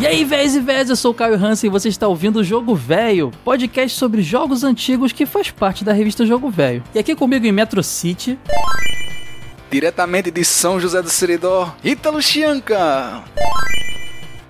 [0.00, 2.44] E aí, véis e véis, eu sou o Caio Hansen e você está ouvindo o
[2.44, 6.82] Jogo Velho, podcast sobre jogos antigos que faz parte da revista Jogo Velho.
[6.94, 8.38] E aqui comigo em Metro City,
[9.70, 13.24] Diretamente de São José do Seridó, Ítalo Chianca.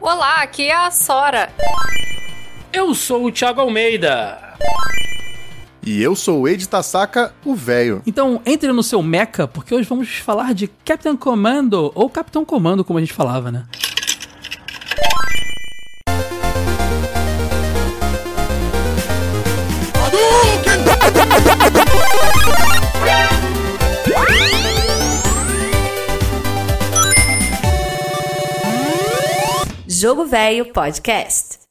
[0.00, 1.52] Olá, aqui é a Sora.
[2.72, 4.38] Eu sou o Thiago Almeida.
[5.90, 8.02] E eu sou o Ed Tasaka, o velho.
[8.06, 12.84] Então, entre no seu mecha, porque hoje vamos falar de Captain Commando, ou Capitão Comando,
[12.84, 13.64] como a gente falava, né?
[29.86, 31.67] Jogo Velho Podcast.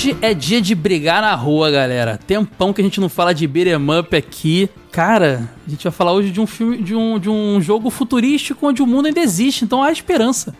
[0.00, 2.18] Hoje é dia de brigar na rua, galera.
[2.26, 4.66] Tempão que a gente não fala de beat'em up aqui.
[4.90, 8.66] Cara, a gente vai falar hoje de um filme, de um, de um jogo futurístico
[8.66, 10.54] onde o mundo ainda existe, então há esperança.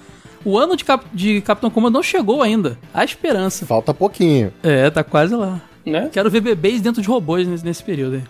[0.45, 2.79] O ano de, Cap, de Capitão Comando não chegou ainda.
[2.93, 3.65] Há esperança.
[3.65, 4.53] Falta pouquinho.
[4.63, 5.59] É, tá quase lá.
[5.87, 6.11] Né?
[6.13, 8.23] Quero ver bebês dentro de robôs nesse, nesse período aí.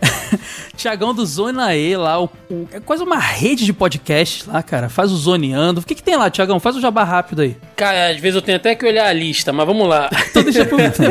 [0.76, 4.88] Tiagão do Zona E lá, o, o- é quase uma rede de podcasts lá, cara.
[4.88, 5.80] Faz o zoneando.
[5.80, 6.60] O que, que tem lá, Tiagão?
[6.60, 7.56] Faz o jabá rápido aí.
[7.76, 10.08] Cara, às vezes eu tenho até que olhar a lista, mas vamos lá.
[10.30, 11.08] Então deixa pro depois,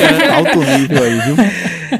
[0.00, 1.36] É um alto nível aí, viu?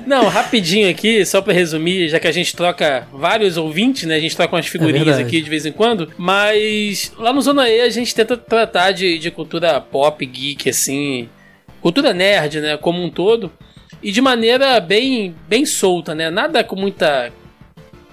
[0.06, 4.14] Não, rapidinho aqui, só pra resumir, já que a gente troca vários ouvintes, né?
[4.16, 5.26] A gente troca umas figurinhas verdade.
[5.26, 6.10] aqui de vez em quando.
[6.16, 11.28] Mas lá no Zona E a gente tenta tratar de, de cultura pop, geek, assim.
[11.82, 12.76] Cultura nerd, né?
[12.76, 13.50] Como um todo.
[14.02, 16.30] E de maneira bem, bem solta, né?
[16.30, 17.30] Nada com muita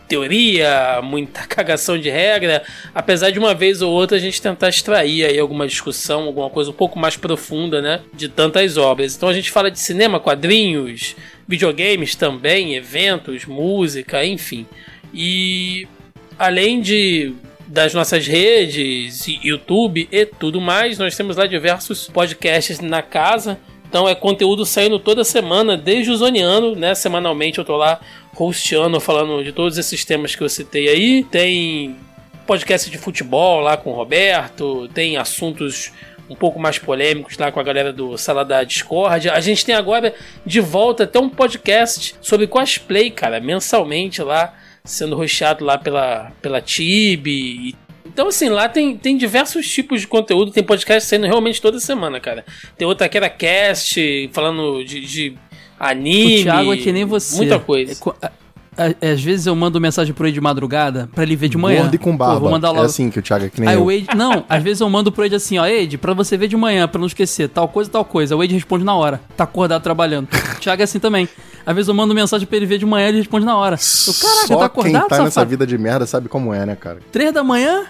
[0.07, 2.63] teoria, muita cagação de regra,
[2.95, 6.71] apesar de uma vez ou outra a gente tentar extrair aí alguma discussão, alguma coisa
[6.71, 9.15] um pouco mais profunda, né, de tantas obras.
[9.15, 11.15] Então a gente fala de cinema, quadrinhos,
[11.47, 14.65] videogames também, eventos, música, enfim.
[15.13, 15.87] E
[16.39, 17.33] além de
[17.67, 23.59] das nossas redes, YouTube e tudo mais, nós temos lá diversos podcasts na casa.
[23.87, 26.93] Então é conteúdo saindo toda semana, desde o Zoniano, né?
[26.93, 27.99] Semanalmente eu tô lá
[28.37, 31.23] hosteando, falando de todos esses temas que eu citei aí.
[31.23, 31.95] Tem
[32.45, 35.91] podcast de futebol lá com o Roberto, tem assuntos
[36.29, 39.29] um pouco mais polêmicos lá com a galera do Sala da Discord.
[39.29, 40.13] A gente tem agora
[40.45, 46.61] de volta até um podcast sobre cosplay, cara, mensalmente lá, sendo rosteado lá pela, pela
[46.61, 47.75] Tibi.
[48.07, 52.19] Então, assim, lá tem, tem diversos tipos de conteúdo, tem podcast saindo realmente toda semana,
[52.19, 52.45] cara.
[52.77, 55.37] Tem outra que era cast, falando de, de
[55.79, 56.39] anime.
[56.39, 57.37] O Thiago é que nem você.
[57.37, 57.91] Muita coisa.
[57.91, 58.31] É
[59.01, 61.81] às vezes eu mando mensagem pro ele de madrugada pra ele ver de manhã.
[61.81, 62.39] Gordo e com Pô, barba.
[62.39, 62.83] vou mandar logo.
[62.83, 63.81] É assim que o Thiago é que nem Aí eu.
[63.81, 64.07] o Wade.
[64.15, 66.87] Não, às vezes eu mando pro Wade assim, ó, Wade, pra você ver de manhã,
[66.87, 68.35] pra não esquecer, tal coisa, tal coisa.
[68.35, 69.19] O Wade responde na hora.
[69.35, 70.27] Tá acordado trabalhando.
[70.55, 71.27] O Thiago é assim também.
[71.65, 73.75] Às vezes eu mando mensagem pra ele ver de manhã ele responde na hora.
[73.75, 75.49] Eu, caraca, Só tá quem acordado, tá nessa safado?
[75.49, 76.99] vida de merda sabe como é, né, cara?
[77.11, 77.83] Três da manhã?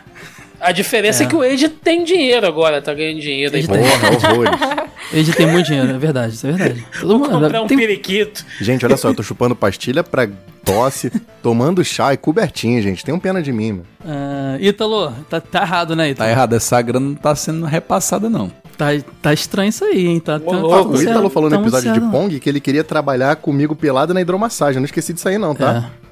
[0.59, 1.28] A diferença é.
[1.28, 3.53] que o Age tem dinheiro agora, tá ganhando dinheiro.
[3.56, 3.59] aí.
[3.62, 4.59] Age tem- Porra, horrores.
[5.13, 6.85] Wade tem muito dinheiro, é verdade, isso é verdade.
[7.00, 8.45] Todo mundo Comprar um tem- periquito.
[8.59, 10.28] Gente, olha só, eu tô chupando pastilha pra
[10.66, 11.09] tosse,
[11.41, 13.06] tomando chá e cobertinho, gente.
[13.06, 13.85] Tem um pena de mim, mano.
[14.06, 16.28] Ah, Ítalo, tá, tá errado, né, Ítalo?
[16.28, 18.51] Tá errado, essa grana não tá sendo repassada, não.
[18.78, 18.88] Tá,
[19.22, 20.19] tá estranho isso aí, hein?
[20.19, 20.91] Tá, tá, louco.
[20.91, 22.00] tá o Ítalo falou no tá episódio de.
[22.12, 24.75] Pong que ele queria trabalhar comigo pelado na hidromassagem.
[24.75, 25.89] Eu não esqueci disso aí, não, tá?
[26.03, 26.06] É.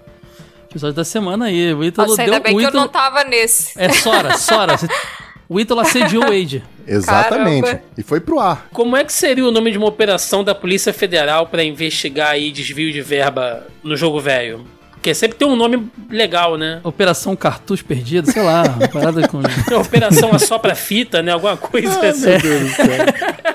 [0.76, 1.74] Episódio da semana aí.
[1.74, 2.44] O Ítalo Nossa, ainda deu.
[2.44, 2.84] bem o que eu Ítalo...
[2.84, 3.72] não tava nesse.
[3.78, 4.76] É Sora, Sora.
[5.48, 6.62] O Ítalo assediou o Wade.
[6.86, 7.64] Exatamente.
[7.64, 7.84] Caramba.
[7.98, 8.68] E foi pro ar.
[8.74, 12.52] Como é que seria o nome de uma operação da Polícia Federal pra investigar aí
[12.52, 14.66] desvio de verba no jogo velho?
[14.92, 16.82] Porque sempre tem um nome legal, né?
[16.84, 18.64] Operação Cartucho Perdido, sei lá.
[18.64, 19.40] uma Parada com.
[19.80, 21.32] Operação Assopra Fita, né?
[21.32, 22.32] Alguma coisa assim.
[22.32, 23.55] É.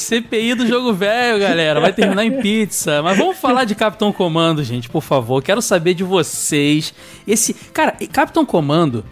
[0.00, 1.80] CPI do jogo velho, galera.
[1.80, 3.02] Vai terminar em pizza.
[3.02, 5.42] Mas vamos falar de Capitão Comando, gente, por favor.
[5.42, 6.94] Quero saber de vocês.
[7.26, 7.54] Esse.
[7.54, 9.04] Cara, Capitão Comando.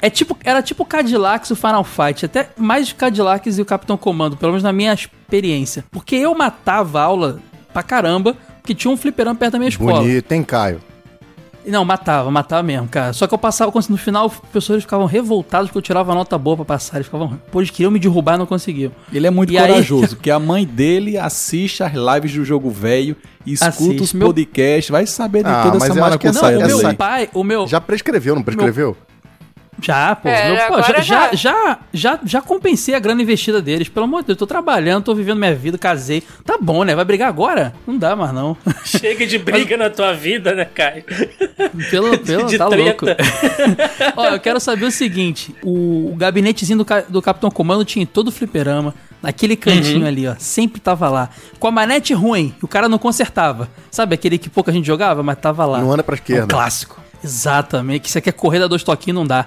[0.00, 3.64] É tipo, era tipo o Cadillacs o Final Fight, até mais de Cadillacs e o
[3.64, 5.84] Capitão Comando, pelo menos na minha experiência.
[5.90, 7.40] Porque eu matava aula
[7.72, 10.00] pra caramba, porque tinha um fliperama perto da minha escola.
[10.00, 10.80] Bonito, hein, Caio?
[11.66, 13.12] Não, matava, matava mesmo, cara.
[13.12, 16.38] Só que eu passava, quando- no final, os professores ficavam revoltados porque eu tirava nota
[16.38, 16.96] boa pra passar.
[16.96, 18.92] Eles ficavam, pô, eles queriam me derrubar e não conseguiam.
[19.12, 22.70] Ele é muito E aí- corajoso, porque a mãe dele assiste as lives do jogo
[22.70, 24.02] velho, escuta Assiste.
[24.02, 26.78] os Meu- podcasts, vai saber de Ah, toda mas essa maracutaia essa- Não, o dessa
[26.78, 26.96] meu aí.
[26.96, 27.66] pai, o meu...
[27.66, 28.96] Já prescreveu, não prescreveu?
[29.82, 30.28] Já, pô.
[30.28, 31.30] É, Meu- pô, já, já.
[31.34, 33.88] já, já, já compensei a grana investida deles.
[33.88, 36.22] Pelo amor de Deus, tô trabalhando, tô vivendo minha vida, casei.
[36.44, 36.94] Tá bom, né?
[36.94, 37.74] Vai brigar agora?
[37.86, 38.56] Não dá mais, não.
[38.84, 41.04] Chega de briga na tua vida, né, Caio?
[41.90, 43.04] Pelo, pelo, De tá louco.
[43.06, 43.16] treta.
[44.16, 48.06] Ó, eu quero saber o seguinte: o, o gabinetezinho do, do Capitão Comando tinha em
[48.06, 50.06] todo o fliperama, naquele cantinho Uhum.
[50.06, 50.34] ali, ó.
[50.38, 51.28] Sempre tava lá.
[51.58, 53.68] Com a manete ruim, o cara não consertava.
[53.90, 55.78] Sabe aquele que pouca gente jogava, mas tava lá.
[55.80, 56.46] Não anda pra É um esquerda.
[56.46, 57.00] clássico.
[57.22, 58.00] Exatamente.
[58.02, 59.46] Que você quer correr da dois toquinhos, não dá.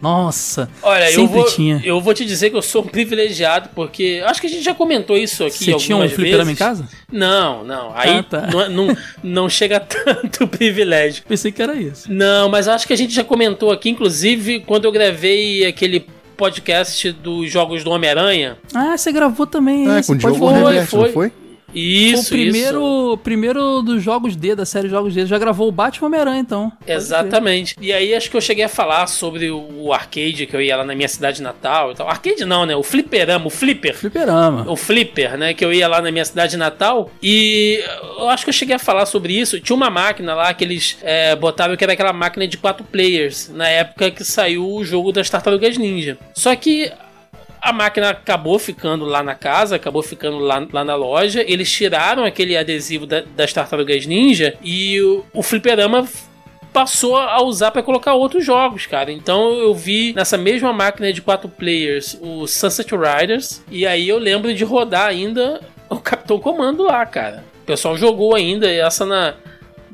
[0.00, 0.68] Nossa.
[0.82, 1.80] Olha, eu sempre vou, tinha.
[1.84, 4.74] eu vou te dizer que eu sou um privilegiado, porque acho que a gente já
[4.74, 6.52] comentou isso aqui Você tinha um fliperama vezes.
[6.60, 6.88] em casa?
[7.10, 7.92] Não, não.
[7.94, 8.46] Aí Ah, tá.
[8.52, 11.24] não, é- não, não chega a tanto privilégio.
[11.26, 12.10] Pensei que era isso.
[12.12, 16.06] Não, mas acho que a gente já comentou aqui, inclusive, quando eu gravei aquele
[16.36, 18.56] podcast dos jogos do Homem-Aranha.
[18.72, 21.00] Ah, você gravou também É, com o Diogo foi, foi.
[21.06, 21.32] não foi?
[21.78, 22.30] Isso, o isso.
[22.30, 25.26] primeiro, primeiro dos jogos D, da série Jogos D.
[25.26, 26.72] Já gravou o Batman Homem-Aranha, então.
[26.86, 27.76] Exatamente.
[27.80, 30.84] E aí acho que eu cheguei a falar sobre o arcade que eu ia lá
[30.84, 32.08] na minha cidade natal e tal.
[32.08, 32.74] Arcade não, né?
[32.74, 33.94] O fliperama, o flipper.
[33.94, 34.70] Fliperama.
[34.70, 35.54] O flipper, né?
[35.54, 37.10] Que eu ia lá na minha cidade natal.
[37.22, 37.82] E
[38.18, 39.60] eu acho que eu cheguei a falar sobre isso.
[39.60, 43.50] Tinha uma máquina lá que eles é, botavam que era aquela máquina de quatro players.
[43.54, 46.18] Na época que saiu o jogo das Tartarugas Ninja.
[46.34, 46.90] Só que
[47.60, 51.44] a máquina acabou ficando lá na casa, acabou ficando lá, lá na loja.
[51.46, 56.06] Eles tiraram aquele adesivo da- das Tartarugas Ninja e o, o fliperama
[56.72, 59.10] passou a usar para colocar outros jogos, cara.
[59.10, 64.18] Então eu vi nessa mesma máquina de quatro players o Sunset Riders e aí eu
[64.18, 67.42] lembro de rodar ainda o Capitão Comando lá, cara.
[67.62, 69.34] O pessoal jogou ainda essa na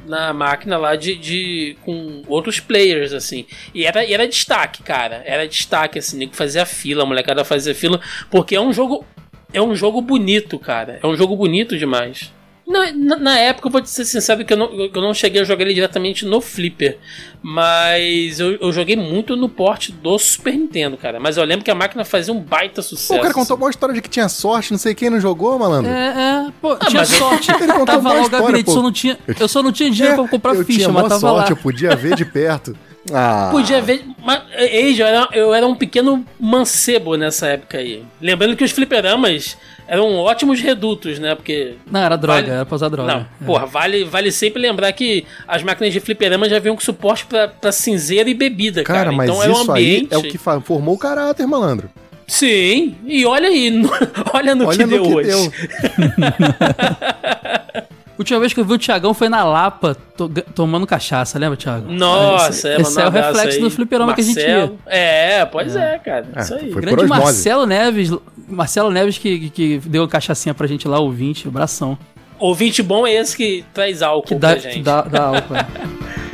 [0.06, 3.46] na máquina lá de, de com outros players assim.
[3.74, 5.22] E era, e era destaque, cara.
[5.24, 9.04] Era destaque assim, nego fazia fila, a molecada fazia fila, porque é um jogo
[9.52, 10.98] é um jogo bonito, cara.
[11.02, 12.32] É um jogo bonito demais.
[12.66, 15.42] Na, na, na época, eu vou te ser sincero que eu não, eu não cheguei
[15.42, 16.98] a jogar ele diretamente no Flipper.
[17.42, 21.20] Mas eu, eu joguei muito no porte do Super Nintendo, cara.
[21.20, 23.08] Mas eu lembro que a máquina fazia um baita sucesso.
[23.12, 23.64] Pô, o cara contou assim.
[23.64, 25.90] uma história de que tinha sorte, não sei quem não jogou, malandro.
[25.90, 26.52] É, é.
[26.60, 27.50] Pô, tinha mas eu- sorte.
[27.60, 30.14] Ele contou tava uma lá o gabinete, só não tinha, eu só não tinha dinheiro
[30.14, 31.58] É, pra comprar eu ficha, tinha mas tava sorte, lá.
[31.58, 32.74] eu podia ver de perto.
[33.12, 34.02] Ah, Podia ver.
[34.24, 38.02] Mas, Age, eu era, eu era um pequeno mancebo nessa época aí.
[38.20, 41.34] Lembrando que os fliperamas eram ótimos redutos, né?
[41.34, 41.74] Porque.
[41.90, 43.12] Não, era droga, Vale- era pra usar droga.
[43.12, 43.26] Não, É.
[43.44, 47.48] porra, vale, vale sempre lembrar que as máquinas de fliperama já vinham com suporte pra,
[47.48, 49.00] pra cinzeira e bebida, cara.
[49.00, 50.14] cara, mas então era um isso aí ambiente.
[50.14, 51.90] é o que formou o caráter, malandro.
[52.26, 53.90] Sim, e olha aí, no-
[54.32, 55.28] olha no Olha que no deu que hoje.
[55.28, 55.52] deu.
[58.18, 61.90] Última vez que eu vi o Thiagão foi na Lapa, to- tomando cachaça, lembra, Thiago?
[61.90, 63.60] Nossa, esse, é, esse é o reflexo aí.
[63.60, 64.46] do fliperama que a gente ia.
[64.58, 64.78] Marcelo.
[64.86, 66.26] É, pois é, cara.
[66.36, 66.72] É, isso aí.
[66.72, 67.06] foi- Grande.
[67.06, 68.10] Marcelo Neves,
[68.48, 71.98] Marcelo Neves que, que deu uma cachaçinha pra gente lá, ouvinte, abração.
[72.38, 74.74] Ouvinte bom é esse que traz álcool Que dá, pra gente.
[74.74, 75.54] que dá, dá álcool.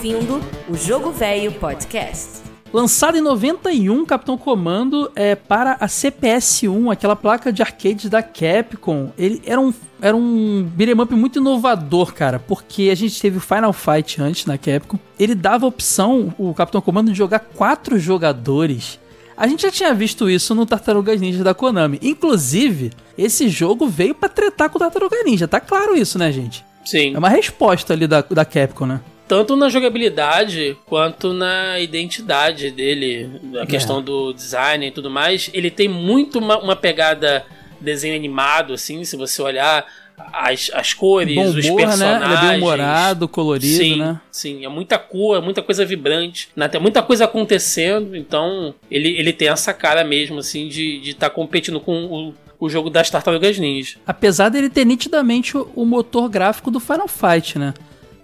[0.00, 2.40] ouvindo o Jogo Velho Podcast.
[2.72, 9.12] Lançado em 91, Capitão Comando é para a CPS-1, aquela placa de arcades da Capcom.
[9.18, 13.42] Ele era um, era um beat'em up muito inovador, cara, porque a gente teve o
[13.42, 14.98] Final Fight antes na Capcom.
[15.18, 18.98] Ele dava a opção, o Capitão Comando, de jogar quatro jogadores.
[19.36, 21.98] A gente já tinha visto isso no Tartarugas Ninja da Konami.
[22.00, 25.46] Inclusive, esse jogo veio pra tretar com o Tartaruga Ninja.
[25.46, 26.64] Tá claro isso, né, gente?
[26.86, 27.14] Sim.
[27.14, 29.00] É uma resposta ali da, da Capcom, né?
[29.30, 33.66] Tanto na jogabilidade quanto na identidade dele, a É.
[33.66, 35.48] questão do design e tudo mais.
[35.54, 37.46] Ele tem muito uma, uma pegada
[37.80, 39.86] desenho animado, assim, se você olhar
[40.32, 41.86] as, as cores, Bom os humor, né?
[41.86, 42.24] personagens.
[42.26, 44.20] Ele é bem humorado, colorido, sim, né?
[44.32, 46.66] Sim, é muita cor, é muita coisa vibrante, né?
[46.66, 51.78] tem muita coisa acontecendo, então ele, ele tem essa cara mesmo, assim, de estar competindo
[51.78, 53.96] com o, o jogo das Tartarugas Ninja.
[54.04, 57.72] Apesar dele ter nitidamente o, o motor gráfico do Final Fight, né?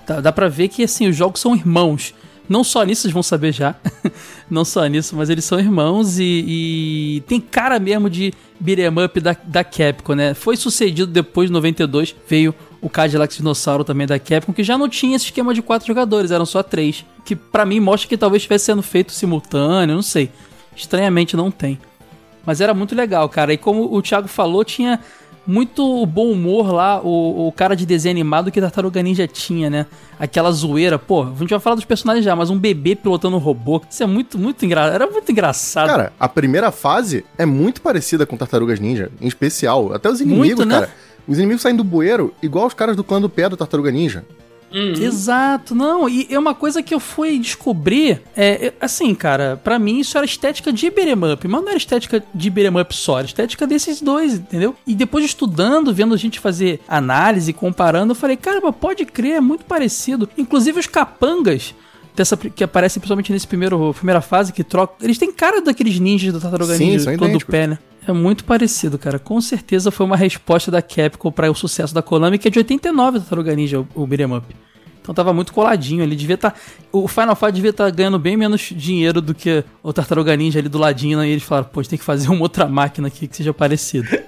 [0.06, 2.14] Dá, dá pra ver que, assim, os jogos são irmãos.
[2.48, 3.74] Não só nisso, vocês vão saber já.
[4.48, 9.20] Não só nisso, mas eles são irmãos e, e tem cara mesmo de beat'em up
[9.20, 10.32] da, da Capcom, né?
[10.32, 14.88] Foi sucedido depois, de 92, veio o Cadillac Dinossauro também da Capcom, que já não
[14.88, 17.04] tinha esse esquema de quatro jogadores, eram só três.
[17.24, 20.30] Que pra mim mostra que talvez estivesse sendo feito simultâneo, não sei.
[20.76, 21.80] Estranhamente não tem.
[22.44, 23.52] Mas era muito legal, cara.
[23.52, 25.00] E como o Thiago falou, tinha
[25.46, 29.86] muito bom humor lá, o, o cara de desenho animado que Tartaruga Ninja tinha, né?
[30.18, 33.40] Aquela zoeira, pô, a gente vai falar dos personagens já, mas um bebê pilotando um
[33.40, 35.88] robô, isso é muito, muito engraçado, era muito engraçado.
[35.88, 39.92] Cara, a primeira fase é muito parecida com Tartarugas Ninja, em especial.
[39.92, 40.74] Até os inimigos, Muito, né?
[40.74, 40.90] cara.
[41.28, 44.24] Os inimigos saem do bueiro igual os caras do clã do pé do Tartaruga Ninja.
[44.72, 50.00] Exato, não, e é uma coisa que eu fui descobrir, é, assim, cara, pra mim
[50.00, 53.26] isso era estética de beat'em up, mas não era estética de beat'em up só, era
[53.26, 54.74] estética desses dois, entendeu?
[54.86, 59.40] E depois estudando, vendo a gente fazer análise, comparando, eu falei, caramba, pode crer, é
[59.40, 60.28] muito parecido.
[60.36, 61.74] Inclusive os capangas,
[62.16, 66.32] dessa, que aparecem principalmente nesse primeiro primeira fase, que troca, eles têm cara daqueles ninjas
[66.32, 67.44] da Tartaruga Sim, Ninja, do idênticos.
[67.44, 67.78] pé, né?
[68.06, 69.18] É muito parecido, cara.
[69.18, 72.58] Com certeza foi uma resposta da Capcom para o sucesso da Konami, que é de
[72.58, 74.46] 89 da Tartaruga Ninja, o, o beat'em up.
[75.02, 76.16] Então tava muito coladinho ali.
[76.16, 76.52] Devia tá,
[76.90, 80.68] o Final Fight devia estar ganhando bem menos dinheiro do que o Tartaruga Ninja ali
[80.68, 81.18] do ladinho.
[81.18, 81.28] né?
[81.28, 83.52] E eles falaram, pô, a gente tem que fazer uma outra máquina aqui que seja
[83.54, 84.08] parecida.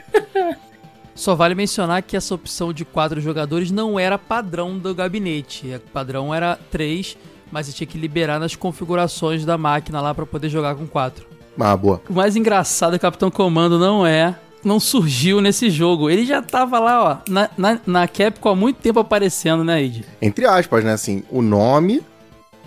[1.16, 5.66] Só vale mencionar que essa opção de quatro jogadores não era padrão do gabinete.
[5.74, 7.16] O padrão era três,
[7.50, 11.26] mas você tinha que liberar nas configurações da máquina lá para poder jogar com quatro.
[11.58, 12.00] Ah, boa.
[12.08, 14.34] O mais engraçado é que o Capitão Comando não é.
[14.64, 16.10] Não surgiu nesse jogo.
[16.10, 20.04] Ele já tava lá, ó, na, na, na Capcom há muito tempo aparecendo, né, Id?
[20.20, 20.92] Entre aspas, né?
[20.92, 22.02] Assim, o nome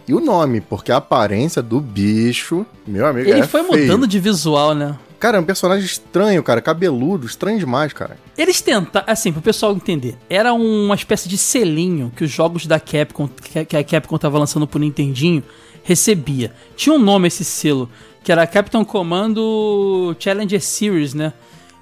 [0.07, 3.81] e o nome, porque a aparência do bicho, meu amigo, Ele é foi feio.
[3.83, 4.95] mudando de visual, né?
[5.21, 8.17] Cara, é um personagem estranho, cara, cabeludo, estranho demais, cara.
[8.35, 12.79] Eles tentaram, assim, pro pessoal entender, era uma espécie de selinho que os jogos da
[12.79, 13.29] Capcom,
[13.67, 15.43] que a Capcom tava lançando pro Nintendinho,
[15.83, 16.51] recebia.
[16.75, 17.87] Tinha um nome esse selo,
[18.23, 21.33] que era Captain Commando Challenger Series, né?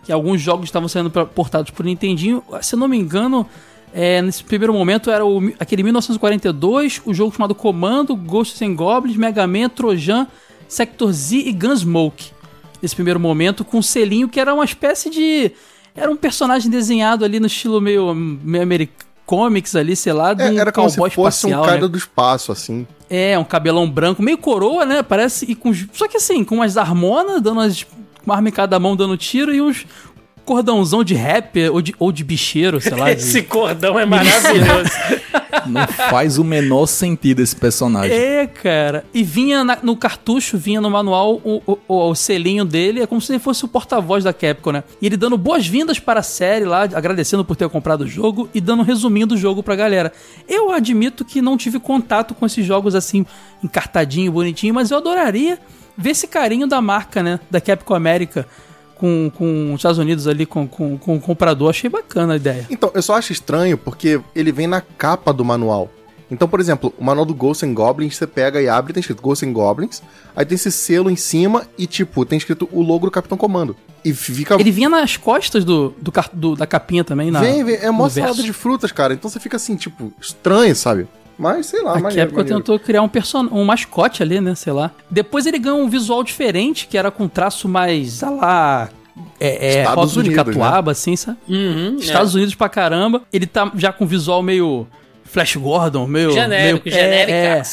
[0.03, 2.43] Que alguns jogos estavam sendo portados pro Nintendinho.
[2.62, 3.48] Se eu não me engano,
[3.93, 9.15] é, nesse primeiro momento era o, aquele 1942, o jogo chamado Comando, Ghosts and Goblins,
[9.15, 10.27] Mega Man, Trojan,
[10.67, 12.38] Sector Z e Gunsmoke.
[12.81, 15.51] Nesse primeiro momento, com um selinho que era uma espécie de.
[15.95, 19.09] Era um personagem desenhado ali no estilo meio, meio americano.
[19.25, 21.88] Comics ali, sei lá, de É, um era como se fosse espacial, um cara né?
[21.88, 22.88] do espaço, assim.
[23.07, 25.03] É, um cabelão branco, meio coroa, né?
[25.03, 25.45] Parece.
[25.45, 27.86] E com, só que assim, com umas harmonas, dando umas,
[28.25, 29.86] uma arma em cada mão dando tiro e uns
[30.50, 33.06] cordãozão de rap ou de, ou de bicheiro, sei lá.
[33.13, 34.89] de- Esse cordão é maravilhoso.
[35.68, 38.12] Não faz o menor sentido esse personagem.
[38.18, 39.06] É, cara.
[39.13, 43.06] E vinha na- no cartucho, vinha no manual o, o- o- o selinho dele, é
[43.06, 44.84] como se ele fosse o porta-voz da Capcom, né?
[45.00, 48.60] E ele dando boas-vindas para a série lá, agradecendo por ter comprado o jogo e
[48.60, 50.12] dando um resuminho do jogo pra galera.
[50.48, 53.24] Eu admito que não tive contato com esses jogos assim,
[53.63, 55.60] encartadinho, bonitinho, mas eu adoraria
[55.96, 57.39] ver esse carinho da marca, né?
[57.51, 58.48] Da Capcom América
[59.00, 61.70] com, com os Estados Unidos ali, com, com, com o comprador.
[61.70, 62.68] Achei bacana a ideia.
[62.70, 65.89] Então, eu só acho estranho porque ele vem na capa do manual.
[66.32, 69.20] Então, por exemplo, o manual do Ghosts and Goblins, você pega e abre, tem escrito
[69.20, 70.03] Ghosts and Goblins,
[70.36, 73.75] aí tem esse selo em cima e, tipo, tem escrito o logo do Capitão Comando.
[74.06, 74.53] E fica...
[74.60, 78.08] Ele vinha nas costas do, do, do- da capinha também, na, vem, vem, é mó
[78.10, 79.15] salada de frutas, cara.
[79.15, 81.08] Então você fica assim, tipo, estranho, sabe?
[81.39, 82.60] Mas, sei lá, A maneiro, Capcom maneiro.
[82.60, 83.48] tentou criar um, person...
[83.50, 84.53] um mascote ali, né?
[84.55, 84.91] Sei lá.
[85.10, 88.89] Depois ele ganhou um visual diferente, que era com traço mais, sei lá.
[89.39, 90.53] É, é Estados rótulo de Unidos, né?
[90.53, 91.38] catuaba, assim, sabe?
[91.48, 93.22] Uhum, Estados Unidos pra caramba.
[93.31, 94.86] Ele tá já com visual meio
[95.24, 96.31] Flash Gordon, meio.
[96.31, 97.63] Genérico, meio, é, é,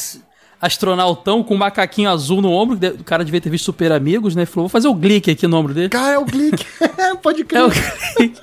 [0.61, 2.79] astronautão com um macaquinho azul no ombro.
[3.01, 4.47] O cara devia ter visto Super Amigos, né?
[4.47, 5.89] Falou, vou fazer o Glick aqui no ombro dele.
[5.89, 6.65] Cara, é o Glick.
[7.23, 7.63] Pode crer.
[7.63, 8.41] É, o Glick.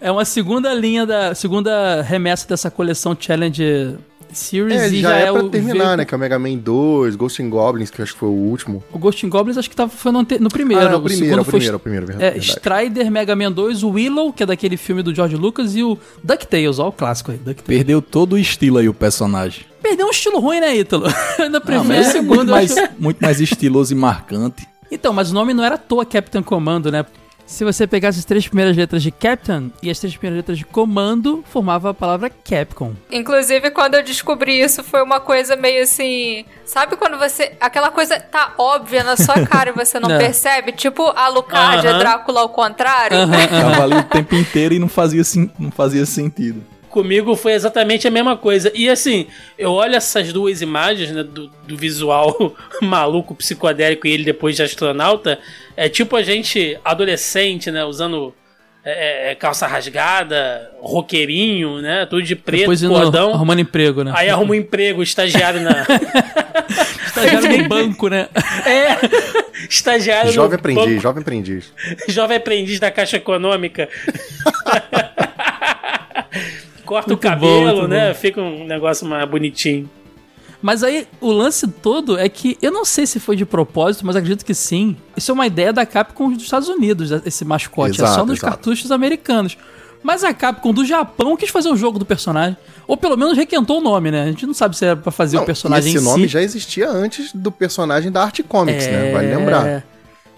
[0.00, 1.34] é uma segunda linha da.
[1.34, 3.96] Segunda remessa dessa coleção Challenge
[4.34, 5.48] Series É, e já, já, é, é, pra o.
[5.48, 6.04] terminar, veio- né?
[6.04, 8.32] Que é o Mega Man 2, Ghosts and Goblins, que eu acho que foi o
[8.32, 8.82] último.
[8.92, 10.82] O Ghost in Goblins acho que tava, foi no, ante- no primeiro.
[10.86, 12.38] ah, não, o o primeiro, segundo o foi primeiro, o primeiro, É, verdade.
[12.40, 15.98] Strider, Mega Man 2, o Willow, que é daquele filme do George Lucas, e o
[16.22, 17.64] DuckTales, ó, o clássico aí, DuckTales.
[17.66, 19.64] Perdeu todo o estilo aí o personagem.
[19.82, 21.04] Perdeu um estilo ruim, né, Ítalo?
[21.38, 22.36] Não, e esse é segunda.
[22.36, 24.66] muito mais, acho- muito mais estiloso e marcante.
[24.90, 27.04] Então, mas o nome não era à toa Captain Commando, né?
[27.46, 30.64] Se você pegasse as três primeiras letras de Captain e as três primeiras letras de
[30.64, 32.94] Comando, formava a palavra Capcom.
[33.10, 36.44] Inclusive, quando eu descobri isso, foi uma coisa meio assim.
[36.64, 37.52] Sabe quando você.
[37.60, 40.18] Aquela coisa tá óbvia na sua cara e você não É.
[40.18, 40.72] percebe?
[40.72, 41.98] Tipo a Lucadia, Aham.
[41.98, 43.16] Drácula ao contrário.
[43.50, 46.64] Tava ali o tempo inteiro e não fazia, sen- não fazia sentido.
[46.94, 48.70] Comigo foi exatamente a mesma coisa.
[48.72, 49.26] E assim,
[49.58, 54.62] eu olho essas duas imagens, né, do, do visual maluco, psicodélico e ele depois de
[54.62, 55.40] astronauta.
[55.76, 58.32] É tipo a gente, adolescente, né, usando
[58.84, 63.34] é, é, calça rasgada, roqueirinho, né, tudo de preto, Depois indo cordão.
[63.34, 64.12] arrumando emprego, né?
[64.14, 65.84] Aí arruma um emprego, estagiário na.
[67.06, 68.28] Estagiário no banco, né?
[68.66, 71.72] é, estagiário Jovem no aprendiz, banco- jovem aprendiz.
[72.08, 73.88] Jovem aprendiz da Caixa Econômica.
[76.84, 78.08] Corta Muito o cabelo, bom, né?
[78.08, 78.14] bom.
[78.14, 79.88] Fica um negócio mais bonitinho.
[80.62, 84.16] Mas aí o lance todo é que eu não sei se foi de propósito, mas
[84.16, 84.96] acredito que sim.
[85.16, 88.00] Isso é uma ideia da Capcom dos Estados Unidos, esse mascote.
[88.00, 88.50] é só Exato, nos exato.
[88.52, 89.58] cartuchos americanos.
[90.02, 92.56] Mas a Capcom do Japão quis fazer o jogo do personagem.
[92.86, 94.22] Ou pelo menos requentou o nome, né?
[94.22, 96.28] A gente não sabe se era pra fazer Não, o personagem esse em nome si.
[96.28, 99.12] já existia antes do personagem da Art Comics, né?
[99.12, 99.84] Vale É, lembrar.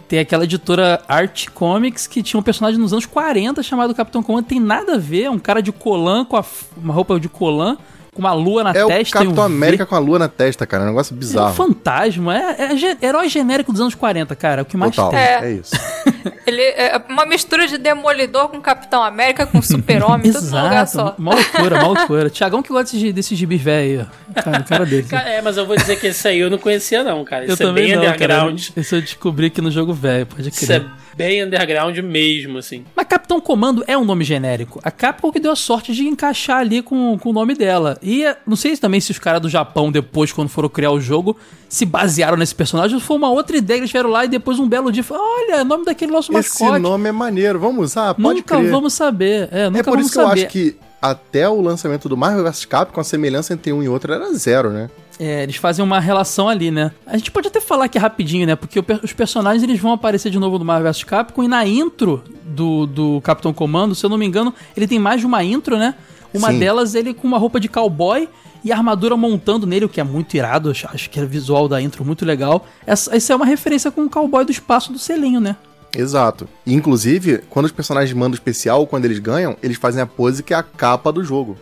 [0.08, 4.46] Tem aquela editora Art Comics que tinha um personagem nos anos 40 chamado Capitão Comando.
[4.46, 6.44] Tem nada a ver, é um cara de colã com a
[6.76, 7.76] uma roupa de colã,
[8.16, 9.18] com uma lua na É o testa.
[9.18, 9.88] e um Capitão América V.
[9.90, 10.82] com a lua na testa, cara.
[10.82, 11.54] É um negócio É um bizarro.
[11.54, 14.60] fantasma, é, é herói genérico dos anos 40, cara.
[14.60, 15.10] É o que mais Total.
[15.10, 15.18] tem.
[15.20, 15.40] É.
[15.44, 15.76] É isso.
[16.46, 21.14] Ele é uma mistura de Demolidor com Capitão América com Super-Homem, tudo num lugar só.
[21.18, 22.30] Uma loucura, uma loucura.
[22.30, 24.06] Tiagão que gosta desses, desses gibis velho aí,
[24.36, 24.42] ó.
[24.42, 25.02] Cara, cara dele.
[25.08, 27.44] Cara, é, mas eu vou dizer que esse aí eu não conhecia, não, cara.
[27.44, 28.14] eu Isso é também bem não, cara.
[28.16, 28.62] underground.
[28.76, 30.82] Esse eu descobri aqui no jogo velho, pode Isso crer.
[30.82, 32.84] é bem underground mesmo, assim.
[32.94, 34.78] Mas Capitão Comando é um nome genérico.
[34.84, 37.98] A Capcom que deu a sorte de encaixar ali com, com o nome dela.
[38.02, 41.00] E eh, não sei também se os caras do Japão, depois, quando foram criar o
[41.00, 41.36] jogo,
[41.68, 44.58] se basearam nesse personagem ou foi uma outra ideia que eles tiveram lá e depois
[44.58, 46.80] um belo dia falaram, olha, é o nome daquele nosso Esse mascote.
[46.82, 47.58] nome é maneiro.
[47.58, 48.14] Vamos usar?
[48.14, 48.70] Pode nunca crer.
[48.70, 49.48] vamos saber.
[49.50, 50.40] É, nunca É por vamos isso que eu saber.
[50.42, 54.12] acho que até o lançamento do Marvel vs Capcom, a semelhança entre um e outro
[54.12, 54.90] era zero, né?
[55.18, 56.92] É, eles fazem uma relação ali, né?
[57.06, 58.54] A gente pode até falar aqui rapidinho, né?
[58.54, 62.22] Porque os personagens eles vão aparecer de novo no Marvel vs Capcom e na intro
[62.44, 65.78] do, do Capitão Comando, se eu não me engano, ele tem mais de uma intro,
[65.78, 65.94] né?
[66.34, 66.58] Uma Sim.
[66.58, 68.28] delas ele com uma roupa de cowboy
[68.62, 70.70] e a armadura montando nele, o que é muito irado.
[70.70, 72.66] Acho, acho que é visual da intro muito legal.
[72.86, 75.56] Essa, essa é uma referência com o cowboy do espaço do selinho, né?
[75.94, 76.48] Exato.
[76.66, 80.52] E, inclusive, quando os personagens mandam especial, quando eles ganham, eles fazem a pose que
[80.52, 81.56] é a capa do jogo.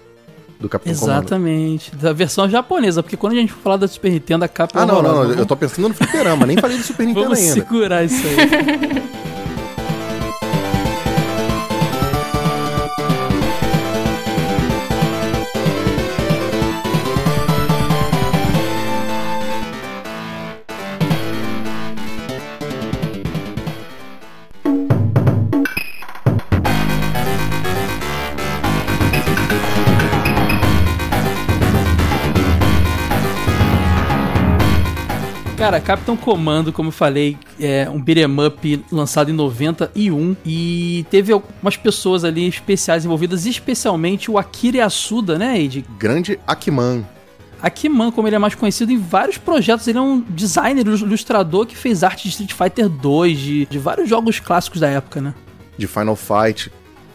[0.64, 1.18] Do Capitão Comando.
[1.18, 1.94] Exatamente.
[1.94, 4.82] Da versão japonesa, porque quando a gente for falar da Super Nintendo, a capa é
[4.82, 5.32] Ah, não, não, horrorosa.
[5.34, 5.38] não.
[5.40, 7.52] Eu tô pensando no fliperama, nem falei do Super Nintendo Vamos ainda.
[7.52, 9.04] segurar isso aí.
[35.64, 41.32] Cara, Capitão Comando, como eu falei, é um beat'em up lançado em 91 e teve
[41.32, 45.86] algumas pessoas ali especiais envolvidas, especialmente o Akira Yasuda, né, Eiji?
[45.98, 47.02] Grande Akiman.
[47.62, 51.74] Akiman, como ele é mais conhecido em vários projetos, ele é um designer, ilustrador que
[51.74, 55.34] fez arte de Street Fighter 2, de, de vários jogos clássicos da época, né?
[55.78, 56.70] de Final Fight.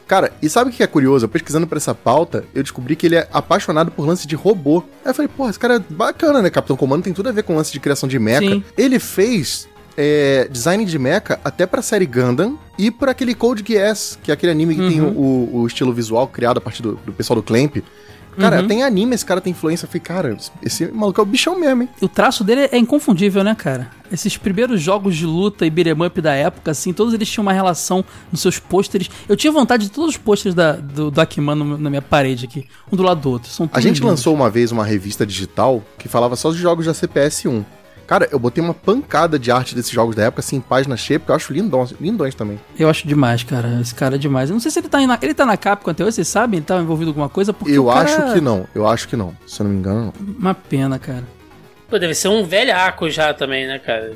[0.10, 1.26] Cara, e sabe o que é curioso?
[1.26, 4.84] Eu pesquisando pra essa pauta, eu descobri que ele é apaixonado por lance de robô.
[5.06, 6.50] Aí eu falei, porra, esse cara é bacana, né?
[6.50, 8.40] Capitão Comando tem tudo a ver com lance de criação de mecha.
[8.50, 8.64] Sim.
[8.76, 14.18] Ele fez é, design de mecha até pra série Gundam e por aquele Code Geass,
[14.24, 16.96] que é aquele anime que tem o, o- o estilo visual criado a partir do,
[17.06, 17.78] do pessoal do Clamp.
[18.38, 18.68] Cara, Uhum.
[18.68, 19.86] tem anime, esse cara tem influência.
[19.86, 21.90] Eu falei, cara, esse maluco é o bichão mesmo, hein?
[22.02, 23.90] O traço dele é inconfundível, né, cara?
[24.12, 27.54] Esses primeiros jogos de luta e beat'em up da época, assim, todos eles tinham uma
[27.54, 29.10] relação nos seus pôsteres.
[29.28, 32.46] Eu tinha vontade de todos os pôsteres da- do, do Akiman no- na minha parede
[32.46, 33.50] aqui, um do lado do outro.
[33.52, 34.10] São A gente lindos.
[34.10, 37.64] lançou uma vez uma revista digital que falava só de jogos da CPS1.
[38.10, 41.20] Cara, eu botei uma pancada de arte desses jogos da época, assim, em página cheia,
[41.20, 42.60] porque eu acho lindões, lindões também.
[42.76, 43.78] Eu acho demais, cara.
[43.80, 44.50] Esse cara é demais.
[44.50, 46.58] Eu não sei se ele tá, na, ele tá na Capcom até hoje, vocês sabem?
[46.58, 47.54] Ele tá envolvido com alguma coisa?
[47.54, 49.38] Porque eu cara- acho que não, eu acho que não.
[49.46, 50.36] Se eu não me engano, não.
[50.40, 51.24] Uma pena, cara.
[51.88, 54.12] Pô, deve ser um velhaco já também, né, cara?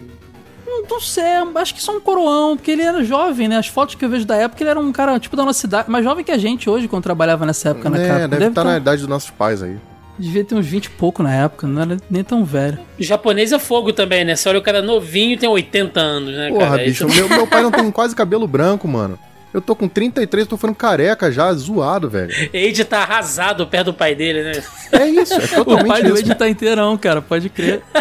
[0.65, 3.57] Não, sei, acho que só um coroão, porque ele era jovem, né?
[3.57, 5.87] As fotos que eu vejo da época, ele era um cara, tipo, da nossa cidade,
[5.91, 8.27] mais jovem que a gente hoje, quando trabalhava nessa época na é, Capcom.
[8.27, 9.77] deve estar tá- na idade dos nossos pais aí.
[10.17, 12.79] Devia ter uns 20 e pouco na época, não era nem tão velho.
[12.99, 14.35] O japonês é fogo também, né?
[14.35, 16.83] Você olha o cara novinho e tem 80 anos, né, Porra, cara?
[16.83, 19.17] bicho, meu, meu pai não tem quase cabelo branco, mano.
[19.53, 22.31] Eu tô com 33, tô ficando careca já, zoado, velho.
[22.51, 24.63] Eide tá arrasado perto do pai dele, né?
[24.91, 26.23] É isso, é O totalmente pai do isso.
[26.23, 27.81] Ed tá inteirão, cara, pode crer.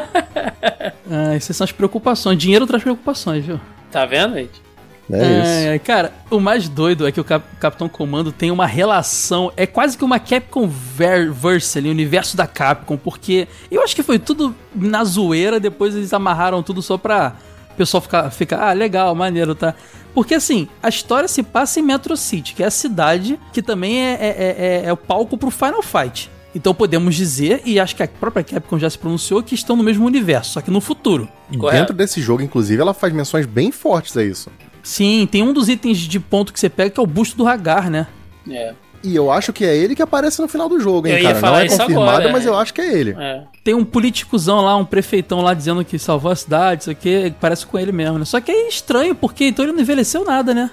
[1.11, 2.39] ah, essas são as preocupações.
[2.39, 3.61] Dinheiro traz preocupações, viu?
[3.91, 4.63] Tá vendo, Eide?
[5.11, 5.69] É isso.
[5.75, 9.67] É, cara, o mais doido é que o Cap- Capitão Comando tem uma relação, é
[9.67, 14.03] quase que uma Capcom ver verse ali, o universo da Capcom, porque eu acho que
[14.03, 17.35] foi tudo na zoeira, depois eles amarraram tudo só pra
[17.73, 19.75] o pessoal ficar, ficar ah, legal, maneiro, tá?
[20.15, 23.99] Porque assim, a história se passa em Metro City, que é a cidade que também
[24.01, 26.31] é, é, é- é o palco pro Final Fight.
[26.55, 29.83] Então podemos dizer, e acho que a própria Capcom já se pronunciou, que estão no
[29.83, 31.27] mesmo universo, só que no futuro.
[31.59, 31.79] Correto.
[31.81, 34.51] Dentro desse jogo, inclusive, ela faz menções bem fortes a isso.
[34.83, 37.47] Sim, tem um dos itens de ponto que você pega que é o busto do
[37.47, 38.07] Hagar, né?
[38.51, 38.75] É.
[39.05, 41.23] E eu acho que é ele que aparece no final do jogo, hein, Eu ia
[41.25, 41.35] cara.
[41.35, 42.49] Não falar é isso confirmado, agora, mas é.
[42.49, 43.17] eu acho que é ele.
[43.19, 43.43] É.
[43.65, 47.67] Tem um politicozão lá, um prefeitão lá dizendo que salvou a cidade, isso aqui, parece
[47.67, 48.25] com ele mesmo, né?
[48.25, 50.71] Só que é estranho, porque então ele não envelheceu nada, né?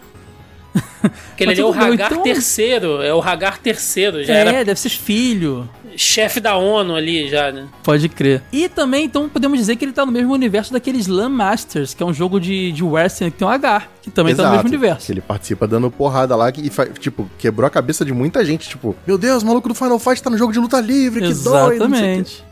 [1.40, 4.80] Mas ali é o Hagar então- terceiro, é o Hagar terceiro, já é, era deve
[4.80, 5.70] ser filho.
[5.96, 7.68] chefe da ONU ali já, né?
[7.84, 8.42] Pode crer.
[8.52, 12.04] E também, então, podemos dizer que ele tá no mesmo universo daquele Slam Masters, que
[12.04, 14.68] é um jogo de, de wrestling que tem um H, que também tá no mesmo
[14.68, 15.06] universo.
[15.06, 18.68] Que ele participa dando porrada lá e tipo, quebrou a cabeça de muita gente.
[18.70, 21.28] Tipo, meu Deus, o maluco do Final Fight tá no jogo de luta livre, que
[21.28, 21.32] o quê.
[21.32, 22.49] Exatamente.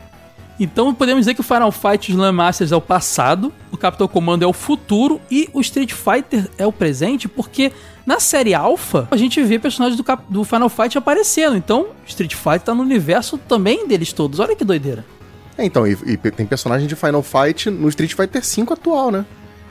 [0.60, 4.42] Então podemos dizer que o Final Fight Slam Masters é o passado, o Capitão Comando
[4.42, 7.72] é o futuro e o Street Fighter é o presente, porque
[8.04, 11.56] na série Alpha a gente vê personagens do, Cap- do Final Fight aparecendo.
[11.56, 14.40] Então Street Fighter tá no universo também deles todos.
[14.40, 15.04] Olha que doideira.
[15.56, 19.24] É, então, e, e tem personagem de Final Fight no Street Fighter V atual, né?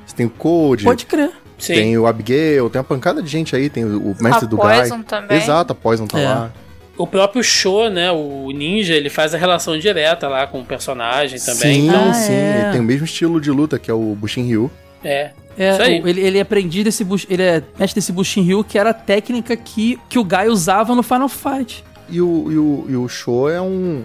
[0.06, 1.32] Você tem o Code, Pode crer.
[1.58, 1.74] Sim.
[1.74, 4.58] tem o Abigail, tem uma pancada de gente aí, tem o, o mestre A do
[4.58, 5.04] Poison Guy.
[5.06, 5.38] também.
[5.38, 6.26] Exato, a Poison tá É.
[6.30, 6.52] lá.
[6.98, 8.12] O próprio Show, né?
[8.12, 11.82] O Ninja, ele faz a relação direta lá com o personagem também.
[11.82, 12.34] Sim, Então, Ah, sim.
[12.34, 12.62] é.
[12.64, 14.72] Ele tem o mesmo estilo de luta, que é o Bushin Ryu.
[15.04, 15.32] é.
[15.60, 18.78] É, o- ele, ele é aprendiz desse Bush- ele é mestre desse Bushin Ryu, que
[18.78, 21.84] era a técnica que, que o Guy usava no Final Fight.
[22.08, 24.04] E o, e o, e o Sho é um.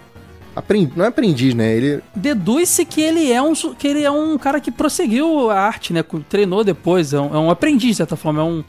[0.56, 1.70] Aprendiz, não é aprendiz, né?
[1.76, 2.00] Ele.
[2.16, 6.02] Deduz-se que ele é um que ele é um cara que prosseguiu a arte, né?
[6.26, 8.40] Treinou depois, é um, é um aprendiz, de certa forma.
[8.40, 8.64] É um,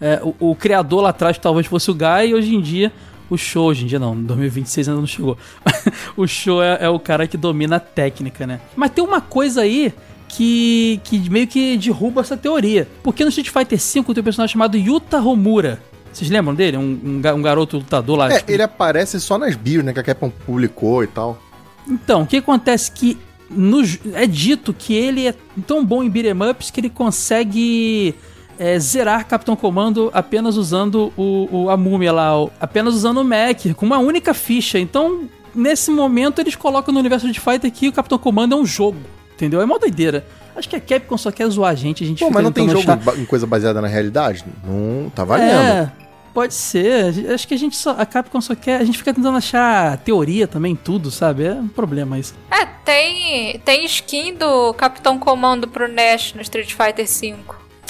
[0.00, 2.90] é, o, o criador lá atrás talvez fosse o Guy e hoje em dia
[3.32, 5.38] o show, hoje em dia não, em 2026 ainda não chegou.
[6.16, 8.60] o show é, é o cara que domina a técnica, né?
[8.76, 9.92] Mas tem uma coisa aí
[10.28, 12.86] que, que meio que derruba essa teoria.
[13.02, 15.80] Porque no Street Fighter V tem um personagem chamado Yuta Homura.
[16.12, 16.76] Vocês lembram dele?
[16.76, 18.30] Um, um, um garoto lutador lá.
[18.30, 19.94] É, tipo, ele aparece só nas bios, né?
[19.94, 21.40] Que a Capcom publicou e tal.
[21.88, 23.16] então, o que acontece que
[23.48, 25.34] no é dito que ele é
[25.66, 28.14] tão bom em beat'em ups que ele consegue
[28.62, 33.24] é, zerar Capitão Comando apenas usando o, o- a múmia lá, o- apenas usando o
[33.24, 34.78] Mac, com uma única ficha.
[34.78, 35.22] Então,
[35.54, 38.98] nesse momento, eles colocam no universo de Fighter que o Capitão Comando é um jogo,
[39.34, 39.60] entendeu?
[39.60, 40.24] É uma doideira.
[40.54, 42.52] Acho que a Capcom só quer zoar a gente, a gente Pô, fica mas não
[42.52, 44.44] tem jogo achar- em coisa baseada na realidade?
[44.64, 45.50] Não, tá valendo.
[45.50, 45.90] É,
[46.34, 47.32] pode ser.
[47.32, 47.92] Acho que a gente só.
[47.98, 48.78] A Capcom só quer.
[48.78, 51.44] A gente fica tentando achar teoria também, tudo, sabe?
[51.44, 52.34] É um problema isso.
[52.50, 57.34] É, tem, tem skin do Capitão Comando pro NES no Street Fighter V.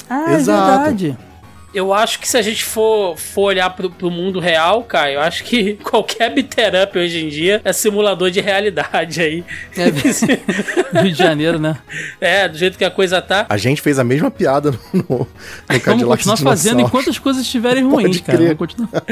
[0.09, 0.71] Ah, Exato.
[0.71, 1.17] é verdade.
[1.73, 5.21] Eu acho que se a gente for, for olhar pro, pro mundo real, Caio, eu
[5.21, 9.43] acho que qualquer beater up hoje em dia é simulador de realidade aí.
[9.75, 9.85] É,
[11.01, 11.75] Rio de Janeiro, né?
[12.21, 13.47] É, do jeito que a coisa tá.
[13.49, 15.27] A gente fez a mesma piada no, no, no
[15.67, 18.37] Vamos Cadillac continuar fazendo enquanto as coisas estiverem ruins, Pode cara.
[18.37, 19.03] Vamos continuar.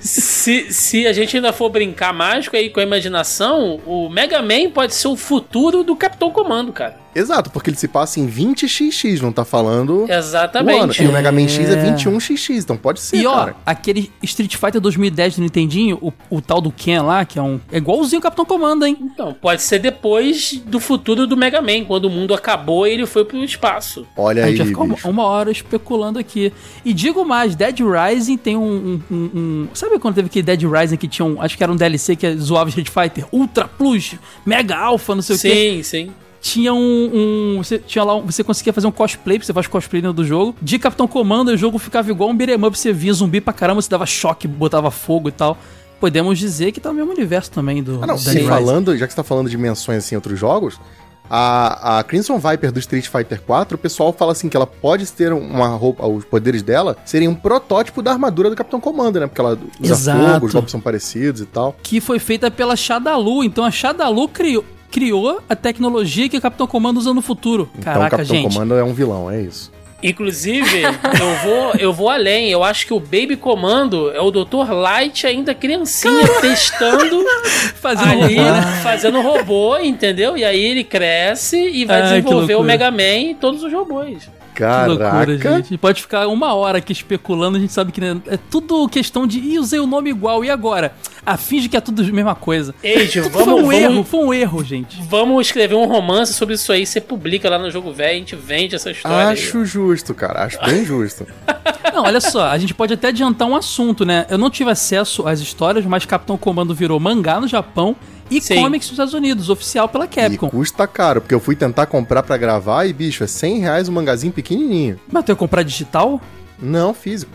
[0.00, 4.70] Se, se a gente ainda for brincar mágico aí com a imaginação, o Mega Man
[4.74, 6.98] pode ser o futuro do Capitão Comando, cara.
[7.14, 10.12] Exato, porque ele se passa em 20xx, não tá falando o ano.
[10.12, 11.02] Exatamente.
[11.02, 11.92] E o Mega Man X é É.
[11.94, 13.56] 21xx, então pode ser, E ó, cara.
[13.66, 17.60] aquele Street Fighter 2010 do Nintendinho, o, o tal do Ken lá, que é um.
[17.72, 18.96] É igualzinho o Capitão Comando, hein?
[19.00, 23.06] Então, pode ser depois do futuro do Mega Man, quando o mundo acabou e ele
[23.06, 24.06] foi pro espaço.
[24.16, 25.08] Olha A aí, gente vai ficar uma, bicho.
[25.10, 26.52] uma hora especulando aqui.
[26.84, 30.62] E digo mais, Dead Rising tem um, um- um- um- Sabe quando teve aquele Dead
[30.62, 31.40] Rising que tinha um.
[31.42, 33.26] Acho que era um DLC que zoava Street Fighter?
[33.32, 34.14] Ultra Plus,
[34.46, 35.50] Mega Alpha, não sei o quê.
[35.50, 36.12] Sim, sim.
[36.40, 37.10] Tinha um,
[37.58, 40.24] um- você tinha lá um- você conseguia fazer um cosplay, você faz cosplay dentro do
[40.24, 40.54] jogo.
[40.62, 43.82] De Capitão Comando, o jogo ficava igual um beat'em up, você via zumbi pra caramba,
[43.82, 45.58] você dava choque, botava fogo e tal.
[46.00, 48.46] Podemos dizer que tá no mesmo universo também do Ah, não, Rising.
[48.46, 50.80] falando, já que você tá falando de menções assim em outros jogos,
[51.28, 55.06] a, a Crimson Viper do Street Fighter 4, o pessoal fala assim que ela pode
[55.12, 59.26] ter uma roupa, os poderes dela seriam um protótipo da armadura do Capitão Comando, né?
[59.26, 60.32] Porque ela usa Exato.
[60.32, 61.76] fogo, os golpes são parecidos e tal.
[61.82, 66.66] Que foi feita pela Shadalu, então a Shadalu criou criou a tecnologia que o Capitão
[66.66, 67.70] Comando usa no futuro.
[67.78, 68.52] Então o Caraca, Capitão gente.
[68.52, 69.70] Comando é um vilão, é isso.
[70.02, 72.48] Inclusive, eu vou, eu vou além.
[72.48, 74.70] Eu acho que o Baby Comando é o Dr.
[74.72, 77.22] Light ainda criancinha testando
[77.76, 78.80] Fazendo ali, robô, né?
[78.82, 80.36] fazendo robô, entendeu?
[80.38, 82.62] E aí ele cresce e vai Ai, desenvolver o.
[82.62, 84.28] Mega Man e todos os robôs.
[84.66, 85.32] Que loucura, Caraca.
[85.32, 85.46] gente.
[85.48, 88.88] A gente pode ficar uma hora aqui especulando, a gente sabe que né, é tudo
[88.88, 89.38] questão de.
[89.38, 90.92] Ih, usei o nome igual, e agora?
[91.24, 92.74] Ah, finge que é tudo a mesma coisa.
[92.82, 95.02] Age, Tudo vamos, foi um vamos, erro, foi um erro, gente.
[95.08, 96.86] vamos escrever um romance sobre isso aí.
[96.86, 99.28] Você publica lá no Jogo Velho, a gente vende essa história.
[99.28, 99.32] aí.
[99.34, 100.44] Acho justo, cara.
[100.44, 101.26] Acho bem justo.
[101.92, 104.24] Não, olha só, a gente pode até adiantar um assunto, né?
[104.30, 107.96] Eu não tive acesso às histórias, mas Capitão Comando virou mangá no Japão
[108.30, 108.56] e Sim.
[108.62, 110.48] comics nos Estados Unidos, oficial pela E Capcom.
[110.48, 113.92] custa caro, porque eu fui tentar comprar pra gravar e, bicho, é 100 reais um
[113.92, 114.98] mangazinho pequenininho.
[115.10, 116.20] Mas tu ia comprar digital?
[116.60, 117.32] Não, físico.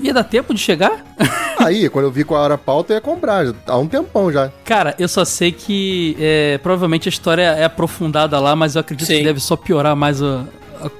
[0.00, 1.04] Ia dar tempo de chegar?
[1.58, 3.46] Aí, quando eu vi qual era a pauta, eu ia comprar.
[3.46, 4.52] já- Há um tempão já.
[4.64, 9.06] Cara, eu só sei que é, provavelmente a história é aprofundada lá, mas eu acredito
[9.08, 9.18] Sim.
[9.18, 10.44] que deve só piorar mais a,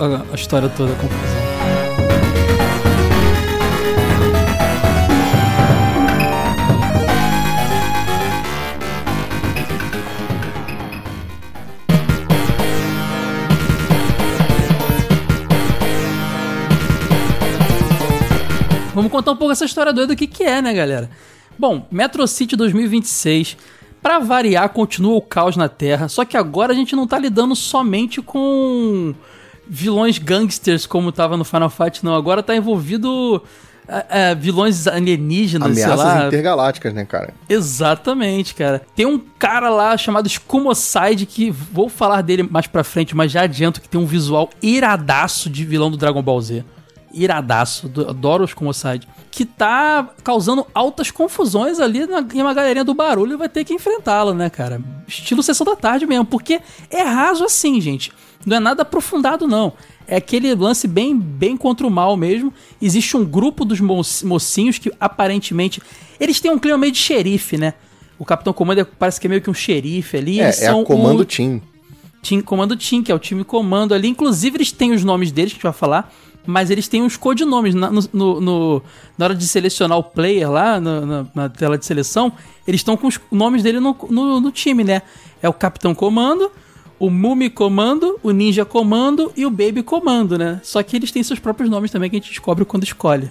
[0.00, 0.96] a- a história toda, a
[19.08, 21.08] Vamos contar um pouco essa história doida do que, que é, né, galera?
[21.58, 23.56] Bom, Metro City 2026.
[24.02, 27.56] Pra variar, continua o caos na Terra, só que agora a gente não tá lidando
[27.56, 29.14] somente com
[29.66, 32.14] vilões gangsters como tava no Final Fight, não.
[32.14, 33.42] Agora tá envolvido
[33.88, 36.26] é, é, vilões alienígenas, sei Ameaças lá.
[36.26, 37.32] intergalácticas, né, cara?
[37.48, 38.82] Exatamente, cara.
[38.94, 43.42] Tem um cara lá chamado Scumoside que vou falar dele mais pra frente, mas já
[43.42, 46.64] adianto que tem um visual iradaço de vilão do Dragon Ball Z.
[47.22, 49.06] Iradaço, do- adoro os Scumoside.
[49.30, 53.64] Que tá causando altas confusões ali na, em uma galerinha do barulho e vai ter
[53.64, 54.80] que enfrentá-lo, né, cara?
[55.06, 58.10] Estilo Sessão da Tarde mesmo, porque é raso assim, gente.
[58.44, 59.72] Não é nada aprofundado, não.
[60.06, 62.52] É aquele lance bem, bem contra o mal mesmo.
[62.80, 65.82] Existe um grupo dos mo- mocinhos que aparentemente.
[66.18, 67.74] Eles têm um clima meio de xerife, né?
[68.18, 70.40] O Capitão Comando é- parece que é meio que um xerife ali.
[70.40, 71.60] É, é são Comando o Team.
[72.22, 74.08] Team Comando Team, que é o time comando ali.
[74.08, 76.12] Inclusive, eles têm os nomes deles, que a gente vai falar.
[76.50, 77.74] Mas eles têm os codinomes.
[77.74, 78.82] Na, no, no- no-
[79.18, 82.32] na hora de selecionar o player lá, no- na, na tela de seleção,
[82.66, 85.02] eles estão com os nomes dele no, no, no time, né?
[85.42, 86.50] É o Capitão Comando,
[86.98, 90.58] o Mumi Comando, o Ninja Comando e o Baby Comando, né?
[90.64, 93.30] Só que eles têm seus próprios nomes também que a gente descobre quando escolhe.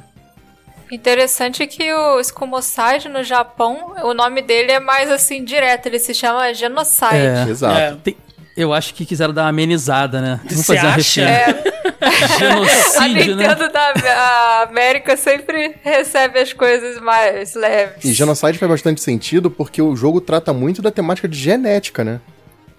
[0.92, 6.14] Interessante que o Scumoside no Japão, o nome dele é mais assim direto, ele se
[6.14, 7.16] chama Genocide.
[7.16, 7.46] É.
[7.50, 7.78] Exato.
[7.80, 7.96] É.
[8.04, 8.18] Tem-
[8.56, 10.40] eu acho que quiseram dar uma amenizada, né?
[10.46, 11.64] Vamos Você fazer uma acha?
[12.02, 13.48] A Genocídio, né?
[13.48, 18.04] Nintendo da a América sempre recebe as coisas mais leves.
[18.06, 22.20] E Genocide faz bastante sentido porque o jogo trata muito da temática de genética, né?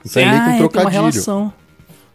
[0.05, 0.93] Então é meio que um Ah, tem uma trocadilho.
[1.03, 1.53] relação.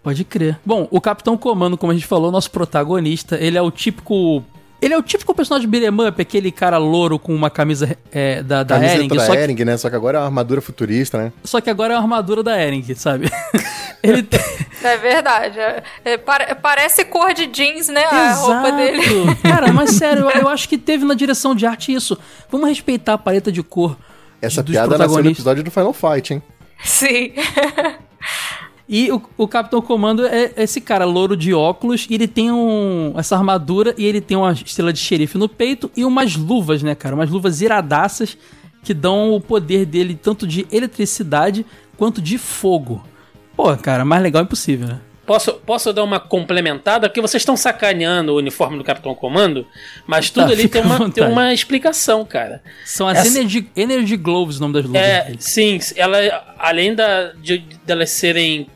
[0.02, 0.60] Pode crer.
[0.66, 4.44] Bom, o Capitão Comando, como a gente falou, nosso protagonista, ele é o típico.
[4.82, 8.44] Ele é o típico personagem de beat'em up, aquele cara louro com uma camisa é,
[8.44, 9.78] da, da Ering, da Ering, né?
[9.78, 11.32] Só que agora é uma armadura futurista, né?
[11.42, 13.32] só que agora é uma armadura da Ering, sabe?
[14.04, 14.40] ele tem...
[14.84, 15.60] É verdade.
[15.60, 18.04] é- é, pare- parece cor de jeans, né?
[18.04, 19.02] A roupa dele.
[19.42, 22.18] Cara, mas sério, eu, eu acho que teve na direção de arte isso.
[22.52, 23.98] Vamos respeitar a paleta de cor
[24.42, 26.44] Essa dos piada nasceu no episódio do Final Fight, hein?
[26.84, 27.32] Sim.
[28.88, 33.14] E o, o Capitão Comando é esse cara louro de óculos, e ele tem um,
[33.16, 36.94] essa armadura e ele tem uma estrela de xerife no peito e umas luvas, né,
[36.94, 37.16] cara?
[37.16, 38.38] Umas luvas iradaças
[38.84, 41.66] que dão o poder dele tanto de eletricidade
[41.98, 43.02] quanto de fogo.
[43.56, 45.00] Pô, cara, mais legal é impossível, né?
[45.26, 47.08] Posso, posso dar uma complementada?
[47.08, 49.66] Porque vocês estão sacaneando o uniforme do Capitão Comando,
[50.06, 52.62] mas tudo Tá, ali tem uma, tem uma explicação, cara.
[52.84, 56.18] São as Essa- Energy, Energy Gloves, o nome das luvas É, sim, ela,
[56.60, 58.68] além da, de, delas serem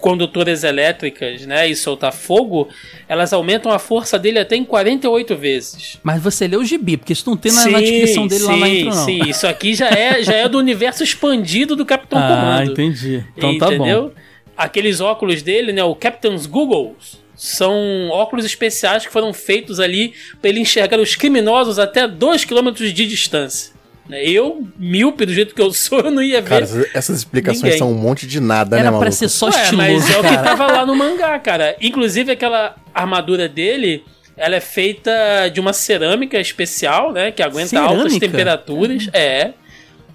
[0.00, 2.68] condutoras elétricas, né, e soltar fogo,
[3.08, 5.98] elas aumentam a força dele até em 48 vezes.
[6.02, 8.66] Mas você lê o gibi, porque isso não tem na, na descrição dele lá na
[8.66, 9.04] sim, intro, não.
[9.04, 12.72] sim, isso aqui já é, já é do universo expandido do Capitão ah, Comando.
[12.72, 13.24] entendi.
[13.36, 13.74] Então tá bom.
[13.74, 14.12] Entendeu?
[14.56, 20.50] Aqueles óculos dele, né, o Captain's Googles, são óculos especiais que foram feitos ali para
[20.50, 23.77] ele enxergar os criminosos até 2 km de distância.
[24.08, 26.48] Né, Eu, míope do jeito que eu sou, eu não ia ver.
[26.48, 27.78] Cara, essas, explicações Ninguém.
[27.78, 29.04] são um monte de nada, né, Era maluco?
[29.04, 30.42] pra ser só Ué, estiloso, mas é o que cara.
[30.42, 31.76] tava lá no mangá, cara.
[31.80, 34.02] Inclusive aquela armadura dele,
[34.36, 35.10] ela é feita
[35.52, 38.26] de uma cerâmica especial, né, que aguenta altas Cerâmica?
[38.28, 39.08] temperaturas.
[39.12, 39.52] É,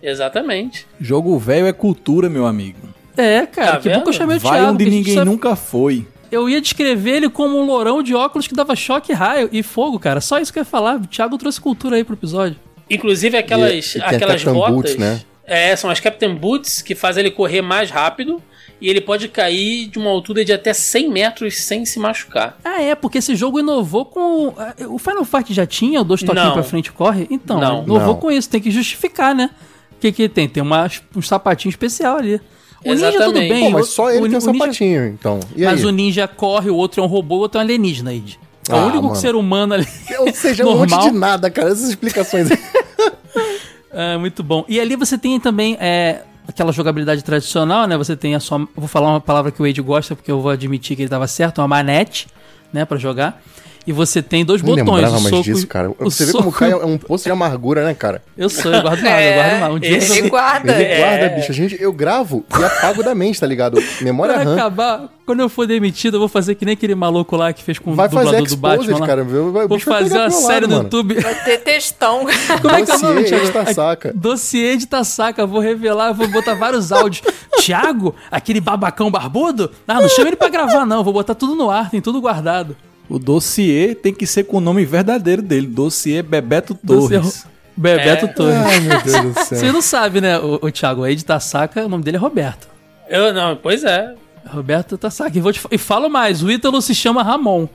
[0.01, 0.85] exatamente.
[0.99, 2.79] Jogo velho é cultura, meu amigo.
[3.15, 4.73] É, cara, Tá que bom que eu chamei o Vai Thiago.
[4.73, 6.07] onde ninguém sabe- nunca foi.
[6.31, 9.99] Eu ia descrever ele como um lourão de óculos que dava choque, raio e fogo,
[9.99, 10.19] cara.
[10.19, 10.95] Só isso que eu ia falar.
[10.95, 12.57] O Thiago trouxe cultura aí pro episódio.
[12.89, 14.73] Inclusive aquelas, E- e aquelas Captain botas.
[14.75, 15.21] Boots, né?
[15.45, 18.41] É, são as Captain Boots que fazem ele correr mais rápido
[18.79, 22.57] e ele pode cair de uma altura de até 100 metros sem se machucar.
[22.63, 24.53] Ah, é, porque esse jogo inovou com.
[24.89, 26.53] O Final Fight já tinha o dois toquinhos Não.
[26.53, 27.27] pra frente e corre?
[27.29, 27.83] Então, Não.
[27.83, 28.15] inovou Não.
[28.17, 28.49] com isso.
[28.49, 29.49] Tem que justificar, né?
[29.91, 30.47] O que, que tem?
[30.47, 32.39] Tem uma, um sapatinho especial ali.
[32.85, 33.49] O ninja tudo Exatamente.
[33.53, 33.63] bem.
[33.65, 35.39] Pô, mas só ele o, tem um o ninja- sapatinho, então.
[35.55, 35.85] E Mas aí?
[35.85, 38.37] o ninja corre, o outro é um robô, o outro é um alienígena, Ed.
[38.69, 39.15] É o Ah, único mano.
[39.15, 39.87] ser humano ali.
[40.19, 41.09] Ou seja, um monte normal.
[41.11, 41.69] de nada, cara.
[41.69, 42.49] Essas explicações.
[43.95, 44.65] É, muito bom.
[44.67, 47.95] E ali você tem também é, aquela jogabilidade tradicional, né?
[47.95, 48.67] Você tem a sua.
[48.75, 51.27] Vou falar uma palavra que o Wade gosta, porque eu vou admitir que ele estava
[51.27, 52.27] certo, uma manete,
[52.71, 53.39] né, pra jogar.
[53.85, 54.95] E você tem dois Nem botões.
[55.03, 55.89] lembrava o mais soco, disso, cara.
[55.91, 58.21] o Você vê como o soco- Caio é um poço de amargura, né, cara?
[58.37, 59.73] Eu sou, eu guardo nada, eu guardo nada.
[59.73, 60.71] Um dia ele guarda.
[60.73, 60.97] Ele É.
[60.99, 61.51] guarda, bicho.
[61.51, 63.77] A gente, eu gravo e apago da mente, tá ligado?
[64.01, 64.55] Memória Quando RAM.
[64.55, 67.77] acabar, quando eu for demitido, eu vou fazer que nem aquele maluco lá que fez
[67.77, 68.99] com Vai o dublador fazer do Batman.
[68.99, 69.05] Lá.
[69.07, 69.23] cara.
[69.25, 70.83] Vai- vai- o Vou fazer uma série no mano.
[70.83, 71.15] YouTube.
[71.19, 72.19] Vai ter textão.
[72.61, 73.45] Como é que é o nome, Dossiê Thiago?
[73.45, 74.13] de Tassaca.
[74.15, 77.21] Dossiê de Tassaca, vou revelar, vou botar vários áudios.
[77.59, 79.69] Thiago, aquele babacão barbudo?
[79.85, 81.03] Ah, não chama ele pra gravar, não.
[81.03, 82.77] Vou botar tudo no ar, tem tudo guardado.
[83.13, 85.67] O dossiê tem que ser com o nome verdadeiro dele.
[85.67, 87.45] Dossiê Bebeto Dossiê Torres.
[87.77, 88.27] Bebeto É.
[88.29, 88.55] Torres.
[88.57, 89.57] Ai, meu Deus do céu.
[89.59, 91.03] Você não sabe, né, o, o Thiago?
[91.03, 92.67] Aí de Tassaca, o nome dele é Roberto.
[93.07, 94.15] Eu não, pois é.
[94.47, 95.37] Roberto Tassaca.
[95.37, 97.67] E, vou te, e falo mais, o Ítalo se chama Ramon.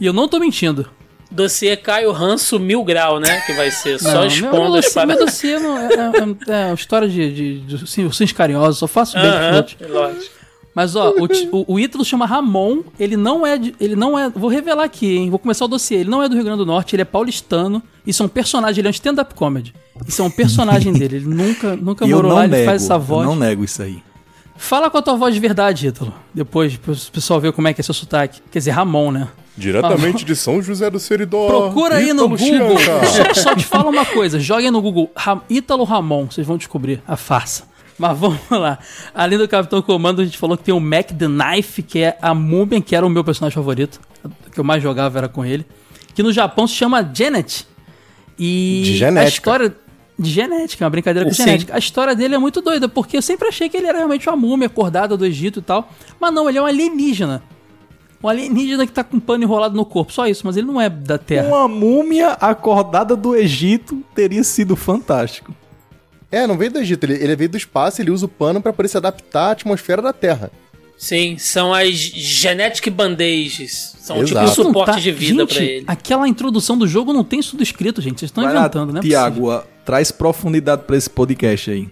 [0.00, 0.88] E eu não tô mentindo.
[1.30, 3.42] dossiê Caio Ranço Mil Grau, né?
[3.42, 6.62] Que vai ser só Não, expondo meu as dossiê, meu dossiê não é, é, é,
[6.62, 9.76] é uma história de, de, de, de ursinhos carinhosos, só faço bem Aham, outros.
[9.90, 10.36] lógico.
[10.76, 14.28] Mas ó, o, o, o Ítalo chama Ramon, ele não é de, ele não é,
[14.28, 16.66] vou revelar aqui, hein, vou começar o dossiê, ele não é do Rio Grande do
[16.66, 19.72] Norte, ele é paulistano, isso é um personagem, ele é um stand-up comedy.
[20.06, 22.82] Isso é um personagem dele, ele nunca, nunca E eu morou lá, ele nego, faz
[22.82, 23.26] essa eu voz.
[23.26, 24.02] não nego isso aí.
[24.54, 27.80] Fala com a tua voz de verdade, Ítalo, depois, pro pessoal ver como é que
[27.80, 28.42] é seu sotaque.
[28.52, 29.28] Quer dizer, Ramon, né?
[29.56, 31.46] Diretamente de São José do Seridó.
[31.46, 32.46] Procura aí no Google.
[32.46, 33.06] Chianca.
[33.06, 37.02] Só, só te fala uma coisa: joguem no Google Ra Ítalo Ramon, vocês vão descobrir
[37.08, 37.64] a farsa.
[37.98, 38.78] Mas vamos lá.
[39.14, 42.18] Além do Capitão Comando, a gente falou que tem o Mac the Knife, que é
[42.20, 44.00] a múmia, que era o meu personagem favorito.
[44.52, 45.64] Que eu mais jogava era com ele.
[46.14, 47.66] Que no Japão se chama Janet.
[48.38, 49.28] E De a genética.
[49.28, 49.76] história.
[50.18, 51.44] De genética, é uma brincadeira com Sim.
[51.44, 51.74] genética.
[51.74, 54.36] A história dele é muito doida, porque eu sempre achei que ele era realmente uma
[54.36, 55.90] múmia acordada do Egito e tal.
[56.18, 57.42] Mas não, ele é um alienígena.
[58.22, 60.80] Um alienígena que tá com um pano enrolado no corpo, só isso, mas ele não
[60.80, 61.48] é da Terra.
[61.48, 65.54] Uma múmia acordada do Egito teria sido fantástico.
[66.30, 68.72] É, não veio do Egito, ele, ele veio do espaço, ele usa o pano pra
[68.72, 70.50] poder se adaptar à atmosfera da Terra.
[70.98, 73.94] Sim, são as genetic bandages.
[74.00, 74.44] São tipo Exato.
[74.44, 75.84] um Não suporte tá- de vida gente, pra ele.
[75.86, 78.18] Aquela introdução do jogo não tem isso escrito, gente.
[78.20, 79.00] Vocês estão Vai lá, inventando, né?
[79.00, 81.88] Tiago, traz profundidade pra esse podcast aí.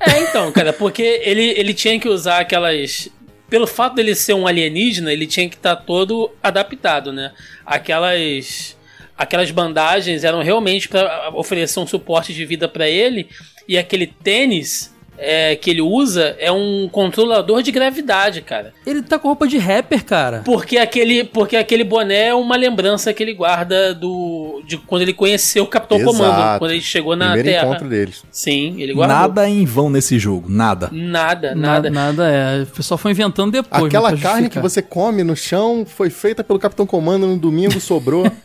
[0.00, 3.08] É, então, cara, porque ele, ele tinha que usar aquelas.
[3.50, 7.32] Pelo fato dele ser um alienígena, ele tinha que estar todo adaptado, né?
[7.66, 8.76] Aquelas.
[9.18, 13.28] Aquelas bandagens eram realmente pra oferecer um suporte de vida pra ele.
[13.66, 18.72] E aquele tênis é, que ele usa é um controlador de gravidade, cara.
[18.86, 20.42] Ele tá com roupa de rapper, cara.
[20.44, 25.12] Porque aquele, porque aquele boné é uma lembrança que ele guarda do de quando ele
[25.12, 26.16] conheceu o Capitão Exato.
[26.16, 27.66] Comando, quando ele chegou na Primeiro Terra.
[27.66, 28.22] encontro deles.
[28.30, 29.16] Sim, ele guardou.
[29.16, 30.88] Nada é em vão nesse jogo, nada.
[30.92, 31.90] Nada, Nada, nada.
[31.90, 32.62] nada é.
[32.62, 33.84] O pessoal foi inventando depois.
[33.84, 34.62] Aquela carne que justificar.
[34.62, 38.24] você come no chão foi feita pelo Capitão Comando no domingo, sobrou.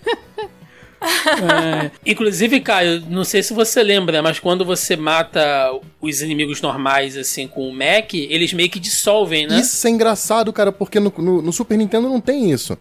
[2.05, 7.47] Inclusive, Caio, não sei se você lembra, mas quando você mata os inimigos normais, assim,
[7.47, 9.59] com o Mac, eles meio que dissolvem, né?
[9.59, 12.77] Isso é engraçado, cara, porque no, no- no Super Nintendo não tem isso.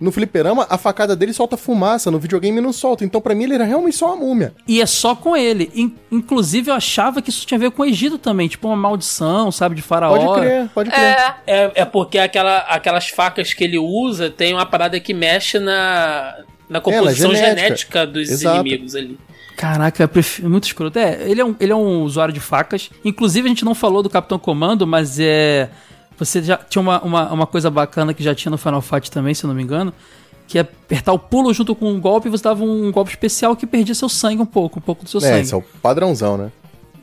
[0.00, 3.04] No fliperama, a facada dele solta fumaça, no videogame não solta.
[3.04, 4.52] Então, pra mim, ele era realmente só uma múmia.
[4.66, 5.70] E é só com ele.
[5.72, 8.48] In- inclusive, eu achava que isso tinha a ver com o Egito também.
[8.48, 10.16] Tipo, uma maldição, sabe, de faraó.
[10.18, 11.00] Pode crer, pode crer.
[11.00, 15.60] É, É, é porque aquela, aquelas facas que ele usa tem uma parada que mexe
[15.60, 17.60] na, na composição genética.
[17.60, 18.06] genética.
[18.06, 18.60] dos Exato.
[18.60, 19.18] inimigos ali.
[19.56, 20.98] Caraca, eu prefiro, muito escroto.
[20.98, 22.90] É, ele é, um, ele é um usuário de facas.
[23.04, 25.70] Inclusive, a gente não falou do Capitão Comando, mas é.
[26.18, 29.34] Você já tinha uma, uma, uma coisa bacana que já tinha no Final Fight também,
[29.34, 29.92] se eu não me engano.
[30.46, 33.56] Que é apertar o pulo junto com um golpe e você dava um golpe especial
[33.56, 35.40] que perdia seu sangue um pouco, um pouco do seu É, sangue.
[35.40, 36.52] esse é o padrãozão, né?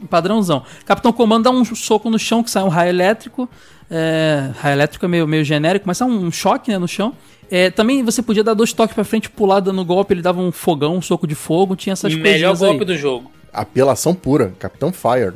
[0.10, 0.63] Padrãozão.
[0.86, 3.50] Capitão Comando dá um soco no chão que sai um raio elétrico.
[3.89, 7.13] É, raio elétrico é meio, meio genérico, mas é um choque né, no chão.
[7.51, 10.51] É, também você podia dar dois toques pra frente, pular dando golpe, ele dava um
[10.53, 12.31] fogão, um soco de fogo, tinha essas coisas.
[12.31, 12.85] Melhor golpe aí.
[12.85, 13.29] do jogo.
[13.51, 14.53] Apelação pura.
[14.57, 15.33] Capitão Fire.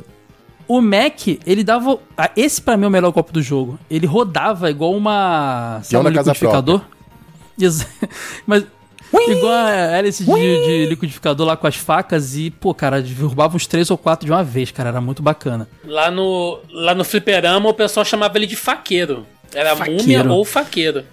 [0.66, 1.98] O Mac, ele dava.
[2.16, 3.78] ah, Esse pra mim é o melhor golpe do jogo.
[3.90, 5.80] Ele rodava igual uma.
[5.84, 6.80] Sabe, um liquidificador?
[8.46, 8.64] Mas.
[9.28, 13.66] Igual a hélice de, de liquidificador lá com as facas e, pô, cara, derrubava uns
[13.66, 14.88] três ou quatro de uma vez, cara.
[14.88, 15.68] Era muito bacana.
[15.84, 19.24] Lá no, lá no fliperama o pessoal chamava ele de faqueiro.
[19.54, 20.02] Era Faqueiro.
[20.02, 21.04] múmia ou faqueiro.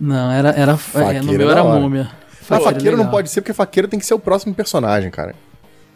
[0.00, 0.50] Não, era.
[0.50, 2.10] era é, no Faqueiro meu é era múmia.
[2.48, 5.10] Mas Faqueiro é faqueiro não pode ser, porque faqueiro tem que ser o próximo personagem,
[5.10, 5.34] cara.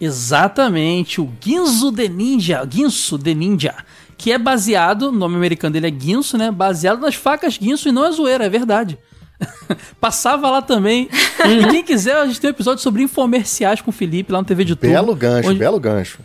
[0.00, 3.74] Exatamente, o Ginzo the Ninja, Ginso the Ninja,
[4.16, 6.50] que é baseado, o nome americano dele é Ginso, né?
[6.50, 8.96] Baseado nas facas Ginso e não é zoeira, é verdade.
[10.00, 11.08] Passava lá também.
[11.44, 14.44] e quem quiser, a gente tem um episódio sobre infomerciais com o Felipe lá no
[14.44, 14.92] TV de Tubo.
[14.92, 16.18] Belo gancho, onde- belo gancho.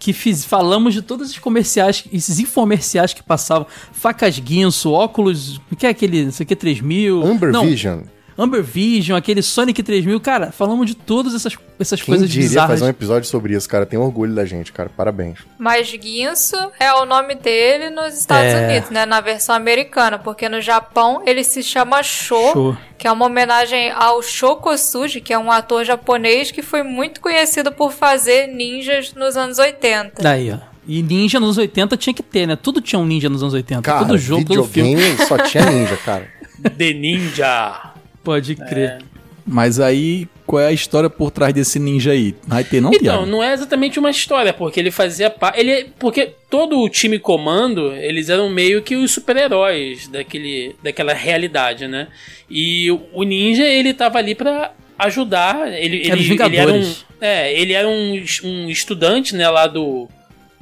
[0.00, 3.66] Que fiz, falamos de todos esses comerciais, esses infomerciais que passavam.
[3.92, 5.60] Facas Guinso, óculos.
[5.70, 6.22] O que é aquele?
[6.22, 7.22] Isso aqui é 3000.
[7.22, 8.00] Amber Não, Vision.
[8.42, 10.18] Amber Vision, aquele Sonic 3000.
[10.20, 12.70] Cara, falamos de todas essas, essas Quem coisas diria bizarras.
[12.70, 13.84] fazer um episódio sobre isso, cara?
[13.84, 14.88] Tem orgulho da gente, cara.
[14.96, 15.38] Parabéns.
[15.58, 18.66] mas Guinso é o nome dele nos Estados É.
[18.68, 19.04] Unidos, né?
[19.04, 22.76] Na versão americana, porque no Japão ele se chama Sho, Show.
[22.96, 27.20] que é uma homenagem ao Sho Kosugi, que é um ator japonês que foi muito
[27.20, 30.22] conhecido por fazer ninjas nos anos 80.
[30.22, 30.58] Daí, ó.
[30.86, 32.56] E ninja nos anos 80 tinha que ter, né?
[32.56, 33.82] Tudo tinha um ninja nos anos 80.
[33.82, 34.96] Cara, todo jogo, todo filme.
[35.28, 36.26] só tinha ninja, cara.
[36.76, 37.89] The Ninja.
[38.22, 38.98] Pode crer.
[39.46, 42.34] Mas aí, qual é a história por trás desse ninja aí?
[42.46, 45.58] Vai ter não, Então, não é exatamente uma história, porque ele fazia parte.
[45.58, 51.88] Ele, porque todo o time comando, eles eram meio que os super-heróis daquele, daquela realidade,
[51.88, 52.08] né?
[52.48, 55.72] E o- ninja, ele tava ali pra ajudar.
[55.72, 56.94] Ele, Era os ele, ele era um.
[57.20, 60.08] É, ele era um, um estudante, né, lá do.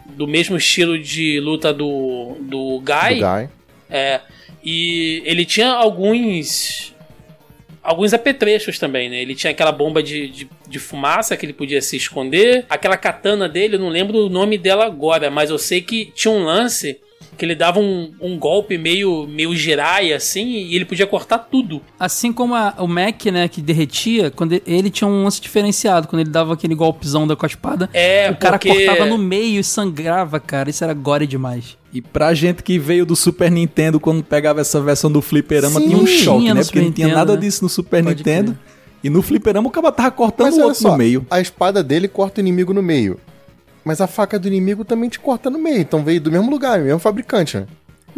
[0.07, 2.37] Do mesmo estilo de luta do.
[2.41, 3.17] Do Guy.
[3.21, 3.49] Do Guy.
[3.91, 4.21] É.
[4.65, 6.95] E ele tinha alguns.
[7.89, 9.21] Alguns apetrechos também, né?
[9.23, 12.65] Ele tinha aquela bomba de, de, de fumaça que ele podia se esconder.
[12.69, 16.33] Aquela katana dele, eu não lembro o nome dela agora, mas eu sei que tinha
[16.33, 17.01] um lance
[17.37, 21.81] que ele dava um, um golpe meio, meio giraia, assim, e ele podia cortar tudo.
[21.99, 26.09] Assim como a- o Mac, né, que derretia, quando ele, tinha um lance diferenciado.
[26.09, 29.17] Quando ele dava aquele golpezão da com a espada, É, o cara porque- cortava no
[29.17, 30.69] meio e sangrava, cara.
[30.69, 31.78] Isso era gore demais.
[31.93, 35.87] E pra gente que veio do Super Nintendo, quando pegava essa versão do Fliperama, Sim.
[35.89, 36.63] tinha um choque, Tinha né?
[36.63, 37.41] Porque não tinha nada né?
[37.41, 38.53] disso no Super Pode Nintendo.
[38.53, 38.75] crer.
[39.03, 41.27] E no Fliperama o cara tava cortando Mas o outro só, no meio.
[41.31, 43.19] a espada dele corta o inimigo no meio.
[43.85, 45.79] Mas a faca do inimigo também te corta no meio.
[45.79, 47.67] Então veio do mesmo lugar, mesmo fabricante, né?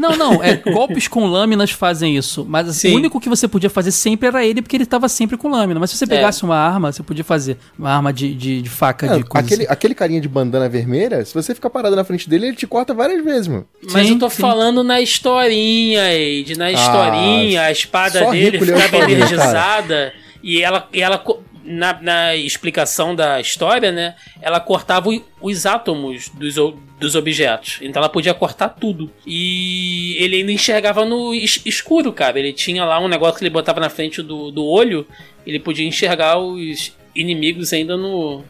[0.01, 2.47] Não, não, é, golpes com lâminas fazem isso.
[2.49, 2.95] Mas assim, Sim.
[2.95, 5.79] o único que você podia fazer sempre era ele, porque ele tava sempre com lâmina.
[5.79, 9.05] Mas se você pegasse uma arma, você podia fazer uma arma de, de, de faca,
[9.07, 9.73] É, de coisa aquele, assim.
[9.73, 12.95] aquele carinha de bandana vermelha, se você ficar parado na frente dele, ele te corta
[12.95, 13.67] várias vezes, meu.
[13.93, 14.41] Mas Sim, eu tô sim.
[14.41, 16.57] falando na historinha, Eide.
[16.57, 21.23] Na historinha, a espada dele ficava energizada e ela, e ela
[21.71, 24.15] na, na explicação da história, né?
[24.43, 25.09] Ela cortava
[25.41, 26.55] os átomos dos,
[26.99, 27.79] dos objetos.
[27.81, 29.11] Então ela podia cortar tudo.
[29.27, 32.39] E ele ainda enxergava no es- escuro, cara.
[32.39, 35.07] Ele tinha lá um negócio que ele botava na frente do, do olho.
[35.47, 38.45] Ele podia enxergar os inimigos ainda no,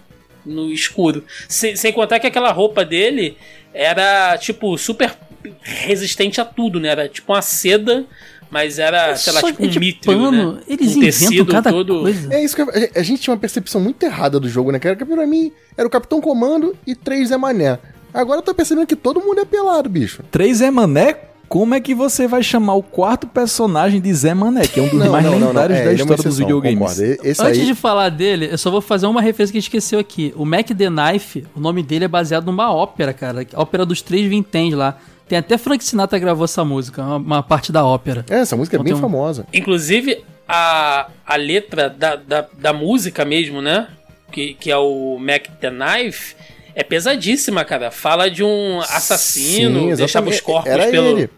[0.45, 1.25] no escuro.
[1.49, 3.37] Sem, sem contar que aquela roupa dele
[3.73, 5.17] era, tipo, super
[5.63, 6.89] resistente a tudo, né?
[6.91, 8.05] Era tipo uma seda,
[8.51, 10.61] mas era, sei lá, Só tipo um pano, né?
[10.67, 12.01] Eles um inventam tecido cada todo...
[12.01, 12.33] coisa.
[12.35, 14.79] É isso que eu- a- gente tinha uma percepção muito errada do jogo, né?
[14.79, 17.79] Que era que pra mim era o Capitão Comando e três Zé Mané.
[18.13, 20.23] Agora eu tô percebendo que todo mundo é pelado, bicho.
[20.33, 21.17] 3 é Mané?
[21.49, 24.89] Como é que você vai chamar o quarto personagem de Zé Mané, que é um
[24.89, 26.99] dos mais lendários É, da é história dos exceção, videogames?
[27.01, 29.61] E- Esse Antes aí, de falar dele, eu só vou fazer uma referência que a
[29.61, 30.33] gente esqueceu aqui.
[30.37, 33.45] O Mac the Knife, o nome dele é baseado numa ópera, cara.
[33.53, 34.97] A ópera dos três vinténs lá.
[35.31, 38.25] Tem até Frank Sinatra gravou essa música, uma, parte da ópera.
[38.29, 39.47] É, essa música é Então bem tem um- famosa.
[39.55, 43.87] Inclusive, a, a letra da, da, da música mesmo, né?
[44.33, 46.35] Que, que é o Mac the Knife,
[46.75, 47.93] é pesadíssima, cara.
[47.93, 51.17] Fala de um assassino, Sim, deixava os corpos Era pelo.
[51.17, 51.31] ele.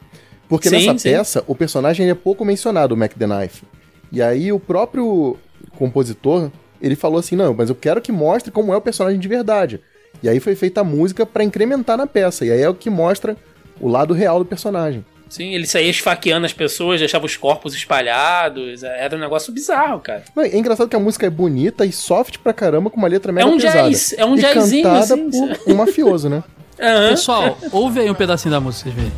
[0.48, 1.10] Porque Sim, nessa sim.
[1.10, 3.62] peça, o personagem é pouco mencionado, o Mac the Knife.
[4.10, 5.36] E aí o próprio
[5.76, 9.28] compositor, ele falou assim, não, mas eu quero que mostre como é o personagem de
[9.28, 9.80] verdade.
[10.22, 12.46] E aí foi feita a música pra incrementar na peça.
[12.46, 13.36] E aí é o que mostra
[13.80, 15.04] o lado real do personagem.
[15.28, 18.82] Sim, ele saía esfaqueando as pessoas, deixava os corpos espalhados.
[18.82, 20.22] Era um negócio bizarro, cara.
[20.36, 23.32] Não, É engraçado que a música é bonita e soft pra caramba, com uma letra
[23.32, 23.88] mega um pesada.
[23.88, 26.44] jazz, é um e jazzinho, cantada assim, por um mafioso, né?
[26.78, 27.08] Aham.
[27.10, 29.12] Pessoal, ouve aí um pedacinho da música, vocês verem.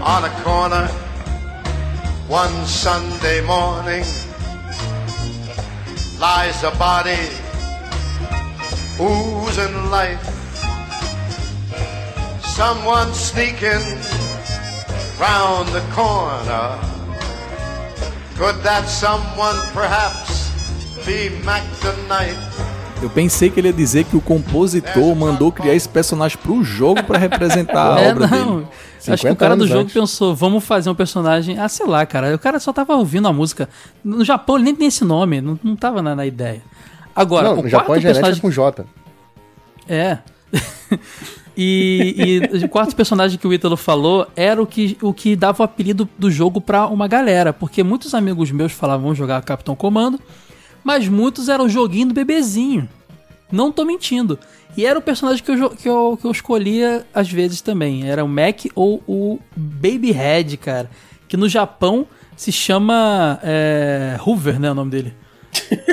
[0.00, 0.88] on a corner
[2.30, 4.02] one Sunday morning
[6.18, 7.18] lies a body
[8.98, 10.18] oozing life.
[12.58, 13.86] Someone sneaking
[15.20, 16.76] round the corner.
[18.36, 20.50] Could that someone perhaps
[21.06, 22.36] be Mac the Knife?
[23.00, 27.00] Eu pensei que ele ia dizer que o compositor mandou criar esse personagem pro jogo
[27.04, 28.56] pra representar a é, obra não.
[28.56, 28.68] dele.
[28.98, 29.94] Acho que o 50 cara do jogo antes.
[29.94, 31.56] pensou, vamos fazer um personagem.
[31.60, 32.34] Ah, sei lá, cara.
[32.34, 33.68] O cara só tava ouvindo a música.
[34.02, 36.60] No Japão ele nem tem esse nome, não, não tava na, na ideia.
[37.14, 38.40] Agora, Não, o no Japão é personagem.
[38.40, 38.84] com J.
[39.88, 40.18] É.
[41.56, 45.62] e, e o quarto personagem que o Ítalo falou era o que, o que dava
[45.62, 47.52] o apelido do jogo pra uma galera.
[47.52, 50.20] Porque muitos amigos meus falavam jogar Capitão Comando,
[50.82, 52.88] mas muitos eram joguinho do bebezinho.
[53.50, 54.38] Não tô mentindo.
[54.76, 58.08] E era o personagem que eu, que eu, que eu escolhia às vezes também.
[58.08, 60.90] Era o Mac ou o Baby Head, cara.
[61.26, 64.70] Que no Japão se chama é, Hoover, né?
[64.70, 65.14] O nome dele.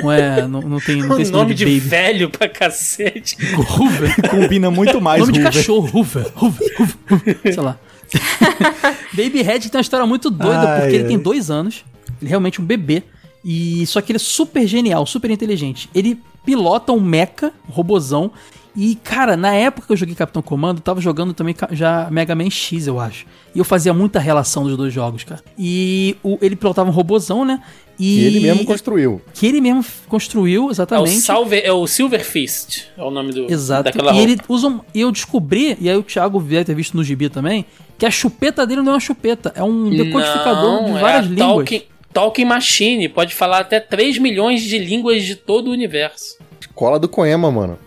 [0.02, 1.78] Não, é, não, não tem, não tem esse nome de baby.
[1.78, 3.36] velho pra cacete.
[3.78, 4.14] Hoover.
[4.30, 5.52] Combina muito mais Nome de Hoover.
[5.52, 7.78] cachorro, Hoover, Hoover, Hoover, Hoover, sei lá.
[9.12, 11.84] Baby Red tem uma história muito doida, Ai, porque ele tem dois anos,
[12.20, 13.02] ele é realmente um bebê,
[13.44, 15.88] e só que ele é super genial, super inteligente.
[15.94, 18.30] Ele pilota um mecha, um robozão,
[18.76, 22.34] e, cara, na época que eu joguei Capitão Comando, eu tava jogando também já Mega
[22.34, 23.24] Man X, eu acho.
[23.54, 25.42] E eu fazia muita relação dos dois jogos, cara.
[25.58, 27.62] E o- ele pilotava um robozão, né?
[27.98, 29.22] E, E ele mesmo construiu.
[29.32, 31.20] Que ele mesmo construiu, É o, exatamente.
[31.20, 33.84] Salve, é o Silver Fist, é o nome do, Exato.
[33.84, 34.30] daquela E roupa.
[34.30, 37.30] ele usa um, e eu descobri, e aí o Thiago deve ter visto no gibi
[37.30, 37.64] também,
[37.96, 41.24] que a chupeta dele não é uma chupeta, é um decodificador Não, de é várias
[41.24, 41.48] a línguas.
[41.70, 46.36] Talking, Talking Machine, pode falar até 3 milhões de línguas de todo o universo.
[46.74, 47.78] Cola do Coema, mano.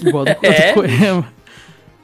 [0.00, 0.68] Igual do, É?
[0.72, 1.32] do Koema.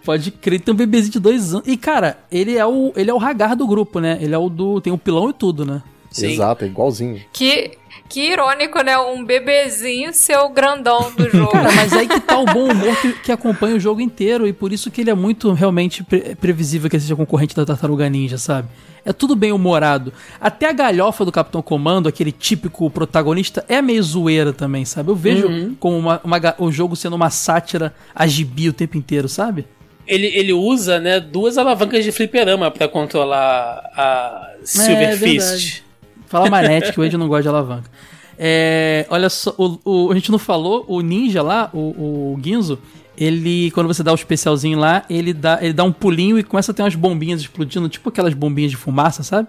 [0.05, 1.69] Pode crer, tem um bebezinho de dois anos.
[1.69, 4.17] E, cara, ele é o ele é o Hagar do grupo, né?
[4.21, 4.81] Ele é o do.
[4.81, 5.83] Tem o pilão e tudo, né?
[6.11, 6.33] Sim.
[6.33, 7.21] Exato, é igualzinho.
[7.33, 7.73] Que,
[8.09, 8.97] que irônico, né?
[8.99, 11.53] Um bebezinho ser o grandão do jogo.
[11.53, 14.53] Cara, mas aí que tá o bom humor que, que acompanha o jogo inteiro e
[14.53, 18.09] por isso que ele é muito realmente pre- previsível que ele seja concorrente da Tartaruga
[18.09, 18.69] Ninja, sabe?
[19.05, 20.13] É tudo bem humorado.
[20.41, 25.11] Até a galhofa do Capitão Comando, aquele típico protagonista, é meio zoeira também, sabe?
[25.11, 29.29] Eu vejo como uma, uma o jogo sendo uma sátira a gibi o tempo inteiro,
[29.29, 29.67] sabe?
[30.07, 35.21] Ele, ele usa, né, duas alavancas de fliperama pra controlar a Silver É, Fist.
[35.49, 35.85] verdade.
[36.29, 37.91] Fala manete, que o Ed não gosta de alavanca.
[38.39, 42.79] É, olha só, o, o- a gente não falou, o ninja lá, o, o Ginzo,
[43.17, 46.71] ele, quando você dá o especialzinho lá, ele dá, ele dá um pulinho e começa
[46.71, 49.49] a ter umas bombinhas explodindo, tipo aquelas bombinhas de fumaça, sabe?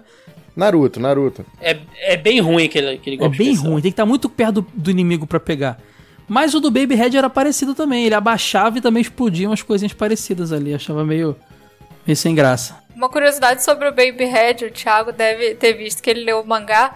[0.56, 1.44] Naruto, Naruto.
[1.60, 3.72] É, é bem ruim aquele, aquele É golpe bem especial.
[3.72, 5.78] ruim, tem que estar muito perto do, do inimigo pra pegar.
[6.26, 9.92] Mas o do Baby Head era parecido também, ele abaixava e também explodia umas coisinhas
[9.92, 11.36] parecidas ali, achava meio,
[12.06, 12.76] meio sem graça.
[13.00, 16.46] Uma curiosidade sobre o Baby Head, o Thiago deve ter visto que ele leu o
[16.46, 16.92] mangá,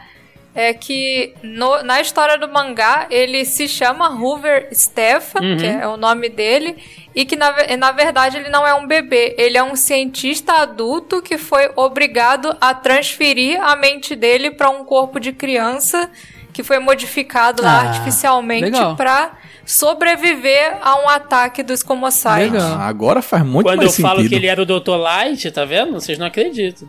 [0.54, 5.96] é que no- na história do mangá ele se chama Hoover Stefan, que é o
[5.96, 6.76] nome dele,
[7.14, 11.22] e que na, na verdade ele não é um bebê, ele é um cientista adulto
[11.22, 16.10] que foi obrigado a transferir a mente dele para um corpo de criança
[16.52, 18.94] que foi modificado lá Ah, artificialmente legal.
[18.94, 19.32] para
[19.66, 21.82] sobreviver a um ataque dos.
[21.82, 22.78] Legal.
[22.78, 24.30] Ah, agora faz muito Quando eu mais falo sentido.
[24.30, 24.96] que ele era o Dr.
[24.96, 25.92] Light, tá vendo?
[25.92, 26.88] Vocês não acreditam.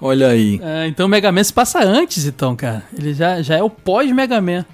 [0.00, 0.60] Olha aí.
[0.62, 2.84] É, então o Mega Man se passa antes, então, cara.
[2.96, 4.64] Ele já, já é o pós-Mega Man.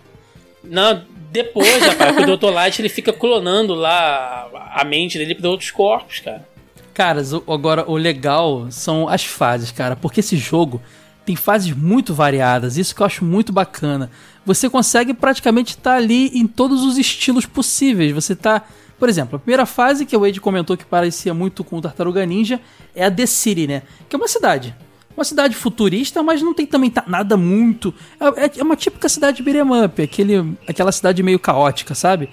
[0.65, 2.51] Não, depois, rapaz, o Dr.
[2.51, 6.47] Light ele fica clonando lá a mente dele pra outros corpos, cara.
[6.93, 10.81] Caras, agora o legal são as fases, cara, porque esse jogo
[11.25, 14.11] tem fases muito variadas, isso que eu acho muito bacana.
[14.45, 18.13] Você consegue praticamente estar ali em todos os estilos possíveis.
[18.13, 18.63] Você tá,
[18.99, 22.25] por exemplo, a primeira fase que o Wade comentou que parecia muito com o Tartaruga
[22.27, 22.61] Ninja
[22.95, 23.83] é a The City, né?
[24.09, 24.75] Que é uma cidade.
[25.17, 27.95] Uma cidade futurista, mas não tem também tá- nada muito.
[28.19, 32.31] É, é- é uma típica cidade beat'em up, aquele, aquela cidade meio caótica, sabe?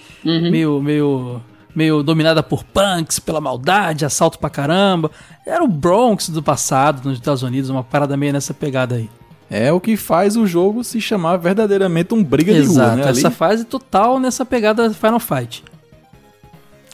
[0.50, 1.42] Meio, meio,
[1.76, 5.12] meio dominada por punks, pela maldade, assalto pra caramba.
[5.46, 9.10] Era o Bronx do passado, nos Estados Unidos, uma parada meio nessa pegada aí.
[9.50, 13.08] É o que faz o jogo se chamar verdadeiramente um briga de Exato, rua, né?
[13.08, 15.64] Ali, essa fase total nessa pegada Final Fight.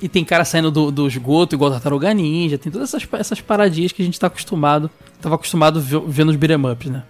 [0.02, 3.92] E tem cara saindo do, do esgoto, igual Tartaruga Ninja, tem todas essas, essas paradinhas
[3.92, 4.90] que a gente tá acostumado,
[5.22, 7.04] tava acostumado a ver, ver nos beat'em ups, né?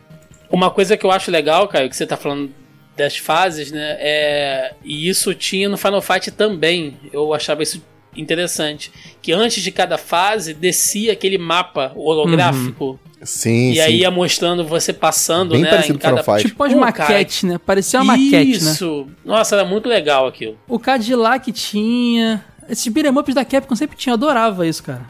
[0.49, 2.51] Uma coisa que eu acho legal, Caio, que você tá falando
[2.95, 3.97] das fases, né?
[3.99, 4.73] É...
[4.83, 6.97] E isso tinha no Final Fight também.
[7.11, 7.83] Eu achava isso
[8.15, 8.91] interessante.
[9.21, 12.99] Que antes de cada fase descia aquele mapa holográfico.
[13.23, 13.79] Sim, E sim.
[13.81, 15.69] aí ia mostrando você passando, Bem né?
[15.69, 16.47] parecido em com Final Fight.
[16.49, 17.57] Tipo as Pô, maquetes, né?
[17.57, 18.71] Parecia uma maquete, né?
[18.71, 19.07] Isso!
[19.23, 20.57] Nossa, era muito legal aquilo.
[20.67, 22.43] O Cadillac tinha.
[22.69, 25.01] Esses beat'em ups da Capcom sempre tinha, adorava isso, cara.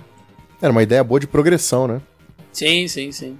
[0.62, 2.02] Era uma ideia boa de progressão, né?
[2.52, 3.38] Sim, sim, sim.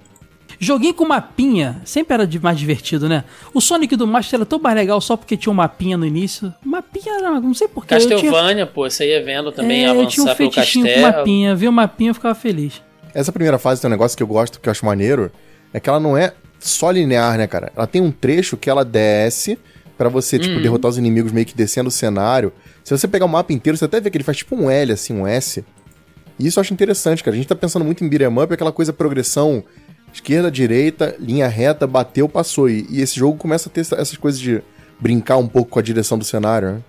[0.58, 3.24] Joguinho com mapinha sempre era de- mais divertido, né?
[3.52, 6.52] O Sonic do Master era tão mais legal só porque tinha um mapinha no início.
[6.64, 7.94] Mapinha era, não sei porquê.
[7.94, 10.86] eu tinha- Castlevania, pô, você ia vendo também é, eu tinha um avançar pelo fetichinho
[10.94, 11.54] com mapinha.
[11.54, 12.82] Via o mapinha eu ficava feliz.
[13.14, 15.30] Essa primeira fase tem um negócio que eu gosto, que eu acho maneiro,
[15.72, 17.70] é que ela não é só linear, né, cara?
[17.76, 19.58] Ela tem um trecho que ela desce
[19.96, 22.52] pra você, tipo, derrotar os inimigos meio que descendo o cenário.
[22.84, 24.92] Se você pegar o mapa inteiro, você até vê que ele faz tipo um L,
[24.92, 25.64] assim, um S.
[26.38, 27.34] E isso eu acho interessante, cara.
[27.34, 29.64] A gente tá pensando muito em beat'em up, aquela coisa progressão
[30.16, 32.68] esquerda, direita, linha reta, bateu, passou.
[32.68, 34.60] E, e esse jogo começa a ter essa- essas coisas de
[34.98, 36.80] brincar um pouco com a direção do cenário, né?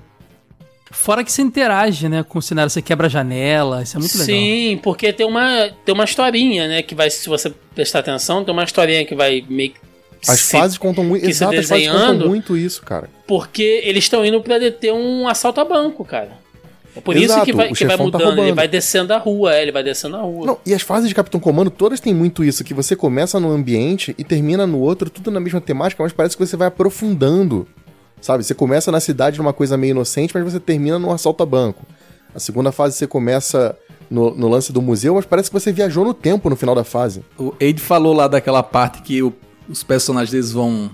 [0.89, 4.13] Fora que você interage, né, com o cenário, você quebra a janela, isso é muito
[4.17, 4.25] legal.
[4.25, 6.82] Sim, porque tem uma, tem uma historinha, né?
[6.82, 9.80] Que vai, se você prestar atenção, tem uma historinha que vai meio que.
[10.28, 11.25] As se- fases contam muito.
[11.30, 13.09] Exato, as fases contam muito isso, cara.
[13.28, 16.32] Porque eles estão indo pra deter um assalto a banco, cara.
[16.98, 18.22] É por isso Exato, que vai, que vai tá mudando.
[18.24, 18.56] ele roubando.
[18.56, 20.45] vai descendo a rua, é, ele vai descendo a rua.
[20.48, 23.52] Não, e as fases de Capitão Comando todas têm muito isso, que você começa num
[23.52, 27.68] ambiente e termina no outro, tudo na mesma temática, mas parece que você vai aprofundando.
[28.20, 28.43] Sabe?
[28.43, 31.86] Você começa na cidade numa coisa meio inocente, mas você termina num assalto a banco.
[32.34, 33.78] A segunda fase você começa
[34.10, 36.84] no, no lance do museu, mas parece que você viajou no tempo no final da
[36.84, 37.22] fase.
[37.38, 39.34] O Aide falou lá daquela parte que o-
[39.70, 40.89] os personagens deles vão.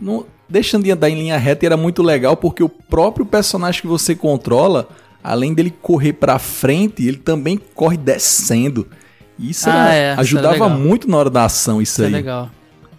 [0.00, 3.80] Não, deixando de andar em linha reta e era muito legal porque o próprio personagem
[3.80, 4.88] que você controla,
[5.24, 8.86] além dele correr pra frente, ele também corre descendo.
[9.38, 10.70] Isso Ah, era- é, isso ajudava legal.
[10.70, 12.12] muito na hora da ação, isso, Isso é aí.
[12.12, 12.50] legal.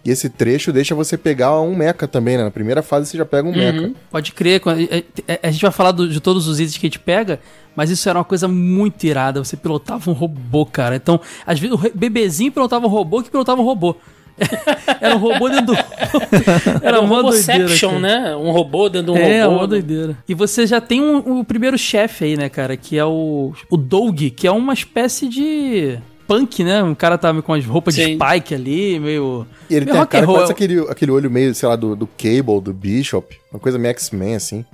[0.04, 2.44] E esse trecho deixa você pegar um mecha também, né?
[2.44, 3.90] Na primeira fase você já pega um mecha.
[4.10, 4.60] Pode crer,
[4.90, 7.40] é- é- a gente vai falar do- de todos os itens que a gente pega,
[7.74, 9.42] mas isso era uma coisa muito irada.
[9.42, 10.94] Você pilotava um robô, cara.
[10.94, 13.96] Então, às vezes o bebezinho pilotava um robô que pilotava um robô.
[15.00, 15.76] era um robô dentro do.
[16.82, 18.36] Era um uma doideira, Roboception, né?
[18.36, 19.56] Um robô dentro de um É, robô.
[19.58, 20.16] uma doideira.
[20.28, 22.76] E você já tem um- o primeiro chefe aí, né, cara?
[22.76, 25.98] Que é o, o Doug, que é uma espécie de.
[26.26, 26.82] punk, né?
[26.82, 28.18] Um cara tá com as roupas de Sim.
[28.18, 29.46] spike ali, meio.
[29.70, 32.60] E ele meio tem a cara aquele, aquele olho meio, sei lá, do, do Cable,
[32.60, 33.36] do Bishop.
[33.52, 34.64] Uma coisa meio X-Men, assim.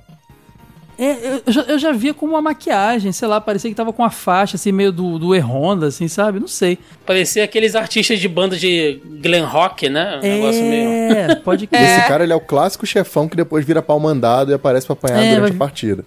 [0.97, 4.03] É, eu já, eu já via como uma maquiagem, sei lá, parecia que tava com
[4.03, 6.39] uma faixa assim, meio do, do E-Honda, assim, sabe?
[6.39, 6.77] Não sei.
[7.05, 10.17] Parecia aqueles artistas de banda de glam rock, né?
[10.17, 10.89] Um negócio meio...
[11.13, 11.81] É, pode E crer.
[11.81, 14.93] esse cara, ele é o clássico chefão que depois vira pau mandado e aparece pra
[14.93, 16.05] apanhar É, durante vai- a partida.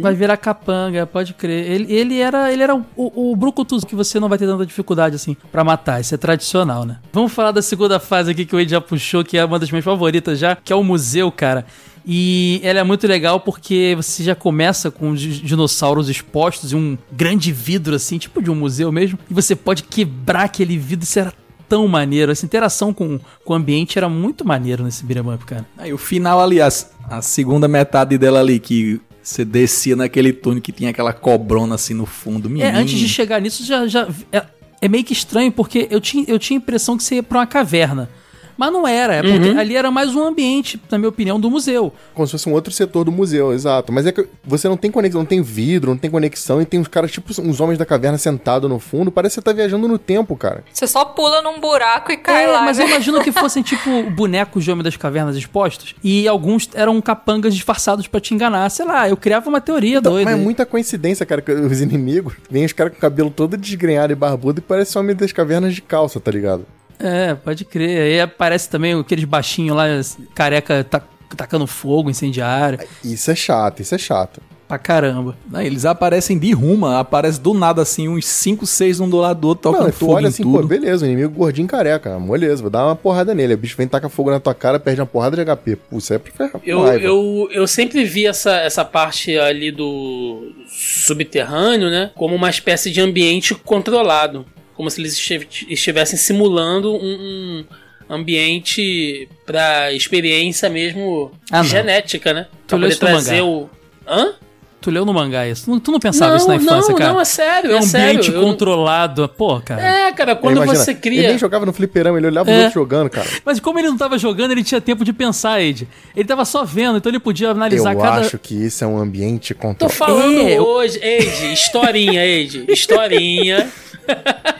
[0.00, 1.70] Vai virar capanga, pode crer.
[1.70, 4.66] Ele, ele era, ele era o, o, o Brucutus que você não vai ter tanta
[4.66, 6.00] dificuldade assim pra matar.
[6.00, 6.96] Isso é tradicional, né?
[7.12, 9.70] Vamos falar da segunda fase aqui que o Ed já puxou, que é uma das
[9.70, 11.64] minhas favoritas já, que é o museu, cara.
[12.06, 16.76] E ela é muito legal porque você já começa com os di- dinossauros expostos e
[16.76, 21.04] um grande vidro assim, tipo de um museu mesmo, e você pode quebrar aquele vidro,
[21.04, 21.32] isso era
[21.68, 22.32] tão maneiro.
[22.32, 25.64] Essa interação com, com o ambiente era muito maneiro nesse beat'em up, cara.
[25.78, 26.68] Aí o final ali, a,
[27.08, 31.94] a segunda metade dela ali, que você descia naquele túnel que tinha aquela cobrona assim
[31.94, 32.50] no fundo.
[32.50, 32.68] Menino.
[32.68, 34.42] É, antes de chegar nisso, já, já é,
[34.80, 37.38] é meio que estranho, porque eu tinha, eu tinha a impressão que você ia pra
[37.38, 38.10] uma caverna.
[38.56, 41.92] Mas não era, é porque ali era mais um ambiente, na minha opinião, do museu.
[42.14, 43.92] Como se fosse um outro setor do museu, exato.
[43.92, 46.78] Mas é que você não tem conexão, não tem vidro, não tem conexão, e tem
[46.80, 49.10] uns caras, tipo, uns homens da caverna sentados no fundo.
[49.10, 50.64] Parece que você tá viajando no tempo, cara.
[50.72, 52.84] Você só pula num buraco e cai É, lá, mas né?
[52.84, 55.94] eu imagino que fossem tipo bonecos de Homem das Cavernas expostos.
[56.02, 58.68] E alguns eram capangas disfarçados pra te enganar.
[58.70, 60.30] Sei lá, eu criava uma teoria Então, doida.
[60.30, 63.56] mas é muita coincidência, cara, que os inimigos vêm os caras com o cabelo todo
[63.56, 66.66] desgrenhado e barbudo e parece homem das cavernas de calça, tá ligado?
[67.02, 68.00] É, pode crer.
[68.02, 69.86] Aí aparece também aqueles baixinhos lá,
[70.34, 71.02] careca, ta-
[71.36, 72.78] tacando fogo, incendiário.
[73.04, 74.40] Isso é chato, isso é chato.
[74.68, 75.36] Pra caramba.
[75.50, 79.38] Não, eles aparecem de ruma, aparece do nada assim, uns 5, 6 um do lado
[79.40, 80.60] do outro, tocando Não, tu fogo olha em assim, tudo.
[80.60, 83.52] pô, beleza, o inimigo gordinho careca, moleza, vou dar uma porrada nele.
[83.52, 85.76] O bicho vem taca fogo na tua cara, perde uma porrada de HP.
[85.76, 90.52] Pô, isso é pra ferrar Eu, eu, eu sempre vi essa, essa parte ali do
[90.68, 92.10] subterrâneo, né?
[92.14, 94.46] Como uma espécie de ambiente controlado.
[94.74, 97.64] Como se eles estive- estivessem simulando um,
[98.08, 101.64] um ambiente pra experiência mesmo Ah, não.
[101.64, 102.46] genética, né?
[102.66, 103.44] Tu Pra leu poder trazer mangá?
[103.46, 103.70] o.
[104.06, 104.32] Hã?
[104.80, 105.64] Tu leu no mangá isso?
[105.70, 107.12] Tu, tu não pensava não, isso na infância, não, cara?
[107.12, 108.08] não, é sério, é é, um sério.
[108.18, 109.28] ambiente Eu- controlado.
[109.28, 109.80] Pô, cara.
[109.80, 111.28] É, cara, quando Imagina, você Ele cria.
[111.28, 112.52] nem jogava no fliperama, ele olhava É.
[112.52, 113.28] os outros jogando, cara.
[113.44, 115.86] Mas como ele não tava jogando, ele tinha tempo de pensar, Ed.
[116.16, 118.22] Ele tava só vendo, então ele podia analisar eu cada.
[118.22, 119.96] acho que isso é um ambiente Tô controlado.
[119.96, 123.70] falando É, eu- hoje, Eide, historinha, Eide, historinha.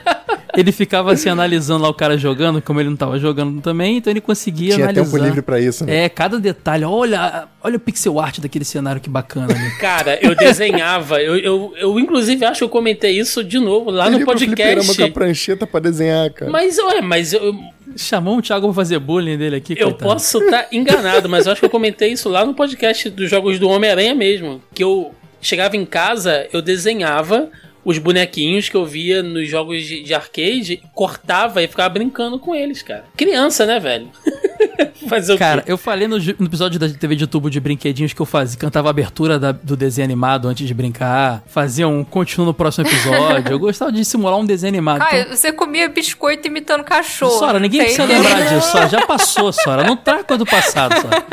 [0.54, 4.10] Ele ficava assim analisando lá o cara jogando, como ele não tava jogando também, então
[4.12, 5.04] ele conseguia Tinha analisar.
[5.10, 6.04] tempo livre pra isso, né?
[6.04, 6.84] É, cada detalhe.
[6.84, 9.46] Olha, olha o pixel art daquele cenário que bacana.
[9.46, 9.72] Né?
[9.80, 14.08] Cara, eu desenhava, eu, eu, eu inclusive acho que eu comentei isso de novo lá
[14.08, 14.94] Ele no podcast.
[14.94, 16.50] com a prancheta pra desenhar, cara.
[16.50, 17.54] Mas, olha, mas eu,
[17.96, 20.04] Chamou o Thiago pra fazer bullying dele aqui, eu coitado.
[20.04, 23.58] posso estar enganado, mas eu acho que eu comentei isso lá no podcast dos jogos
[23.58, 24.62] do Homem-Aranha mesmo.
[24.74, 27.50] Que eu chegava em casa, eu desenhava
[27.84, 32.54] os bonequinhos que eu via nos jogos de, de arcade, cortava e ficava brincando com
[32.54, 33.04] eles, cara.
[33.16, 34.08] Criança, né, velho?
[35.08, 35.72] Fazer o Cara, quê?
[35.72, 38.88] eu falei no, no episódio da TV de tubo de brinquedinhos que eu fazia, cantava
[38.88, 43.52] a abertura da- do desenho animado antes de brincar, fazia um continuo no próximo episódio.
[43.52, 45.00] eu gostava de simular um desenho animado.
[45.00, 47.38] Caio, Então- você comia biscoito imitando cachorro.
[47.38, 48.88] Sora, ninguém precisa lembrar disso, Sora.
[48.88, 49.84] Já passou, Sora.
[49.84, 51.24] Não traga do passado, Sora.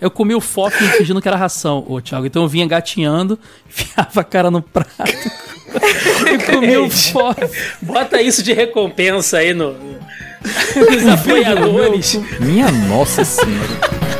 [0.00, 2.26] Eu comi o fof fingindo que era ração, ô Thiago.
[2.26, 3.38] Então eu vinha gatinhando,
[3.68, 4.92] enfiava a cara no prato
[6.32, 7.36] e comia o fof.
[7.82, 9.72] Bota isso de recompensa aí no,
[10.90, 12.20] nos apoiadores.
[12.40, 14.17] Minha nossa senhora.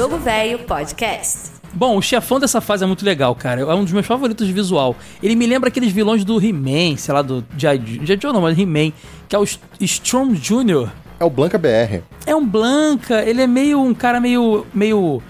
[0.00, 1.50] Jogo Velho Podcast.
[1.74, 3.60] Bom, o chefão dessa fase é muito legal, cara.
[3.60, 4.96] É um dos meus favoritos de visual.
[5.22, 8.00] Ele me lembra aqueles vilões do He-Man, sei lá, do G.I.
[8.18, 8.92] Joe não, mas He-Man,
[9.28, 10.88] que é o St- Storm Jr.
[11.20, 12.00] É o Blanca BR.
[12.24, 15.22] É um Blanca, ele é meio um cara meio meio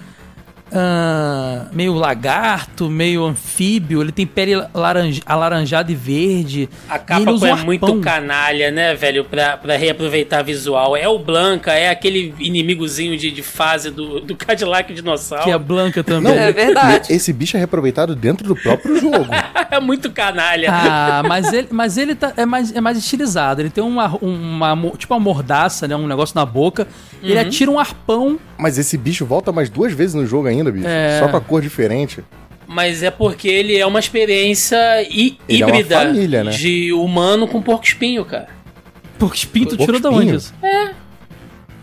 [0.73, 6.69] ah, meio lagarto, meio anfíbio, ele tem pele laranja, alaranjada e verde.
[6.89, 7.65] A ele capa é arpão.
[7.65, 9.25] muito canalha, né, velho?
[9.25, 10.97] Pra, pra reaproveitar visual.
[10.97, 15.45] É o Blanca, é aquele inimigozinho de, de fase do, do Cadillac Dinossauro.
[15.45, 16.33] Que é Blanca também.
[16.37, 17.13] É verdade.
[17.13, 19.27] Esse bicho é reaproveitado dentro do próprio jogo.
[19.71, 20.69] É muito canalha.
[20.69, 23.63] Ah, mas ele, mas ele tá, é, mais, é mais estilizado.
[23.63, 25.95] Ele tem uma, uma, tipo uma mordaça, né?
[25.95, 26.89] Um negócio na boca.
[27.23, 27.41] Ele Uhum.
[27.41, 28.37] atira um arpão.
[28.59, 30.87] Mas esse bicho volta mais duas vezes no jogo ainda, bicho.
[30.87, 31.19] É.
[31.21, 32.23] Só com a cor diferente.
[32.67, 36.51] Mas é porque ele é uma experiência hí- Ele é uma híbrida família, né?
[36.53, 38.49] de humano com porco espinho, cara.
[39.19, 40.55] Porco espinho, tu Porco tirou da onde isso?
[40.63, 40.91] É.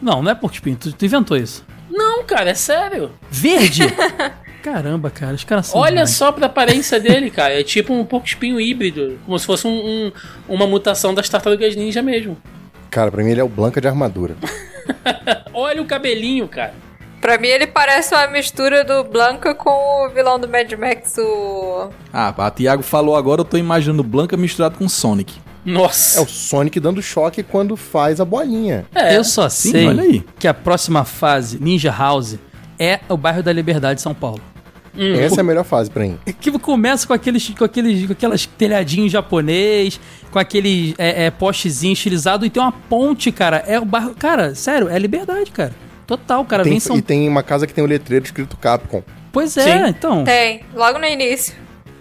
[0.01, 1.65] Não, não é porco espinho, tu, tu inventou isso.
[1.91, 3.11] Não, cara, é sério.
[3.29, 3.81] Verde?
[4.63, 5.79] Caramba, cara, os caras são.
[5.79, 6.09] Olha demais.
[6.11, 7.59] só pra aparência dele, cara.
[7.59, 9.17] É tipo um porco espinho híbrido.
[9.25, 9.71] Como se fosse um-
[10.07, 10.11] um-
[10.47, 12.37] uma mutação das tartarugas ninja mesmo.
[12.89, 14.35] Cara, pra mim ele é o Blanca de armadura.
[15.53, 16.73] Olha o cabelinho, cara.
[17.21, 21.89] Pra mim, ele parece uma mistura do Blanca com o vilão do Mad Max, o.
[22.13, 25.33] Ah, a Thiago falou agora, eu tô imaginando Blanca misturado com Sonic.
[25.65, 26.19] Nossa.
[26.19, 28.85] É o Sonic dando choque quando faz a bolinha.
[28.95, 29.17] É.
[29.17, 30.23] Eu só Sim, sei olha aí.
[30.39, 32.37] que a próxima fase, Ninja House,
[32.79, 34.41] é o bairro da Liberdade, São Paulo.
[34.97, 36.17] Essa é a melhor fase pra mim.
[36.39, 39.99] Que começa com aqueles, com aqueles, com aquelas telhadinhos japonês,
[40.31, 43.63] com aquele é, é, postezinho estilizado e tem uma ponte, cara.
[43.67, 45.73] É o bairro, cara, sério, é liberdade, cara.
[46.07, 46.63] Total, cara.
[46.63, 49.03] Tem- vem São E tem uma casa que tem o letreiro escrito Capcom.
[49.31, 49.89] Pois é, Sim.
[49.89, 50.23] então.
[50.23, 51.53] Tem, logo no início.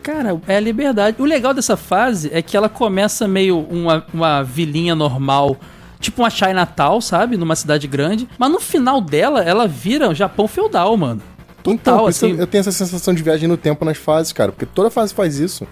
[0.02, 1.16] Cara, é a liberdade.
[1.20, 5.56] O legal dessa fase é que ela começa meio uma, uma vilinha normal,
[5.98, 7.36] tipo uma Chinatown, sabe?
[7.36, 8.28] Numa cidade grande.
[8.38, 11.20] Mas no final dela, ela vira o Japão feudal, mano.
[11.60, 12.38] Então, Total, isso assim.
[12.38, 14.52] eu tenho essa sensação de viagem no tempo nas fases, cara.
[14.52, 15.66] Porque toda fase faz isso.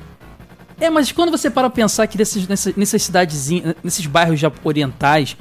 [0.80, 5.36] É, mas quando você para pra pensar que nesses, nessas, nessas cidadezinhas, nesses bairros orientais,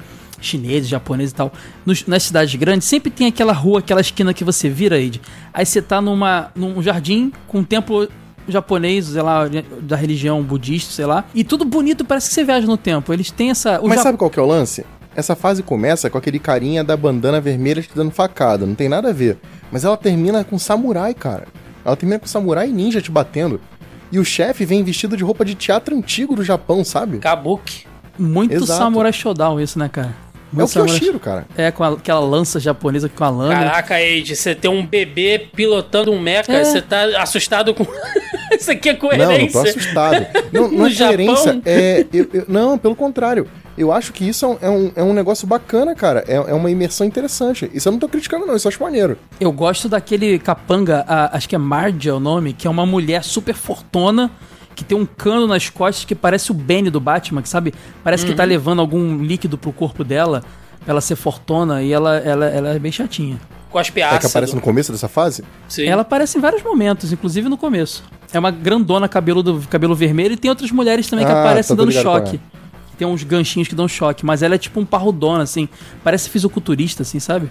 [0.46, 1.52] chineses, japoneses e tal,
[1.84, 5.20] nos- nas cidades grandes, sempre tem aquela rua, aquela esquina que você vira, Ed.
[5.52, 8.08] Aí você tá numa, num jardim com um templo
[8.46, 9.48] japonês, sei lá,
[9.80, 13.12] da religião budista, sei lá, e tudo bonito, parece que você viaja no tempo.
[13.12, 13.80] Eles têm essa...
[13.80, 14.84] o Mas Ja- sabe qual que é o lance?
[15.16, 18.66] Essa fase começa com aquele carinha da bandana vermelha te dando facada.
[18.66, 19.38] Não tem nada a ver.
[19.70, 21.46] Mas ela termina com samurai, cara.
[21.84, 23.60] Ela termina com samurai ninja te batendo.
[24.10, 27.18] E o chefe vem vestido de roupa de teatro antigo do Japão, sabe?
[27.18, 27.86] Kabuki.
[28.18, 28.78] Muito Exato.
[28.78, 30.14] Samurai Shodown isso, né, cara?
[30.60, 31.46] É o Kyoshiro, cara.
[31.56, 33.64] É, com a- aquela lança japonesa com a lâmina.
[33.70, 36.64] Caraca, Age, você tem um bebê pilotando um mecha, É.
[36.64, 37.84] você tá assustado com.
[38.58, 39.62] Isso aqui é Não, não coerência.
[39.62, 40.26] tô assustado.
[40.52, 41.44] Não, No não é coerência.
[41.54, 41.62] Japão?
[41.64, 43.48] É, eu- eu- não, pelo contrário.
[43.76, 46.22] Eu acho que isso é um, é um, é um negócio bacana, cara.
[46.28, 47.68] É, é uma imersão interessante.
[47.74, 48.54] Isso eu não tô criticando, não.
[48.54, 49.18] Isso eu acho maneiro.
[49.40, 52.86] Eu gosto daquele capanga, a- acho que é Marge é o nome, que é uma
[52.86, 54.30] mulher super fortona,
[54.74, 57.72] que tem um cano nas costas que parece o Benny do Batman, que sabe?
[58.02, 58.30] Parece Uhum.
[58.30, 60.42] que tá levando algum líquido pro corpo dela,
[60.80, 63.40] pra ela ser fortona, e ela, ela, ela é bem chatinha.
[63.70, 64.26] Cospe É que ácido.
[64.28, 65.42] aparece no começo dessa fase?
[65.68, 65.84] Sim.
[65.86, 68.04] Ela aparece em vários momentos, inclusive no começo.
[68.32, 71.74] É uma grandona cabelo, do, cabelo vermelho e tem outras mulheres também que Ah, aparecem
[71.76, 72.40] tô dando ligado qual choque.
[72.96, 75.68] Tem uns ganchinhos que dão choque, mas ela é tipo um parrudona, assim.
[76.04, 77.50] Parece fisiculturista, assim, sabe?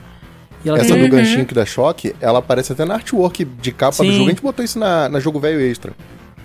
[0.64, 3.72] E ela Essa tem- do ganchinho que dá choque, ela aparece até na artwork de
[3.74, 4.12] capa do Sim.
[4.14, 4.26] jogo.
[4.28, 5.92] A gente botou isso na, na jogo velho extra.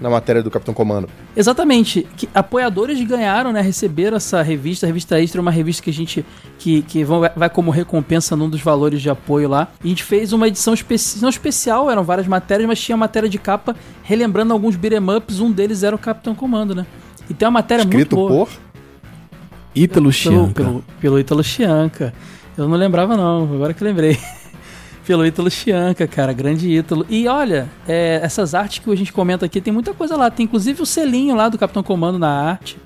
[0.01, 1.09] Na matéria do Capitão Comando.
[1.37, 2.07] Exatamente.
[2.17, 3.61] Que apoiadores ganharam, né?
[3.61, 4.87] Receberam essa revista.
[4.87, 6.25] A revista Extra é uma revista que a gente.
[6.57, 9.67] que, que vão- vai como recompensa num dos valores de apoio lá.
[9.83, 13.29] E a gente fez uma edição especi não especial, eram várias matérias, mas tinha matéria
[13.29, 13.75] de capa
[14.05, 15.41] relembrando alguns beat'em ups.
[15.41, 16.87] Um deles era o Capitão Comando, né?
[17.29, 18.47] E tem uma matéria Escrito muito boa.
[18.47, 18.53] por.
[19.75, 20.65] Ítalo Pelo, Chianca.
[20.65, 22.15] pelo, pelo Ítalo Chianca.
[22.57, 24.19] Eu não lembrava, não, agora que lembrei.
[25.09, 27.07] Pelo Ítalo Chianca, cara, grande Ítalo.
[27.09, 30.31] E olha, é, essas artes que a gente comenta aqui, tem muita coisa lá.
[30.31, 32.77] Tem inclusive o selinho lá do Capitão Comando na arte,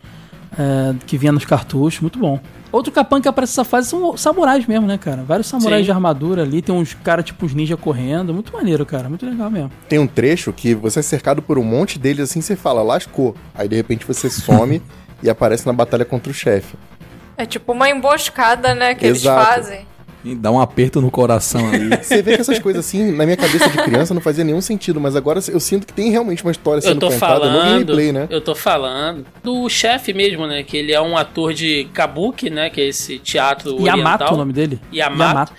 [0.56, 2.38] é, que vinha nos cartuchos, muito bom.
[2.70, 5.24] Outro capanga que aparece nessa fase são samurais mesmo, né, cara?
[5.24, 5.86] Vários samurais Sim.
[5.86, 8.32] de armadura ali, tem uns caras tipo uns ninja correndo.
[8.32, 9.72] Muito maneiro, cara, muito legal mesmo.
[9.88, 13.34] Tem um trecho que você é cercado por um monte deles assim, você fala, lascou.
[13.52, 14.80] Aí de repente você some
[15.20, 16.76] e aparece na batalha contra o chefe.
[17.36, 19.40] É tipo uma emboscada, né, que Exato.
[19.40, 19.91] eles fazem.
[20.24, 21.90] Dá um aperto no coração ali.
[22.00, 25.00] Você vê que essas coisas assim, na minha cabeça de criança, não fazia nenhum sentido,
[25.00, 27.72] mas agora eu sinto que tem realmente uma história Eu sendo tô contada no falando,
[27.72, 28.28] gameplay, né?
[28.30, 30.62] eu tô falando do chefe mesmo, né?
[30.62, 32.70] Que ele é um ator de kabuki, né?
[32.70, 34.34] Que é esse teatro Yamato oriental.
[34.34, 34.80] o nome dele?
[34.94, 35.52] Yamato.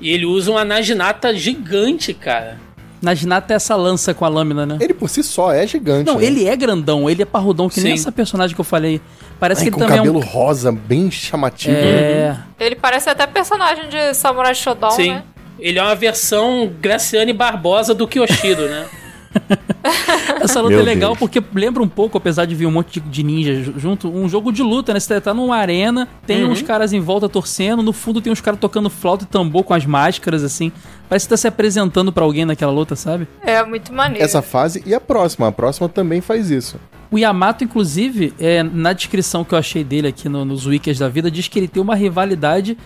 [0.00, 2.58] E ele usa uma naginata gigante, cara.
[3.00, 4.76] Naginata é essa lança com a lâmina, né?
[4.80, 6.06] Ele por si só é gigante.
[6.06, 6.24] Não, né?
[6.24, 8.00] ele é grandão, ele é parrudão, que nem Sim.
[8.02, 9.00] essa personagem que eu falei.
[9.38, 10.28] Parece Ai, que ele com também cabelo é um.
[10.28, 11.74] rosa, bem chamativo.
[11.76, 11.80] né?
[11.88, 12.36] É.
[12.58, 15.10] Ele parece até personagem de Samurai Shodown, Sim.
[15.12, 15.22] né?
[15.58, 18.86] Ele é uma versão Graciane Barbosa do Kyoshiro, né?
[20.40, 21.18] Essa luta Meu é legal Deus.
[21.18, 24.52] porque lembra um pouco, apesar de vir um monte de, ninja ju- junto, um jogo
[24.52, 25.00] de luta, né?
[25.00, 26.50] Você tá numa arena, tem Uhum.
[26.52, 29.74] uns caras em volta torcendo, no fundo tem uns caras tocando flauta e tambor com
[29.74, 30.70] as máscaras, assim.
[31.08, 33.26] Parece que tá se apresentando pra alguém naquela luta, sabe?
[33.42, 34.24] É muito maneiro.
[34.24, 35.48] Essa fase e a próxima.
[35.48, 36.76] A próxima também faz isso.
[37.10, 41.08] O Yamato, inclusive, é, na descrição que eu achei dele aqui no- nos wikis da
[41.08, 42.76] vida, diz que ele tem uma rivalidade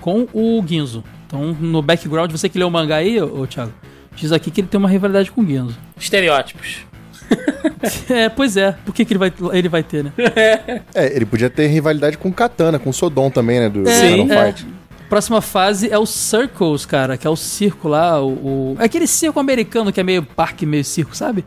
[0.00, 1.02] com o Ginzo.
[1.26, 3.72] Então, no background, você que leu o mangá aí, ô, ô Thiago,
[4.14, 5.76] diz aqui que ele tem uma rivalidade com o Ginzo.
[5.98, 6.86] Estereótipos.
[8.10, 8.72] É, pois é.
[8.84, 10.12] Por que, que ele, vai, ele vai ter, né?
[10.94, 13.68] É, ele podia ter rivalidade com o Katana, com o Sodom também, né?
[13.68, 14.52] Do Sim, Final é.
[14.52, 14.66] Fight.
[15.08, 18.28] Próxima fase é o Circles, cara, que é o circo lá, o,
[18.74, 21.44] o- é aquele circo americano que é meio parque, meio circo, sabe?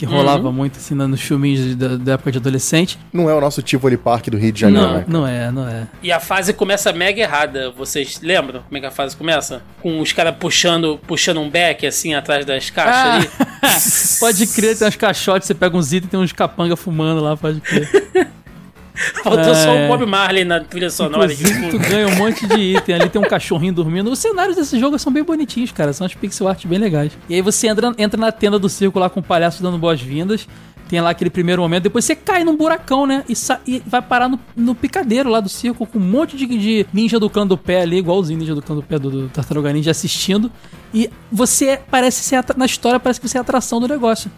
[0.00, 2.98] Que rolava muito assim nos filminhos da, da época de adolescente.
[3.12, 5.04] Não é o nosso Tivoli Park do Rio de Janeiro, Não, né?
[5.06, 5.86] não é, não é.
[6.02, 7.70] E a fase começa mega errada.
[7.70, 9.62] Vocês lembram como é que a fase começa?
[9.82, 13.28] Com os caras puxando, puxando um back assim atrás das caixas Ah, ali.
[14.20, 17.36] pode crer, tem uns caixotes, você pega uns itens e tem uns capanga fumando lá,
[17.36, 17.88] pode crer.
[19.22, 19.84] Faltou só É.
[19.84, 21.32] o Bob Marley na trilha sonora.
[21.32, 22.94] Inclusive, tu ganha um monte de item.
[22.96, 24.10] Ali tem um cachorrinho dormindo.
[24.10, 25.92] Os cenários desse jogo são bem bonitinhos, cara.
[25.92, 27.12] São as pixel art bem legais.
[27.28, 30.46] E aí você entra, entra na tenda do circo lá com o palhaço dando boas-vindas.
[30.88, 31.84] Tem lá aquele primeiro momento.
[31.84, 33.24] Depois você cai num buracão, né?
[33.28, 33.34] E,
[33.66, 37.20] e vai parar no, no picadeiro lá do circo com um monte de, de ninja
[37.20, 39.92] do clã do pé ali, igualzinho ninja do clã do pé do, do Tartaruga Ninja
[39.92, 40.50] assistindo.
[40.92, 42.44] E você parece ser.
[42.56, 44.28] Na história, parece que você é a atração do negócio.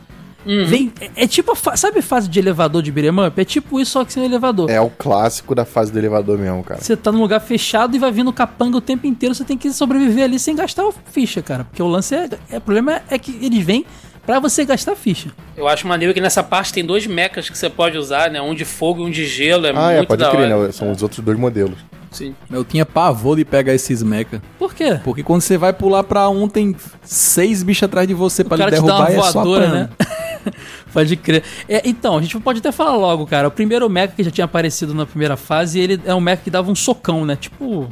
[0.44, 3.40] Vem, é, é tipo, a sabe a fase de elevador de beat'em up?
[3.40, 4.70] É tipo isso, só que sem elevador.
[4.70, 6.80] É o clássico da fase do elevador mesmo, cara.
[6.80, 9.72] Você tá num lugar fechado e vai vindo capanga o tempo inteiro, você tem que
[9.72, 11.64] sobreviver ali sem gastar ficha, cara.
[11.64, 12.28] Porque o lance é.
[12.50, 13.84] é o problema é que eles vêm
[14.26, 15.30] pra você gastar ficha.
[15.56, 18.40] Eu acho maneiro que nessa parte tem dois mechas que você pode usar, né?
[18.40, 19.66] Um de fogo e um de gelo.
[19.66, 20.66] É Ah, é, muito pode da crer, hora.
[20.66, 20.72] né?
[20.72, 21.78] São os outros dois modelos.
[22.10, 22.34] Sim.
[22.50, 24.42] Eu tinha pavor de pegar esses mecha.
[24.58, 25.00] Por quê?
[25.02, 28.70] Porque quando você vai pular pra um, tem seis bichos atrás de você lhe cara
[28.70, 29.88] te dá uma derrubar e é só voadora, né?
[30.92, 31.42] Pode crer.
[31.68, 33.48] É, então, a gente pode até falar logo, cara.
[33.48, 36.50] O primeiro mecha que já tinha aparecido na primeira fase, ele é um mecha que
[36.50, 37.36] dava um socão, né?
[37.36, 37.88] Tipo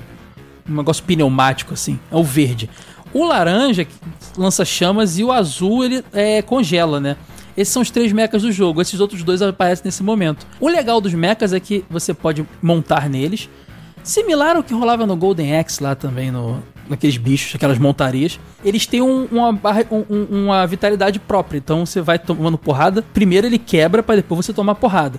[0.69, 1.99] um negócio pneumático, assim.
[2.11, 2.69] É o verde.
[3.13, 3.87] O laranja
[4.37, 7.17] lança chamas e o azul ele é, congela, né?
[7.57, 8.81] Esses são os três mechas do jogo.
[8.81, 10.47] Esses outros dois aparecem nesse momento.
[10.61, 13.49] O legal dos mechas é que você pode montar neles.
[14.03, 18.39] Similar ao que rolava no Golden Axe lá também, no, naqueles bichos, aquelas montarias.
[18.65, 21.57] Eles têm um- uma, barra- um- um- uma vitalidade própria.
[21.59, 23.03] Então você vai tomando porrada.
[23.15, 25.19] Primeiro ele quebra pra depois você tomar porrada.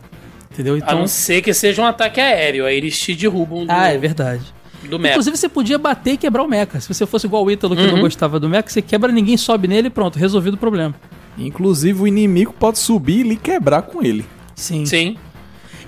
[0.52, 0.76] Entendeu?
[0.76, 1.00] A Então.
[1.00, 4.42] não ser que seja um ataque aéreo, aí eles te derrubam do, Ah, é verdade.
[4.84, 5.14] do mecha.
[5.14, 6.80] Inclusive você podia bater e quebrar o mecha.
[6.82, 7.94] Se você fosse igual o Ítalo que Uhum.
[7.94, 10.94] não gostava do mecha, você quebra, ninguém sobe nele e pronto, resolvido o problema.
[11.38, 14.26] Inclusive o inimigo pode subir e lhe quebrar com ele.
[14.54, 14.86] Sim.
[14.86, 15.16] Sim.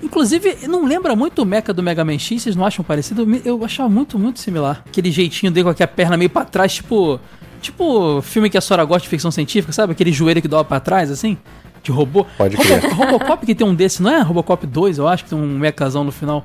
[0.04, 2.42] Inclusive, não lembra muito o mecha do Mega Man X?
[2.42, 3.26] Vocês não acham parecido?
[3.44, 4.82] Eu achava muito, muito similar.
[4.86, 7.18] Aquele jeitinho dele com aquela perna meio pra trás, tipo.
[7.62, 9.92] Tipo filme que a Sora gosta de ficção científica, sabe?
[9.92, 11.38] Aquele joelho que dobra pra trás, assim?
[11.82, 12.26] De robô.
[12.36, 12.92] Pode Robo- crer.
[12.92, 14.20] Robocop que tem um desse, não é?
[14.20, 16.44] Robocop 2, eu acho que tem um mechazão no final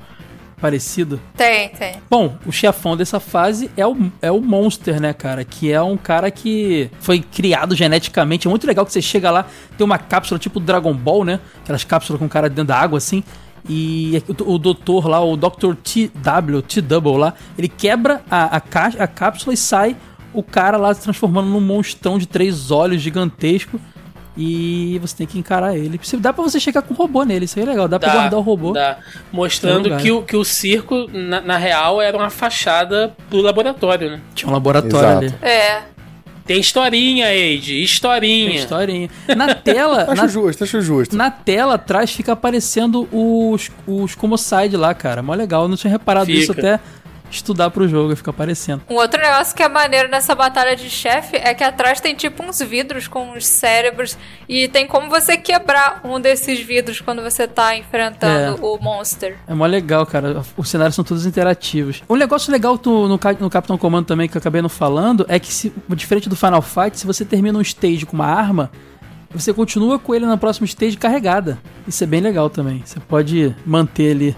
[0.62, 1.20] parecido.
[1.36, 1.96] Tem, tem.
[2.10, 5.44] Bom, o chefão dessa fase é o, é o Monster, né, cara?
[5.44, 8.48] Que é um cara que foi criado geneticamente.
[8.48, 9.46] É muito legal que você chega lá,
[9.78, 11.40] tem uma cápsula tipo Dragon Ball, né?
[11.64, 13.24] Aquelas cápsulas com o cara dentro da água, assim.
[13.68, 15.76] E o, o doutor lá, o Dr.
[15.76, 19.96] TW, T-Double lá, ele quebra a, a, caixa, a cápsula e sai
[20.34, 23.80] o cara lá se transformando num monstrão de três olhos gigantesco.
[24.38, 26.00] E você tem que encarar ele.
[26.20, 27.90] Dá pra você chegar com o robô nele, isso aí é legal.
[27.90, 28.72] Dá, pra guardar o robô.
[28.72, 28.98] dá.
[29.34, 30.02] Mostrando lugar.
[30.02, 34.22] que o, que o circo, na, na real, era uma fachada pro laboratório, né?
[34.34, 35.26] Tinha um laboratório Exato.
[35.26, 35.36] ali.
[35.42, 35.82] É.
[36.50, 38.50] Tem historinha, Eide, historinha.
[38.50, 39.10] Tem historinha.
[39.38, 41.16] Na tela, Acho na, justo, acho justo.
[41.16, 45.22] na tela atrás fica aparecendo os, os Comocide lá, cara.
[45.22, 45.62] Mó legal.
[45.62, 46.40] Eu não tinha reparado Fica.
[46.40, 46.80] isso até
[47.32, 48.82] estudar pro jogo e fica aparecendo.
[48.90, 52.44] Um outro negócio que é maneiro nessa batalha de chefe é que atrás tem tipo
[52.44, 54.18] uns vidros com os cérebros
[54.48, 58.66] e tem como você quebrar um desses vidros quando você tá enfrentando É.
[58.66, 59.38] o monster.
[59.48, 60.42] É mó legal, cara.
[60.58, 62.04] Os cenários são todos interativos.
[62.10, 65.40] Um negócio legal do- no, no Capitão Comando também, que eu acabei não falando, é
[65.40, 68.72] que, se, diferente do Final Fight, se você termina um stage com uma arma,
[69.32, 71.60] você continua com ele na próxima stage carregada.
[71.88, 72.82] Isso é bem legal também.
[72.84, 74.36] Você pode manter ele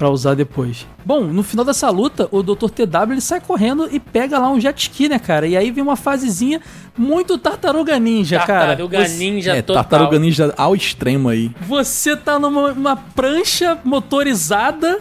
[0.00, 0.86] pra usar depois.
[1.04, 2.70] Bom, no final dessa luta, o Dr.
[2.70, 5.46] TW ele sai correndo e pega lá um jet ski, né, cara?
[5.46, 6.58] E aí vem uma fasezinha
[6.96, 8.68] muito tartaruga ninja, cara.
[8.68, 9.84] Tartaruga Você- Ninja é, total.
[9.84, 11.50] tartaruga ninja ao extremo aí.
[11.60, 15.00] você tá numa uma prancha motorizada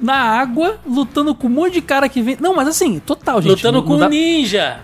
[0.00, 2.38] na água, lutando com um monte de cara que vem.
[2.40, 3.50] Não, mas assim, total, gente.
[3.52, 4.78] Lutando não- com não o dá- ninja.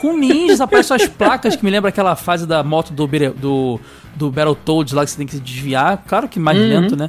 [0.00, 3.80] com ninjas, aparecem as placas que me lembra aquela fase da moto do, do,
[4.16, 6.02] do Battletoads lá que você tem que se desviar.
[6.08, 6.68] Claro que mais Uhum.
[6.68, 7.08] lento, né?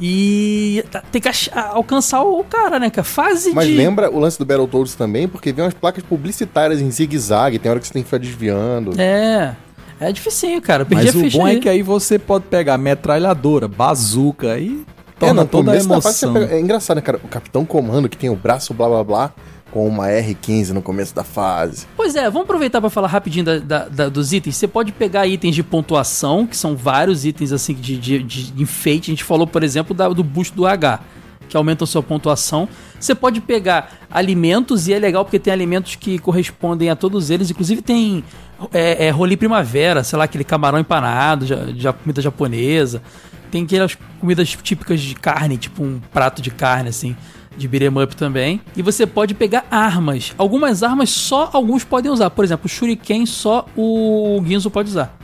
[0.00, 3.04] E tá- tem que alcançar o cara, né, cara?
[3.04, 3.76] Fase Mas de.
[3.76, 7.78] lembra o lance do Battletoads também, porque vem umas placas publicitárias em zigue-zague, tem hora
[7.80, 9.00] que você tem que ficar desviando.
[9.00, 9.54] É.
[10.00, 10.84] É dificinho, cara.
[10.84, 11.56] Perdi Mas a o ficha bom ali.
[11.56, 14.84] é que aí você pode pegar metralhadora, bazuca e
[15.18, 16.32] torna no toda a emoção.
[16.34, 17.20] pega- É engraçado, né, cara?
[17.22, 19.32] O Capitão Comando, que tem o braço blá blá blá,
[19.70, 21.86] com uma R15 no começo da fase.
[21.96, 24.56] Pois é, vamos aproveitar para falar rapidinho da- da- da- dos itens.
[24.56, 29.10] Você pode pegar itens de pontuação, que são vários itens assim de, de, de enfeite.
[29.10, 31.00] A gente falou, por exemplo, da- do boost do H,
[31.48, 32.68] que aumenta a sua pontuação.
[33.00, 37.50] Você pode pegar alimentos, e é legal porque tem alimentos que correspondem a todos eles.
[37.50, 38.22] Inclusive tem
[38.72, 43.02] é, é, rolim primavera, sei lá, aquele camarão empanado, já, já comida japonesa.
[43.54, 47.16] Tem aquelas comidas típicas de carne, tipo um prato de carne, assim,
[47.56, 48.60] de beat'em up também.
[48.74, 50.34] E você pode pegar armas.
[50.36, 52.30] Algumas armas só alguns podem usar.
[52.30, 55.16] Por exemplo, o shuriken só o Ginzo pode usar.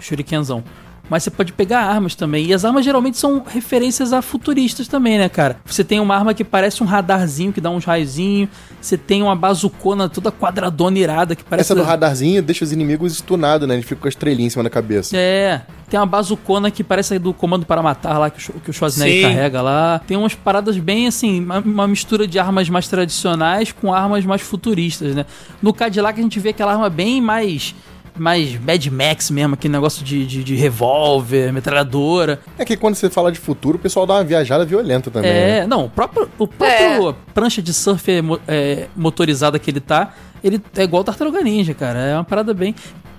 [0.00, 0.64] Shurikenzão.
[1.08, 2.46] Mas você pode pegar armas também.
[2.46, 5.56] E as armas geralmente são referências a futuristas também, né, cara?
[5.64, 8.48] Você tem uma arma que parece um radarzinho que dá uns raiozinhos.
[8.80, 11.72] Você tem uma bazucona toda quadradona irada que parece.
[11.72, 13.74] Essa do radarzinho deixa os inimigos estunados, né?
[13.74, 15.16] Ele fica com a estrelinha em cima da cabeça.
[15.16, 18.52] É, tem uma bazucona que parece a do Comando para Matar lá, que o Sch-
[18.64, 19.34] que o Schwarzenegger Sim.
[19.34, 20.00] carrega lá.
[20.06, 24.42] Tem umas paradas bem assim, uma, uma mistura de armas mais tradicionais com armas mais
[24.42, 25.24] futuristas, né?
[25.62, 27.74] No Cadillac a gente vê aquela arma bem mais.
[28.16, 32.40] Mais Mad Max mesmo, aquele negócio de, de, de revólver, metralhadora.
[32.58, 35.32] É que quando você fala de futuro, o pessoal dá uma viajada violenta também.
[35.32, 35.58] né?
[35.58, 40.14] É, não, o próprio, o próprio prancha de surf é, é, motorizada que ele tá,
[40.42, 41.98] ele é igual o Tartaruga Ninja, cara.
[41.98, 42.74] É uma parada bem.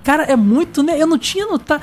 [0.05, 1.01] Cara, é muito, né?
[1.01, 1.81] Eu não tinha notado.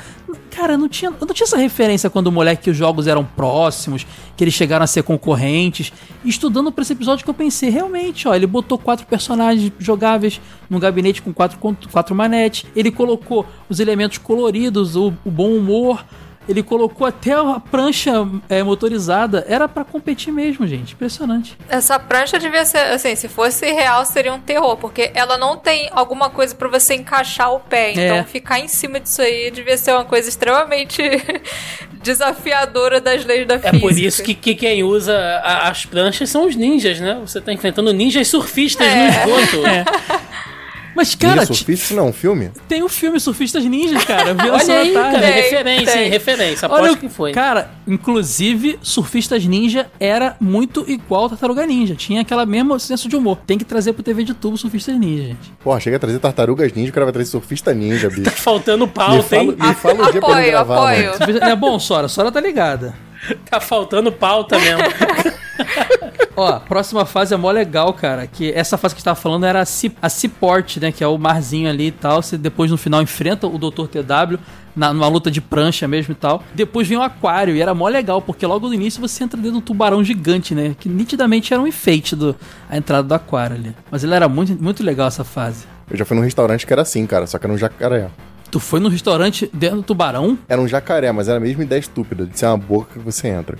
[0.48, 3.08] Cara, eu não tinha, eu não tinha essa referência quando o moleque que os jogos
[3.08, 4.06] eram próximos,
[4.36, 5.92] que eles chegaram a ser concorrentes.
[6.24, 10.78] Estudando pra esse episódio que eu pensei, realmente, ó, ele botou quatro personagens jogáveis num
[10.78, 11.58] gabinete com quatro,
[11.90, 12.64] quatro manetes.
[12.76, 16.04] Ele colocou os elementos coloridos, o, o bom humor.
[16.48, 18.12] Ele colocou até a prancha
[18.48, 19.44] é, motorizada.
[19.48, 20.92] Era pra competir mesmo, gente.
[20.94, 21.56] Impressionante.
[21.68, 25.88] Essa prancha devia ser, assim, se fosse real seria um terror, porque ela não tem
[25.92, 27.92] alguma coisa pra você encaixar o pé.
[27.92, 28.24] Então É.
[28.24, 31.00] ficar em cima disso aí devia ser uma coisa extremamente
[32.02, 33.78] desafiadora das leis da É física.
[33.80, 37.18] por isso que, que quem usa a- as pranchas são os ninjas, né?
[37.24, 39.62] Você tá enfrentando ninjas surfistas no esgoto.
[40.94, 42.50] Mas, Ninja cara, t- Surfista não um filme?
[42.68, 44.34] tem o filme Surfistas Ninjas, cara.
[44.42, 46.04] Viu Olha aí, cara, Tem, referência, tem.
[46.04, 46.10] hein?
[46.10, 46.68] Referência.
[46.68, 47.32] Olha, Aposto o- que foi.
[47.32, 51.94] Cara, inclusive, Surfistas Ninja era muito igual Tartaruga Ninja.
[51.94, 53.38] Tinha aquela mesma senso de humor.
[53.46, 55.52] Tem que trazer pro TV de tubo Surfistas Ninja, gente.
[55.62, 58.30] Porra, chega a trazer tartarugas ninja, o cara vai trazer surfista ninja, bicho.
[58.30, 59.56] Faltando Me pauta, fala, hein?
[59.58, 61.18] me fala o dia pra ele Apoio, gravar, apoio.
[61.20, 61.38] mano.
[61.52, 62.08] É bom, Sora.
[62.08, 62.94] Sora tá ligada.
[63.48, 64.82] Tá faltando pauta mesmo.
[66.34, 68.26] Ó, próxima fase é mó legal, cara.
[68.26, 69.66] Que essa fase que a gente tava falando era a,
[70.02, 70.90] a Seaport, né?
[70.90, 72.22] Que é o marzinho ali e tal.
[72.22, 73.86] Você depois no final enfrenta o Dr.
[73.86, 74.38] TW
[74.74, 76.42] na, numa luta de prancha mesmo e tal.
[76.54, 79.52] Depois vem o aquário e era mó legal, porque logo no início você entra dentro
[79.52, 80.74] de um tubarão gigante, né?
[80.78, 82.34] Que nitidamente era um enfeite do,
[82.68, 83.76] a entrada do aquário ali.
[83.90, 85.66] Mas ele era muito, muito legal essa fase.
[85.90, 88.08] Eu já fui num restaurante que era assim, cara, só que era um jacaré.
[88.52, 90.38] Tu foi no restaurante dentro do tubarão?
[90.46, 93.28] Era um jacaré, mas era a mesma ideia estúpida, de ser uma boca que você
[93.28, 93.56] entra.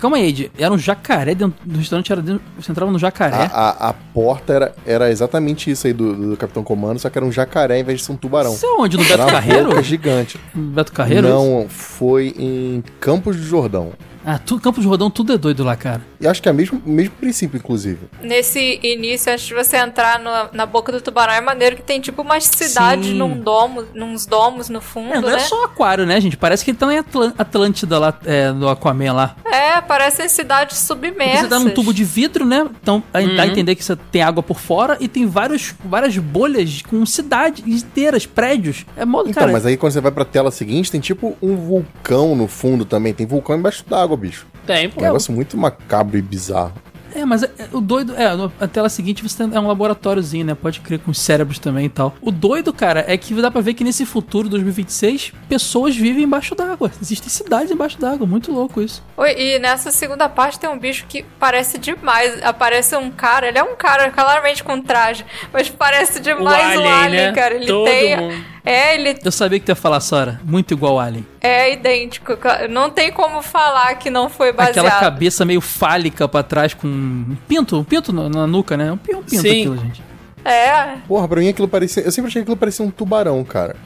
[0.00, 0.50] Calma aí, Ed.
[0.58, 3.36] Era um jacaré dentro do restaurante, era dentro, você entrava no jacaré.
[3.36, 7.16] A, a, a porta era, era exatamente isso aí do, do Capitão Comando, só que
[7.16, 8.52] era um jacaré em vez de ser um tubarão.
[8.54, 8.96] Isso é onde?
[8.96, 9.68] No Era Beto uma Carreiro?
[9.68, 10.40] boca gigante.
[10.52, 11.28] No Beto Carreiro?
[11.28, 13.92] Não, foi em Campos do Jordão.
[14.26, 16.00] Ah, tu, Campos de Rodão, tudo é doido lá, cara.
[16.20, 18.00] E acho que é o mesmo, mesmo princípio, inclusive.
[18.22, 22.00] Nesse início, antes de você entrar no- na boca do tubarão, é maneiro que tem
[22.00, 23.14] tipo uma cidade Sim.
[23.14, 25.36] num domo, nos domos no fundo, É, não né?
[25.36, 26.36] é só aquário, né, gente?
[26.36, 29.36] Parece que ele tá em Atlan- Atlântida lá, é, no Aquaman lá.
[29.44, 31.40] É, parecem cidades Porque submersas.
[31.42, 32.66] você tá num tubo de vidro, né?
[32.80, 36.16] Então a- dá a entender que você tem água por fora e tem vários, várias
[36.18, 38.84] bolhas com cidades inteiras, prédios.
[38.96, 39.52] É modo, Então, cara.
[39.52, 43.12] mas aí quando você vai pra tela seguinte, tem tipo um vulcão no fundo também.
[43.14, 44.46] Tem vulcão embaixo d'água, bicho.
[44.66, 45.00] Tem, Um pô.
[45.02, 46.72] negócio muito macabro e bizarro.
[47.14, 48.14] É, mas é- é- o doido.
[48.16, 48.26] É,
[48.60, 50.54] a tela seguinte você tem, é um laboratóriozinho, né?
[50.54, 52.14] Pode crer com os cérebros também e tal.
[52.20, 56.54] O doido, cara, é que dá pra ver que nesse futuro 2026, pessoas vivem embaixo
[56.54, 56.90] d'água.
[57.00, 58.26] Existem cidades embaixo d'água.
[58.26, 59.02] Muito louco isso.
[59.16, 62.42] Oi, e nessa segunda parte tem um bicho que parece demais.
[62.42, 66.92] Aparece um cara, ele é um cara claramente com traje, mas parece demais o Alien,
[66.92, 67.32] Alien, né?
[67.32, 67.54] cara.
[67.54, 68.16] Ele Todo tem.
[68.16, 68.54] mundo.
[68.66, 70.40] É, ele Eu sabia que tu ia falar, Sora.
[70.42, 71.26] Muito igual ao Alien.
[71.40, 72.32] é idêntico.
[72.70, 74.86] Não tem como falar que não foi baseado.
[74.86, 78.90] Aquela cabeça meio fálica pra trás com um pinto, um pinto na, na nuca, né?
[78.90, 79.38] Um um pinto Sim.
[79.38, 80.02] aquilo, gente.
[80.44, 82.02] É, Porra, pra mim aquilo parecia.
[82.02, 83.76] Eu sempre achei que aquilo parecia um tubarão, cara.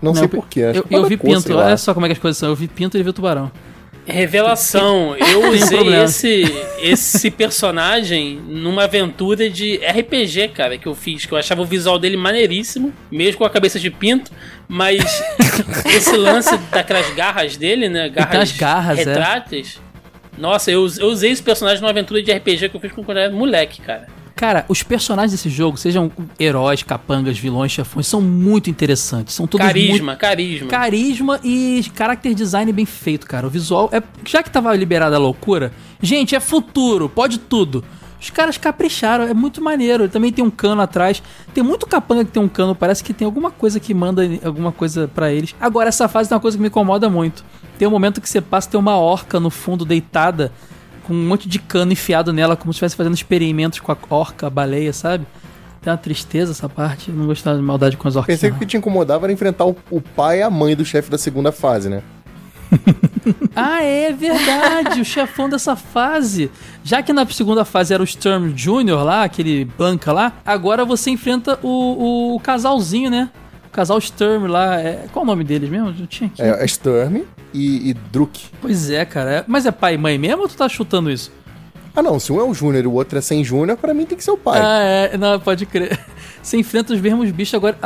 [0.00, 0.62] Não, sei porquê.
[0.62, 2.48] acho Eu, eu vi cor, pinto, olha só como é que as coisas são.
[2.48, 3.50] Eu vi pinto e viu tubarão.
[4.06, 5.14] Revelação.
[5.20, 6.44] Eu um usei esse,
[6.80, 11.98] esse personagem numa aventura de RPG, cara, que eu fiz, que eu achava o visual
[11.98, 14.30] dele maneiríssimo, mesmo com a cabeça de pinto,
[14.66, 15.04] mas
[15.94, 18.08] esse lance daquelas garras dele, né?
[18.08, 19.14] Garras, as garras, é.
[20.38, 23.18] Nossa, eu, eu usei esse personagem numa aventura de RPG que eu fiz com quando
[23.18, 24.06] era moleque, cara.
[24.38, 29.34] Cara, os personagens desse jogo, sejam heróis, capangas, vilões, chefões, são muito interessantes.
[29.34, 30.18] São todos Carisma, muito...
[30.20, 30.68] carisma.
[30.68, 33.48] Carisma e character design bem feito, cara.
[33.48, 34.00] O visual é.
[34.24, 37.84] Já que tava liberada a loucura, gente, é futuro, pode tudo.
[38.20, 40.08] Os caras capricharam, é muito maneiro.
[40.08, 41.22] Também tem um cano atrás.
[41.54, 44.72] Tem muito capanga que tem um cano, parece que tem alguma coisa que manda alguma
[44.72, 45.54] coisa pra eles.
[45.60, 47.44] Agora, essa fase tem uma coisa que me incomoda muito.
[47.78, 50.52] Tem um momento que você passa, tem uma orca no fundo deitada,
[51.06, 54.48] com um monte de cano enfiado nela, como se estivesse fazendo experimentos com a orca,
[54.48, 55.24] a baleia, sabe?
[55.80, 57.10] Tem uma tristeza essa parte.
[57.10, 58.34] Eu não gostava de maldade com as orcas.
[58.34, 60.84] Pensei que o que te incomodava era enfrentar o, o pai e a mãe do
[60.84, 62.02] chefe da segunda fase, né?
[63.54, 66.50] Ah, é verdade, o chefão dessa fase.
[66.82, 69.02] Já que na segunda fase era o Storm Jr.
[69.04, 73.28] lá, aquele banca lá, agora você enfrenta o, o casalzinho, né?
[73.66, 74.80] O casal Sturm lá.
[74.80, 75.04] É...
[75.12, 75.94] Qual o nome deles mesmo?
[75.98, 76.40] Eu tinha aqui.
[76.40, 78.46] É, é Sturm e, e Druk.
[78.62, 79.30] Pois é, cara.
[79.30, 81.30] É- Mas é pai e mãe mesmo ou tu tá chutando isso?
[81.94, 82.18] Ah, não.
[82.18, 84.24] Se um é o Júnior e o outro é sem Júnior, pra mim tem que
[84.24, 84.60] ser o pai.
[84.62, 85.18] Ah, é.
[85.18, 85.98] Não, pode crer.
[86.48, 87.76] Você enfrenta os mesmos bichos agora,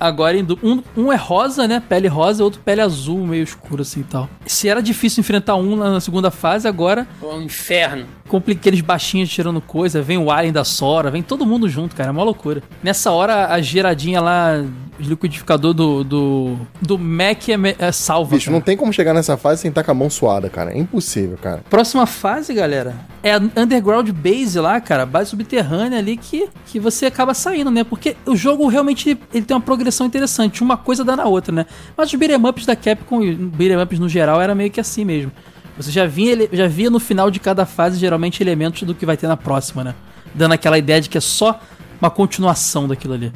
[0.00, 1.80] agora em um, um é rosa, né?
[1.88, 4.28] Pele rosa, outro pele azul, meio escuro assim e tal.
[4.44, 8.06] Se era difícil enfrentar um na segunda fase, agora É um inferno.
[8.28, 12.10] Complica aqueles baixinhos tirando coisa, vem o Alien da Sora, vem todo mundo junto, cara,
[12.10, 12.62] é uma loucura.
[12.82, 14.64] Nessa hora, a geradinha lá,
[14.98, 18.34] o liquidificador do, do, do Mac é, me- é salva.
[18.34, 18.56] Bicho, cara.
[18.56, 20.72] não tem como chegar nessa fase sem estar com a mão suada, cara.
[20.72, 21.62] É impossível, cara.
[21.70, 27.06] Próxima fase, galera, é a Underground Base lá, cara, base subterrânea ali que, que você
[27.06, 27.84] acaba saindo, né?
[27.84, 31.66] Porque o jogo realmente ele tem uma progressão interessante, uma coisa dá na outra, né?
[31.96, 35.04] Mas os beat'em ups da Capcom, e beat'em ups no geral, era meio que assim
[35.04, 35.32] mesmo.
[35.78, 39.16] Você já via, já via no final de cada fase, geralmente, elementos do que vai
[39.16, 39.94] ter na próxima, né?
[40.34, 41.58] Dando aquela ideia de que é só
[42.00, 43.32] uma continuação daquilo ali.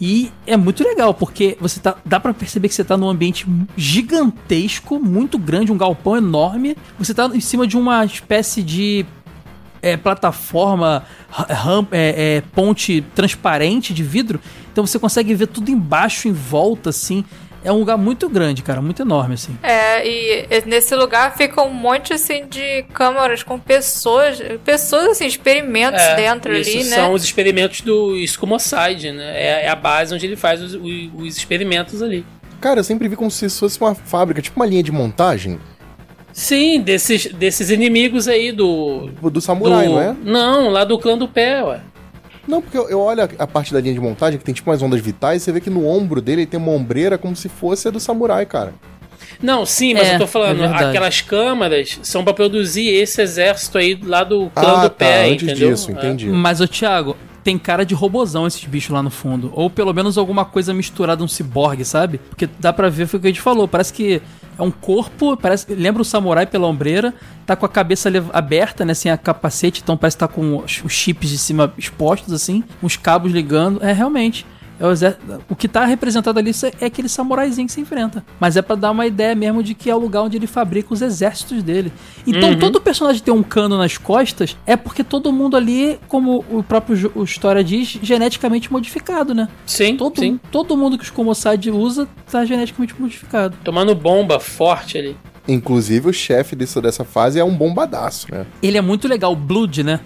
[0.00, 1.94] E é muito legal, porque você tá.
[2.06, 3.44] Dá pra perceber que você tá num ambiente
[3.76, 6.76] gigantesco, muito grande, um galpão enorme.
[6.98, 9.04] Você tá em cima de uma espécie de
[9.82, 14.40] é, plataforma, ra- ram- é, é, ponte transparente de vidro.
[14.72, 17.24] Então você consegue ver tudo embaixo, em volta, assim.
[17.62, 19.56] É um lugar muito grande, cara, muito enorme, assim.
[19.62, 26.00] É, e nesse lugar fica um monte assim de câmaras com pessoas, pessoas assim, experimentos
[26.00, 26.96] É, dentro isso ali, né?
[26.96, 29.32] são os experimentos do Escomocide, né?
[29.36, 32.24] É, é a base onde ele faz os, os- os experimentos ali.
[32.62, 35.58] Cara, eu sempre vi como se isso fosse uma fábrica, tipo uma linha de montagem
[36.32, 39.08] Sim, desses, desses inimigos aí do.
[39.08, 40.16] tipo, do samurai, do- não é?
[40.24, 41.80] Não, lá do clã do pé, ué.
[42.50, 44.68] Não, porque eu, eu olho a, a parte da linha de montagem, que tem tipo
[44.70, 47.34] umas ondas vitais, e você vê que no ombro dele ele tem uma ombreira como
[47.36, 48.74] se fosse a do samurai, cara.
[49.42, 53.78] Não, sim, mas É, eu tô falando, é aquelas câmaras são pra produzir esse exército
[53.78, 55.70] aí lá do clã Ah, do tá, pé, antes entendeu?
[55.70, 55.94] disso, É.
[55.94, 56.26] entendi.
[56.28, 59.50] Mas, ô Thiago, tem cara de robozão esses bichos lá no fundo.
[59.54, 62.18] Ou pelo menos alguma coisa misturada, um ciborgue, sabe?
[62.28, 63.66] Porque dá pra ver, foi o que a gente falou.
[63.66, 64.20] Parece que
[64.60, 67.14] é um corpo, parece lembra o samurai pela ombreira,
[67.46, 68.94] tá com a cabeça aberta, né?
[68.94, 72.62] Sem a capacete, então parece que tá com os os chips de cima expostos, assim,
[72.82, 73.82] uns cabos ligando.
[73.82, 74.46] É, realmente.
[74.80, 74.92] É o,
[75.50, 78.24] o que tá representado ali é aquele samuraizinho que se enfrenta.
[78.40, 80.94] Mas é pra dar uma ideia mesmo de que é o lugar onde ele fabrica
[80.94, 81.92] os exércitos dele.
[82.26, 86.62] Então, todo personagem tem um cano nas costas é porque todo mundo ali, como o
[86.62, 89.48] próprio o história diz, geneticamente modificado, né?
[89.66, 90.40] Sim, Todo, sim.
[90.50, 93.56] todo mundo que os Comoside usa tá geneticamente modificado.
[93.62, 95.16] Tomando bomba forte ali.
[95.46, 98.46] Inclusive, o chefe dessa, dessa fase é um bombadaço, né?
[98.62, 100.00] Ele é muito legal, o Blood, né?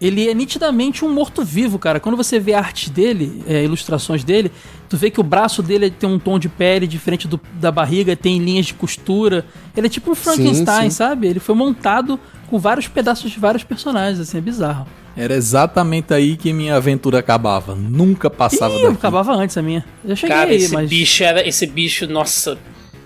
[0.00, 2.00] Ele é nitidamente um morto-vivo, cara.
[2.00, 4.50] Quando você vê a arte dele, é, ilustrações dele,
[4.88, 8.16] tu vê que o braço dele tem um tom de pele diferente do- da barriga,
[8.16, 9.44] tem linhas de costura.
[9.76, 10.96] Ele é tipo um Frankenstein, sim.
[10.96, 11.26] sabe?
[11.26, 14.86] Ele foi montado com vários pedaços de vários personagens, assim, é bizarro.
[15.16, 17.74] Era exatamente aí que minha aventura acabava.
[17.74, 18.94] Nunca passava Ih, eu daqui.
[18.96, 19.84] acabava antes a minha.
[20.04, 20.88] Eu cheguei Cara, aí, esse mas...
[20.88, 21.46] bicho era.
[21.46, 22.56] Esse bicho, nossa.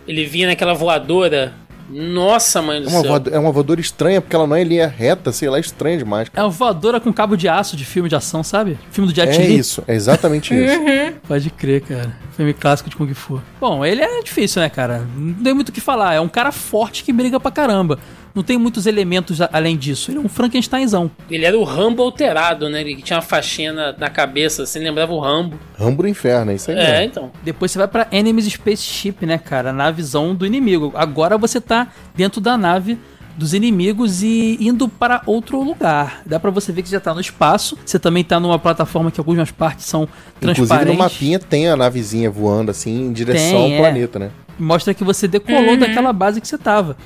[0.07, 1.55] Ele vinha naquela voadora.
[1.91, 3.11] Nossa, mãe do É uma, céu.
[3.11, 5.99] voadora, é uma voadora estranha, porque ela não é linha reta, sei lá, é estranha
[5.99, 6.29] demais.
[6.35, 8.79] É uma voadora com cabo de aço de filme de ação, sabe?
[8.91, 10.81] Filme do Jet É isso, é exatamente isso.
[11.29, 12.17] Pode crer, cara.
[12.37, 13.41] Filme clássico de Kung Fu.
[13.61, 15.07] Bom, ele é difícil, né, cara?
[15.17, 16.15] Não tem muito o que falar.
[16.15, 17.99] É um cara forte que briga pra caramba.
[18.35, 20.11] Não tem muitos elementos além disso.
[20.11, 21.11] Ele é um Frankensteinzão.
[21.31, 22.81] Ele era o Rambo alterado, né?
[22.81, 25.57] Ele tinha uma faixinha na, cabeça, assim, lembrava o Rambo.
[25.79, 26.77] Rambo do inferno, é isso aí.
[26.77, 27.05] É, mesmo.
[27.05, 27.31] então.
[27.45, 29.73] Depois você vai pra Enemies Spaceship, né, cara?
[29.73, 30.93] Na visão do inimigo.
[30.97, 32.99] Agora você tá dentro da nave
[33.37, 36.23] dos inimigos e indo para outro lugar.
[36.27, 37.79] Dá pra você ver que você já tá no espaço.
[37.85, 40.09] Você também tá numa plataforma que algumas partes são
[40.39, 40.93] Inclusive transparentes.
[40.93, 43.79] no mapinha tem a navezinha voando assim em direção Tem, ao é.
[43.79, 44.31] planeta, né?
[44.59, 46.97] mostra que você decolou daquela base que você tava.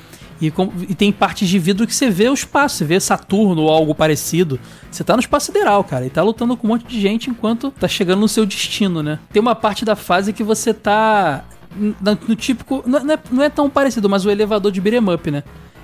[0.41, 3.63] E, com- e tem partes de vidro que você vê o espaço, você vê Saturno
[3.63, 4.59] ou algo parecido.
[4.91, 7.71] Você tá no espaço sideral, cara, e tá lutando com um monte de gente enquanto
[7.73, 9.19] tá chegando no seu destino, né?
[9.33, 11.45] Tem uma parte da fase que você tá
[11.77, 11.95] no,
[12.29, 12.85] no típico.
[12.87, 15.43] Não é, não é tão parecido, mas o elevador de beat'em up, né?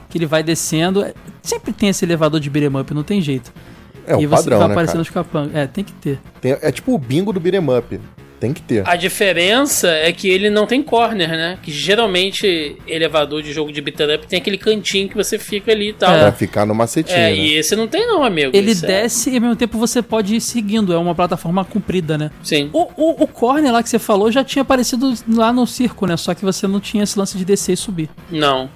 [0.09, 1.03] Que ele vai descendo.
[1.05, 3.53] É- Sempre tem esse elevador de beat'em up, não tem jeito.
[4.07, 5.03] É o e você padrão, vai né, aparecendo cara?
[5.03, 5.55] os capangas.
[5.57, 6.21] É, tem que ter.
[6.41, 8.01] Tem- é tipo o bingo do beat'em up.
[8.45, 8.87] Tem que ter.
[8.87, 11.59] A diferença é que ele não tem corner, né?
[11.63, 15.89] Que geralmente elevador de jogo de beat'em up tem aquele cantinho que você fica ali
[15.89, 16.11] e tal.
[16.13, 17.35] Pra É, ficar no macetinho, né?
[17.35, 18.51] e esse não tem não, amigo.
[18.55, 20.93] Ele é- desce e ao mesmo tempo você pode ir seguindo.
[20.93, 22.31] É uma plataforma comprida, né?
[22.43, 22.69] Sim.
[22.75, 26.15] O, o, o corner lá que você falou já tinha aparecido lá no circo, né?
[26.19, 28.11] Só que você não tinha esse lance de descer e subir.
[28.31, 28.69] Não.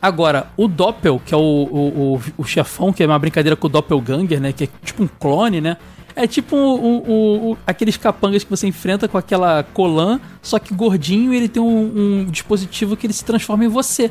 [0.00, 3.66] Agora, o Doppel, que é o, o, o, o chefão, que é uma brincadeira com
[3.66, 4.52] o Doppelganger, né?
[4.52, 5.78] Que é tipo um clone, né?
[6.16, 10.58] É tipo um, um- um- um- aqueles capangas que você enfrenta com aquela colã, só
[10.58, 14.10] que gordinho e ele tem um, um dispositivo que ele se transforma em você.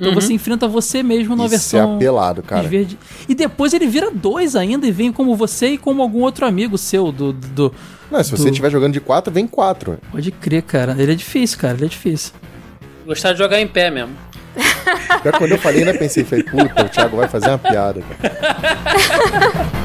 [0.00, 2.66] Então você enfrenta você mesmo numa Isso é versão apelado, cara.
[2.66, 2.98] verde.
[3.28, 6.76] E depois ele vira dois ainda e vem como você e como algum outro amigo
[6.78, 7.32] seu do.
[7.32, 7.74] do, do-
[8.10, 9.98] Não, se você do- estiver jogando de quatro, vem quatro.
[10.10, 10.96] Pode crer, cara.
[10.98, 11.74] Ele é difícil, cara.
[11.74, 12.32] Ele é difícil.
[13.06, 14.12] Gostar de jogar em pé mesmo.
[15.24, 19.72] Já quando eu falei, ainda pensei, falei, puta, o Thiago vai fazer uma piada, cara.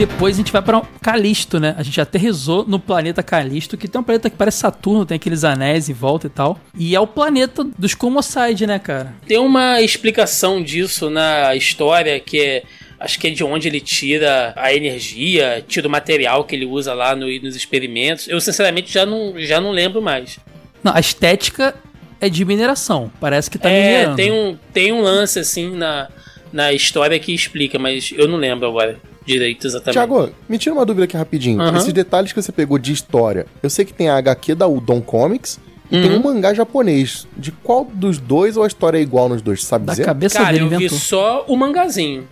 [0.00, 1.74] Depois a gente vai pra Calisto, né?
[1.76, 5.44] A gente aterrizou no planeta Calisto, que tem um planeta que parece Saturno, tem aqueles
[5.44, 6.58] anéis em volta e tal.
[6.74, 9.12] E é o planeta dos Comocide, né, cara?
[9.26, 12.62] Tem uma explicação disso na história que é.
[12.98, 16.94] Acho que é de onde ele tira a energia, tira o material que ele usa
[16.94, 18.26] lá no- nos experimentos.
[18.26, 20.38] Eu, sinceramente, já não, já não lembro mais.
[20.82, 21.74] Não, a estética
[22.22, 23.12] é de mineração.
[23.20, 24.16] Parece que tá é, minerando.
[24.16, 26.08] tem um, tem um lance assim na,
[26.50, 28.98] na história que explica, mas eu não lembro agora
[29.32, 29.94] direito exatamente.
[29.94, 31.60] Thiago, me tira uma dúvida aqui rapidinho.
[31.60, 31.76] Aham.
[31.78, 35.00] Esses detalhes que você pegou de história, eu sei que tem a HQ da Udon
[35.00, 35.58] Comics
[35.90, 36.18] e tem Uhum.
[36.18, 37.26] um mangá japonês.
[37.36, 40.04] De qual dos dois ou a história é igual nos dois, sabe Da dizer?
[40.04, 40.98] cabeça Cara, dele eu vi inventou.
[40.98, 42.26] só o mangazinho.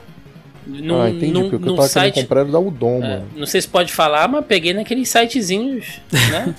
[0.67, 2.13] Num, ah, entendi, num- porque o que eu tava site.
[2.15, 3.25] querendo comprar era da Udon, É, mano.
[3.35, 6.55] não sei se pode falar, mas peguei naqueles sitezinhos, né?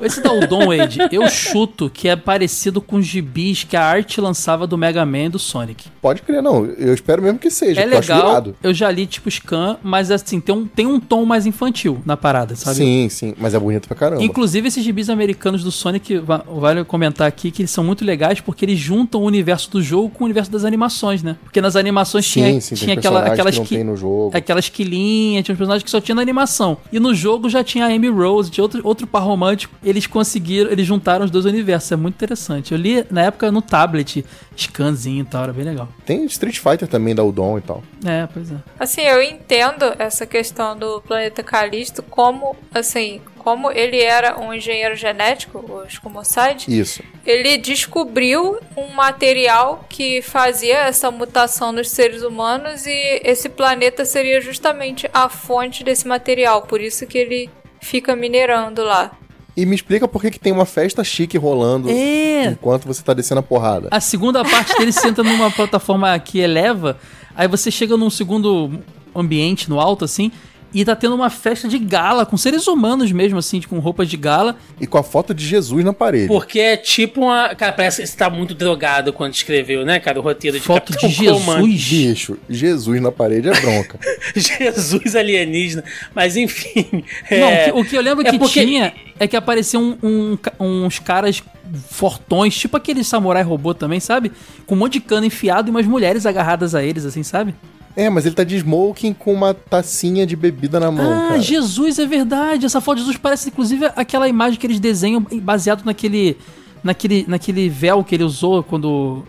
[0.00, 4.20] Esse da Udon Wade, eu chuto que é parecido com os gibis que a arte
[4.20, 5.86] lançava do Mega Man e do Sonic.
[6.02, 6.64] Pode crer, não.
[6.66, 8.56] Eu espero mesmo que seja, é eu legal, irado.
[8.62, 12.16] eu já li tipo Scan, mas assim, tem um, tem um tom mais infantil na
[12.16, 12.76] parada, sabe?
[12.76, 14.22] Sim, sim, mas é bonito pra caramba.
[14.22, 18.40] Inclusive, esses gibis americanos do Sonic, va- vale comentar aqui que eles são muito legais
[18.40, 21.36] porque eles juntam o universo do jogo com o universo das animações, né?
[21.42, 24.30] Porque nas animações Sim, tinha, sim, tinha aquela, aquelas que não que- tem no jogo.
[24.36, 26.76] aquelas quilinhas, tinha uns personagens que só tinha na animação.
[26.92, 29.74] E no jogo já tinha a Amy Rose, tinha outro, outro par romântico.
[29.84, 31.92] Eles conseguiram, eles juntaram os dois universos.
[31.92, 32.72] É muito interessante.
[32.72, 34.24] Eu li na época no tablet,
[34.56, 35.88] scanzinho e tal, era bem legal.
[36.06, 37.82] Tem Street Fighter também da Udon e tal.
[38.04, 38.56] É, pois é.
[38.78, 44.96] Assim, eu entendo essa questão do planeta Calisto como, assim, como ele era um engenheiro
[44.96, 47.02] genético, o Skumoside, Isso.
[47.26, 54.40] ele descobriu um material que fazia essa mutação nos seres humanos e esse planeta seria
[54.40, 57.50] justamente a fonte desse material, por isso que ele
[57.82, 59.12] fica minerando lá.
[59.56, 62.46] E me explica por que, que tem uma festa chique rolando É.
[62.46, 63.88] enquanto você tá descendo a porrada.
[63.90, 66.98] A segunda parte dele senta numa plataforma que eleva,
[67.36, 68.80] aí você chega num segundo
[69.14, 70.32] ambiente no alto, assim,
[70.74, 74.16] e tá tendo uma festa de gala, com seres humanos mesmo, assim, com roupas de
[74.16, 74.56] gala.
[74.80, 76.26] E com a foto de Jesus na parede.
[76.26, 77.54] Porque é tipo uma.
[77.54, 80.18] Cara, parece que você tá muito drogado quando escreveu, né, cara?
[80.18, 81.88] O roteiro de Foto Capitão de Jesus.
[81.88, 83.98] Bicho, Jesus na parede é bronca.
[84.34, 85.84] Jesus alienígena.
[86.14, 87.04] Mas enfim.
[87.30, 89.96] Não, é- o que- o que eu lembro é que porque- tinha é que apareciam
[90.02, 91.42] um- um uns caras
[91.88, 94.32] fortões, tipo aquele samurai robô também, sabe?
[94.66, 97.54] Com um monte de cano enfiado e umas mulheres agarradas a eles, assim, sabe?
[97.96, 101.40] É, mas ele tá de smoking com uma tacinha de bebida na mão, ah, cara.
[101.40, 102.66] Jesus, é verdade.
[102.66, 106.36] Essa foto de Jesus parece, inclusive, aquela imagem que eles desenham baseado naquele,
[106.82, 109.24] naquele, naquele véu que ele usou quando...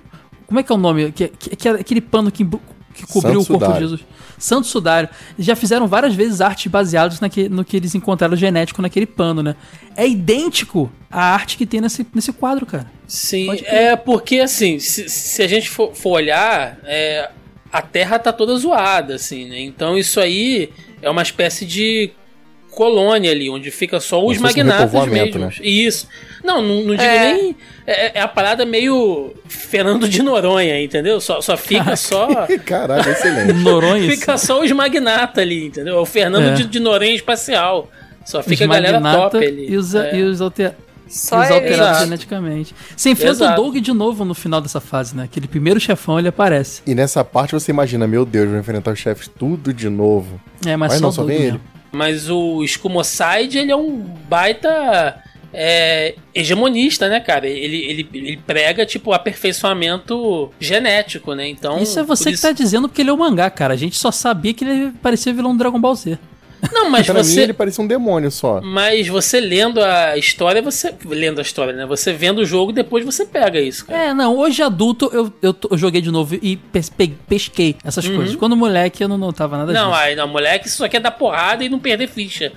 [0.47, 1.11] Como é que é o nome?
[1.11, 3.73] Que, que, que é aquele pano que, que cobriu Santo o corpo Sudário.
[3.73, 4.01] de Jesus.
[4.37, 5.09] Santo Sudário.
[5.37, 9.55] Já fizeram várias vezes artes baseadas naque, no que eles encontraram genético naquele pano, né?
[9.95, 12.91] É idêntico à arte que tem nesse, nesse quadro, cara.
[13.07, 17.29] Sim, é porque assim, se, se a gente for, for olhar, é,
[17.77, 19.59] a Terra tá toda zoada, assim, né?
[19.59, 20.69] Então isso aí
[21.01, 22.09] é uma espécie de
[22.71, 25.59] colônia ali, onde fica só os um magnatas repovoamento, mesmos.
[25.61, 26.07] Isso.
[26.43, 27.33] Não, não, não digo É.
[27.33, 27.55] nem.
[27.87, 31.19] É, é a parada meio Fernando de Noronha, entendeu?
[31.21, 32.27] Só, só fica só.
[32.65, 33.53] Caralho, excelente.
[33.63, 34.09] Noronha.
[34.11, 35.97] Fica só os magnatas ali, entendeu?
[35.97, 36.53] É o Fernando É.
[36.53, 37.89] de, de Noronha espacial.
[38.25, 39.69] Só os fica a galera top ali.
[39.69, 40.15] E os, É.
[40.17, 40.73] e os, alter,
[41.07, 41.53] Só os ele.
[41.53, 42.03] alterados Exato.
[42.05, 42.75] geneticamente.
[42.95, 43.61] Você enfrenta Exato.
[43.61, 45.23] o Doug de novo no final dessa fase, né?
[45.23, 46.81] Aquele primeiro chefão, ele aparece.
[46.85, 50.39] E nessa parte você imagina, meu Deus, vou enfrentar os chefes tudo de novo.
[50.65, 51.55] É, mas, Mas só não, o só Doug vem mesmo.
[51.57, 51.63] ele.
[51.91, 55.21] Mas o Escumocide, ele é um baita
[55.53, 57.47] é, hegemonista, né, cara?
[57.47, 61.47] Ele, ele, ele prega, tipo, aperfeiçoamento genético, né?
[61.47, 61.81] Então.
[61.81, 63.73] Isso é você que tá dizendo porque ele é o mangá, cara.
[63.73, 66.19] A gente só sabia que ele parecia vilão do Dragon Ball Z.
[66.71, 67.41] Não, mas pra mim você.
[67.41, 68.61] ele parecia um demônio só.
[68.61, 70.93] Mas você lendo a história, você.
[71.05, 71.85] Lendo a história, né?
[71.85, 73.99] Você vendo o jogo, depois você pega isso, cara.
[74.05, 78.07] É, não, hoje adulto eu, eu, eu joguei de novo e pes- pe- pesquei essas
[78.07, 78.35] coisas.
[78.35, 79.77] Quando moleque eu não notava nada Uhum.
[79.77, 80.01] Não, disso.
[80.01, 82.51] aí não, moleque, isso só quer dar porrada e não perder ficha.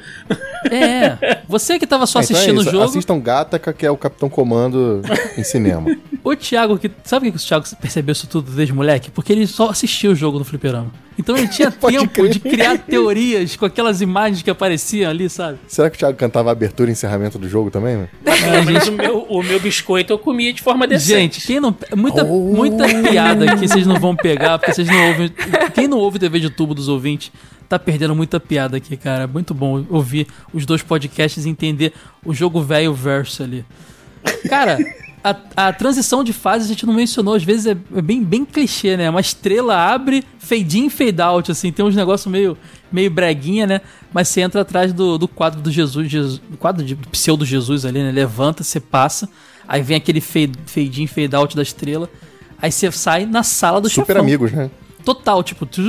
[0.70, 2.84] É, você que tava só Ah, então é assistindo isso, o jogo.
[2.84, 5.02] Assistam Gataca, que é o Capitão Comando
[5.36, 5.88] em cinema.
[6.24, 9.10] O Thiago, que, sabe por que o Thiago percebeu isso tudo desde moleque?
[9.10, 10.90] Porque ele só assistia o jogo no fliperama.
[11.18, 12.30] Então ele tinha tempo crer.
[12.30, 15.58] de criar teorias com aquelas imagens que apareciam ali, sabe?
[15.66, 18.08] Será que o Thiago cantava a abertura e encerramento do jogo também, né?
[18.64, 21.40] Mas o meu, o meu biscoito eu comia de forma decente.
[21.40, 21.74] Gente, quem não.
[21.96, 22.54] Muita, Oh.
[22.54, 25.32] muita piada que vocês não vão pegar, porque vocês não ouvem.
[25.74, 27.32] Quem não ouve TV de tubo dos ouvintes
[27.68, 29.24] tá perdendo muita piada aqui, cara.
[29.24, 31.92] É muito bom ouvir os dois podcasts e entender
[32.24, 33.64] o jogo velho verso ali.
[34.48, 34.78] Cara.
[35.30, 38.44] A, a transição de fase a gente não mencionou, às vezes é, é bem, bem
[38.44, 39.10] clichê, né?
[39.10, 42.56] Uma estrela abre, fade in, fade out, assim, tem uns negócios meio,
[42.90, 43.80] meio breguinha, né?
[44.12, 47.84] Mas você entra atrás do, do quadro do Jesus, Jesus do quadro de pseudo Jesus
[47.84, 48.10] ali, né?
[48.10, 49.28] Levanta, você passa,
[49.66, 52.08] aí vem aquele fade, fade in, fade out da estrela,
[52.60, 54.22] aí você sai na sala do Super chefão.
[54.22, 54.70] amigos, né?
[55.14, 55.80] Total, tipo, tu,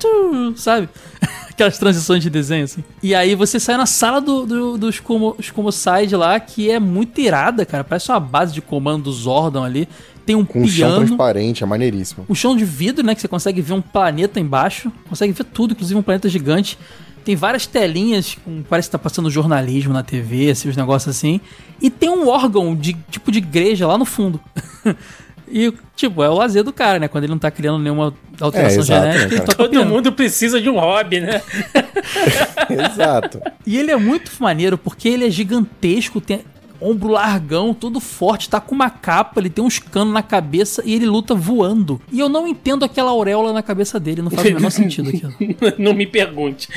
[0.00, 0.88] tu, sabe?
[1.48, 2.82] Aquelas transições de desenho, assim.
[3.00, 5.36] E aí você sai na sala do, do, do Scumo,
[5.70, 7.84] Side lá, que é muito irada, cara.
[7.84, 9.88] Parece uma base de comando do Zordon ali.
[10.26, 11.06] Tem um Com um chão piano.
[11.06, 12.24] transparente, é maneiríssimo.
[12.28, 13.14] O chão de vidro, né?
[13.14, 14.90] Que você consegue ver um planeta embaixo.
[15.08, 16.76] Consegue ver tudo, inclusive um planeta gigante.
[17.24, 21.40] Tem várias telinhas, com- parece que tá passando jornalismo na TV, os negócios assim.
[21.80, 24.40] E tem um órgão de tipo de igreja lá no fundo.
[25.56, 27.06] e, tipo, é o lazer do cara, né?
[27.06, 29.88] Quando ele não tá criando nenhuma alteração É, exato, genética, né, toca Todo piano.
[29.88, 31.40] mundo precisa de um hobby, né?
[32.68, 33.40] Exato.
[33.64, 36.40] E ele é muito maneiro porque ele é gigantesco, tem
[36.80, 40.92] ombro largão, todo forte, tá com uma capa, ele tem uns canos na cabeça e
[40.92, 42.00] ele luta voando.
[42.12, 45.32] E eu não entendo aquela auréola na cabeça dele, não faz o menor sentido aquilo.
[45.78, 46.68] Não me pergunte.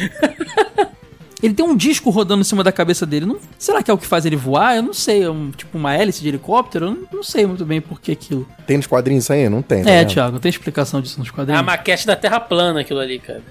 [1.42, 3.26] Ele tem um disco rodando em cima da cabeça dele.
[3.26, 4.76] Não, será que é o que faz ele voar?
[4.76, 5.24] Eu não sei.
[5.24, 6.86] É um, tipo uma hélice de helicóptero?
[6.88, 8.48] Eu não, não sei muito bem por que aquilo.
[8.66, 9.48] Tem nos quadrinhos isso aí?
[9.48, 10.04] Não tem, tá É?
[10.06, 11.64] Thiago, tem explicação disso nos É a quadrinhos.
[11.66, 13.44] maquete da Terra plana aquilo ali, cara.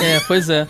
[0.00, 0.66] É, pois é.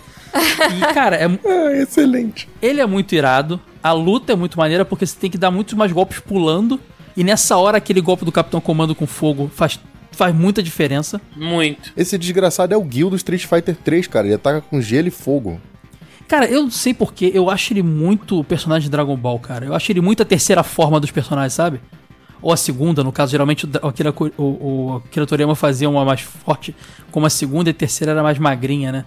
[0.77, 2.47] E, cara, é, Ah, excelente.
[2.61, 3.59] ele é muito irado.
[3.81, 6.79] A luta é muito maneira porque você tem que dar muitos mais golpes pulando.
[7.17, 9.79] E nessa hora, aquele golpe do Capitão Comando com fogo faz,
[10.11, 11.19] faz muita diferença.
[11.35, 11.91] Muito.
[11.97, 14.27] Esse desgraçado é o Gil do Street Fighter 3, cara.
[14.27, 15.59] Ele ataca com gelo e fogo.
[16.29, 19.65] Cara, eu não sei porquê, eu acho ele muito personagem de Dragon Ball, cara.
[19.65, 21.81] Eu acho ele muito a terceira forma dos personagens, sabe?
[22.39, 26.21] Ou a segunda, no caso, geralmente o, Akira, o, o Akira Toriyama fazia uma mais
[26.21, 26.75] forte,
[27.09, 29.05] como a segunda e a terceira era mais magrinha, né?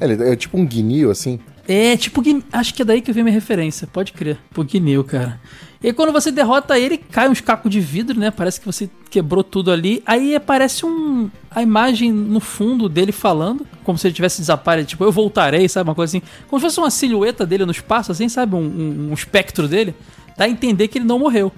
[0.00, 1.38] Ele é tipo um guinil, assim.
[1.72, 2.22] É, tipo,
[2.52, 4.36] acho que é daí que vem minha referência, pode crer.
[4.54, 5.40] Guineu, cara.
[5.82, 8.30] E quando você derrota ele, cai uns cacos de vidro, né?
[8.30, 10.02] Parece que você quebrou tudo ali.
[10.04, 11.30] Aí aparece um.
[11.50, 14.90] a imagem no fundo dele falando, como se ele tivesse desaparecido.
[14.90, 15.88] Tipo, eu voltarei, sabe?
[15.88, 16.26] Uma coisa assim.
[16.46, 18.54] Como se fosse uma silhueta dele no espaço, assim, sabe?
[18.54, 19.94] Um, um, um espectro dele.
[20.36, 21.50] Dá a entender que ele não morreu.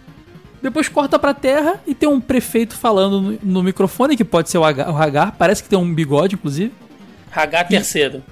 [0.62, 4.58] Depois corta pra terra e tem um prefeito falando no, no microfone, que pode ser
[4.58, 5.32] o Hagar, Hagar.
[5.32, 6.72] Parece que tem um bigode, inclusive.
[7.32, 8.22] H terceiro.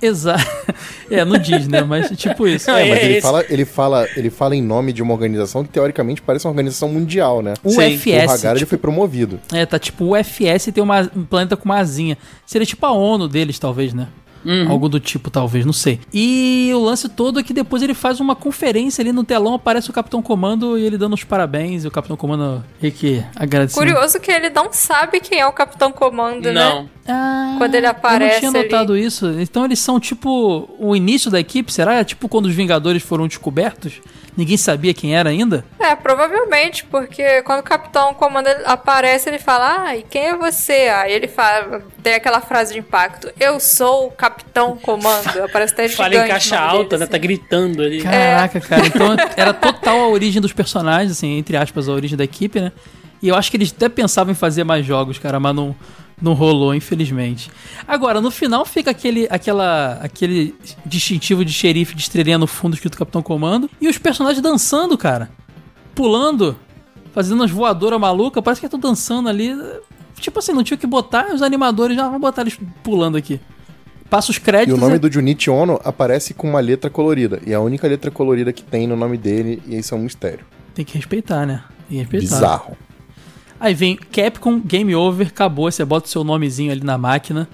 [0.00, 0.44] Exato.
[1.10, 1.82] É, não diz, né?
[1.82, 2.70] Mas tipo isso.
[2.70, 3.22] É, mas é ele, esse.
[3.22, 6.88] fala, ele, fala, ele fala em nome de uma organização que teoricamente parece uma organização
[6.88, 7.54] mundial, né?
[7.64, 8.30] O Sim, o FS.
[8.30, 9.40] Hagar ele tipo, foi promovido.
[9.52, 12.16] é, tá tipo o FS e tem uma, um planeta com uma asinha.
[12.46, 14.06] Seria tipo a ONU deles, talvez, né?
[14.68, 16.00] Algo do tipo, talvez, não sei.
[16.12, 19.90] E o lance todo é que depois ele faz uma conferência ali no telão, aparece
[19.90, 23.78] o Capitão Comando e ele dando os parabéns, e o Capitão Comando meio que agradecendo.
[23.78, 26.52] Curioso que ele não sabe quem é o Capitão Comando, né?
[26.52, 26.88] Não.
[27.06, 29.26] Ah, Quando ele Eu aparece não tinha notado isso.
[29.40, 31.94] Então eles são tipo o início da equipe, será?
[31.94, 34.00] É tipo quando os Vingadores foram descobertos?
[34.36, 35.64] Ninguém sabia quem era ainda?
[35.78, 40.36] É, provavelmente, porque quando o Capitão Comando ele aparece, ele fala, ah, e quem é
[40.36, 40.88] você?
[40.88, 45.44] Aí ele fala, tem aquela frase de impacto, eu sou o Capitão Comando.
[45.44, 47.04] Aparece até Fala em gigante caixa alta, dele, né?
[47.04, 47.12] assim.
[47.12, 48.02] Tá gritando ali.
[48.02, 48.86] Caraca, cara.
[48.86, 52.72] Então era total a origem dos personagens, assim, entre aspas, a origem da equipe, né?
[53.22, 55.76] E eu acho que eles até pensavam em fazer mais jogos, cara, mas não,
[56.20, 57.50] não rolou, infelizmente.
[57.86, 62.98] Agora, no final fica aquele, aquela, aquele distintivo de xerife de estrelinha no fundo escrito
[62.98, 63.70] Capitão Comando.
[63.80, 65.30] E os personagens dançando, cara.
[65.94, 66.56] Pulando,
[67.12, 68.42] fazendo umas voadoras malucas.
[68.42, 69.50] Parece que tô dançando ali.
[70.20, 73.40] Tipo assim, não tinha o que botar, os animadores já vão botar eles pulando aqui.
[74.10, 74.76] Passa os E créditos.
[74.76, 77.40] o nome é- do Junichi Ono aparece com uma letra colorida.
[77.46, 80.02] E é a única letra colorida que tem no nome dele, e isso é um
[80.02, 80.44] mistério.
[80.74, 81.62] Tem que respeitar, né?
[81.88, 82.34] Tem que respeitar.
[82.34, 82.76] Bizarro.
[83.60, 85.70] Aí vem Capcom, Game Over, acabou.
[85.70, 87.46] Você bota o seu nomezinho ali na máquina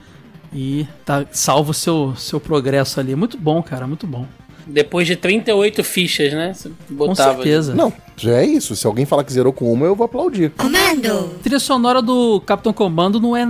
[0.55, 3.15] e tá, salva o seu, seu progresso ali.
[3.17, 4.25] Muito bom, cara, muito bom.
[4.69, 6.53] Depois de 38 fichas, né?
[6.55, 7.31] Você Com botava.
[7.31, 7.37] ali.
[7.43, 7.75] certeza.
[7.75, 8.75] Não, já é isso.
[8.75, 10.53] Se alguém falar que zerou com uma, eu vou aplaudir.
[10.59, 13.47] A trilha sonora do Capitão Comando não é.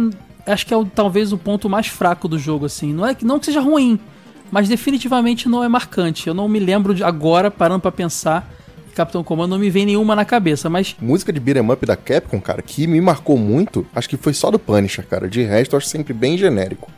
[0.47, 2.93] Acho que é o- talvez o ponto mais fraco do jogo, assim.
[2.93, 3.99] Não é que não que seja ruim,
[4.51, 6.27] mas definitivamente não é marcante.
[6.29, 8.49] Eu não me lembro de agora, parando pra pensar,
[8.97, 12.41] Capitão Comando não me vem nenhuma na cabeça, mas Música de beat'em up da Capcom,
[12.41, 15.29] cara, que me marcou muito, acho que foi só do Punisher, cara.
[15.29, 16.91] De resto, eu acho sempre bem genérico.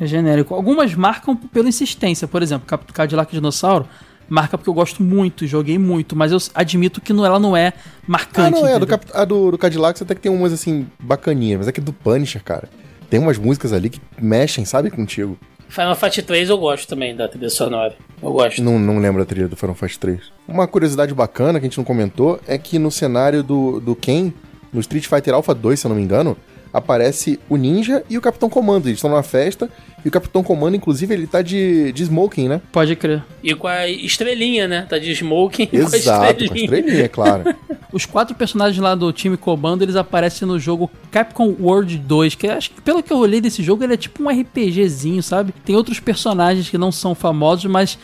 [0.00, 0.54] É genérico.
[0.54, 2.28] Algumas marcam pela insistência.
[2.28, 3.88] Por exemplo, Cadillac Dinossauro
[4.28, 7.68] marca porque eu gosto muito, joguei muito, mas eu admito que não, ela não é
[7.76, 8.50] Ah, marcante.
[8.52, 8.72] não, é.
[8.78, 8.98] Do, entendeu?
[8.98, 11.92] Cap- a do, do Cadillac até que tem umas assim, bacaninhas, mas é que do
[11.94, 12.68] Punisher, cara.
[13.08, 15.38] Tem umas músicas ali que mexem, sabe, contigo.
[15.68, 17.94] Final Fight 3 eu gosto também da trilha sonora.
[18.22, 18.62] Eu gosto.
[18.62, 20.20] Não, não lembro a trilha do Final Fight 3.
[20.46, 24.32] Uma curiosidade bacana que a gente não comentou é que no cenário do, do Ken,
[24.72, 26.36] no Street Fighter Alpha 2, se eu não me engano,
[26.72, 28.86] aparece o Ninja e o Capitão Comando.
[28.86, 29.70] Eles estão numa festa
[30.08, 32.62] e o Capitão Comando, inclusive, ele tá de, de smoking, né?
[32.72, 33.22] Pode crer.
[33.42, 34.86] E com a estrelinha, né?
[34.88, 37.54] Tá de smoking e com a Exato, com a estrelinha, é claro.
[37.92, 42.46] Os quatro personagens lá do time Comando, eles aparecem no jogo Capcom World 2, que
[42.46, 45.52] acho que pelo que eu olhei desse jogo, ele é tipo um RPGzinho, sabe?
[45.62, 47.98] Tem outros personagens que não são famosos, mas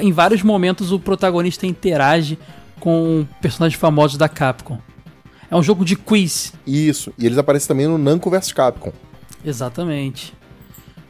[0.00, 2.38] em vários momentos o protagonista interage
[2.78, 4.78] com personagens famosos da Capcom.
[5.50, 6.52] É um jogo de quiz.
[6.64, 7.12] Isso.
[7.18, 8.92] E eles aparecem também no Namco vs Capcom.
[9.44, 10.37] Exatamente.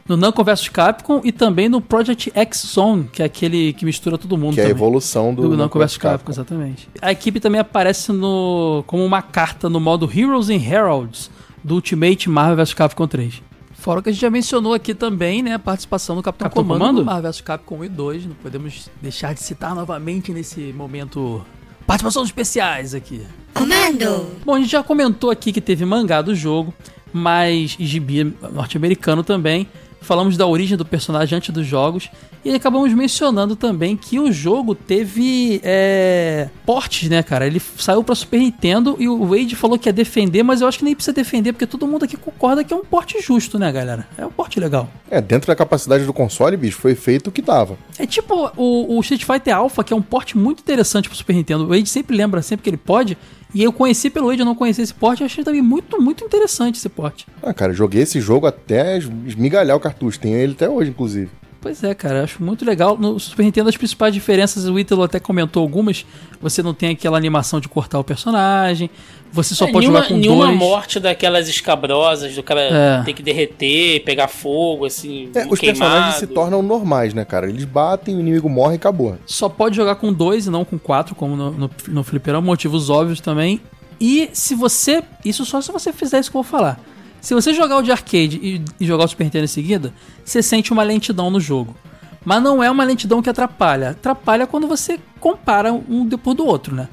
[0.09, 4.17] No Namco vs Capcom e também no Project X Zone, que é aquele que mistura
[4.17, 4.75] todo mundo Que é a também.
[4.77, 6.89] evolução do, do Namco vs Capcom, exatamente.
[6.99, 11.29] A equipe também aparece no como uma carta no modo Heroes and Heralds
[11.63, 13.43] do Ultimate Marvel vs Capcom 3.
[13.73, 16.63] Fora o que a gente já mencionou aqui também, né, a participação do Capitão, Capitão
[16.63, 16.99] Comando, Comando?
[17.01, 21.45] do Marvel vs Capcom 1 e 2, não podemos deixar de citar novamente nesse momento
[21.85, 23.21] participações especiais aqui.
[23.53, 24.27] Comando!
[24.43, 26.73] Bom, a gente já comentou aqui que teve mangá do jogo,
[27.13, 29.67] mas gibi norte-americano também.
[30.01, 32.09] Falamos da origem do personagem antes dos jogos.
[32.43, 37.45] E acabamos mencionando também que o jogo teve é, portes, né, cara?
[37.45, 40.79] Ele saiu pra Super Nintendo e o Wade falou que ia defender, mas eu acho
[40.79, 43.69] que nem precisa defender, porque todo mundo aqui concorda que é um porte justo, né,
[43.71, 44.07] galera?
[44.17, 44.89] É um porte legal.
[45.11, 47.77] É, dentro da capacidade do console, bicho, foi feito o que dava.
[47.97, 51.35] É tipo o, o Street Fighter Alpha, que é um porte muito interessante pro Super
[51.35, 51.65] Nintendo.
[51.65, 53.17] O Wade sempre lembra, sempre que ele pode.
[53.53, 55.23] E eu conheci pelo Wade, eu não conhecia esse porte.
[55.23, 57.25] Achei também muito, muito interessante esse porte.
[57.41, 60.19] Ah, cara, joguei esse jogo até esmigalhar o cartucho.
[60.19, 61.31] Tenho ele até hoje, inclusive.
[61.61, 62.97] Pois é, cara, eu acho muito legal.
[62.97, 66.05] No Super Nintendo, as principais diferenças, o Ítalo até comentou algumas.
[66.41, 68.89] Você não tem aquela animação de cortar o personagem.
[69.33, 70.57] Você só É, pode nenhuma, jogar com nenhuma dois.
[70.57, 73.03] morte daquelas escabrosas, do cara É.
[73.03, 75.79] ter que derreter, pegar fogo, assim, É, os queimado.
[75.79, 77.49] personagens se tornam normais, né, cara?
[77.49, 79.17] Eles batem, o inimigo morre e acabou.
[79.25, 82.89] Só pode jogar com dois e não com quatro, como no, no, no fliperama, motivos
[82.89, 83.59] óbvios também.
[83.99, 85.03] E se você.
[85.25, 86.79] Isso só se você fizer isso que eu vou falar.
[87.21, 89.93] Se você jogar o de arcade e, e jogar o Super Nintendo em seguida,
[90.23, 91.75] você sente uma lentidão no jogo.
[92.23, 93.91] Mas não é uma lentidão que atrapalha.
[93.91, 96.87] Atrapalha quando você compara um depois do outro, né?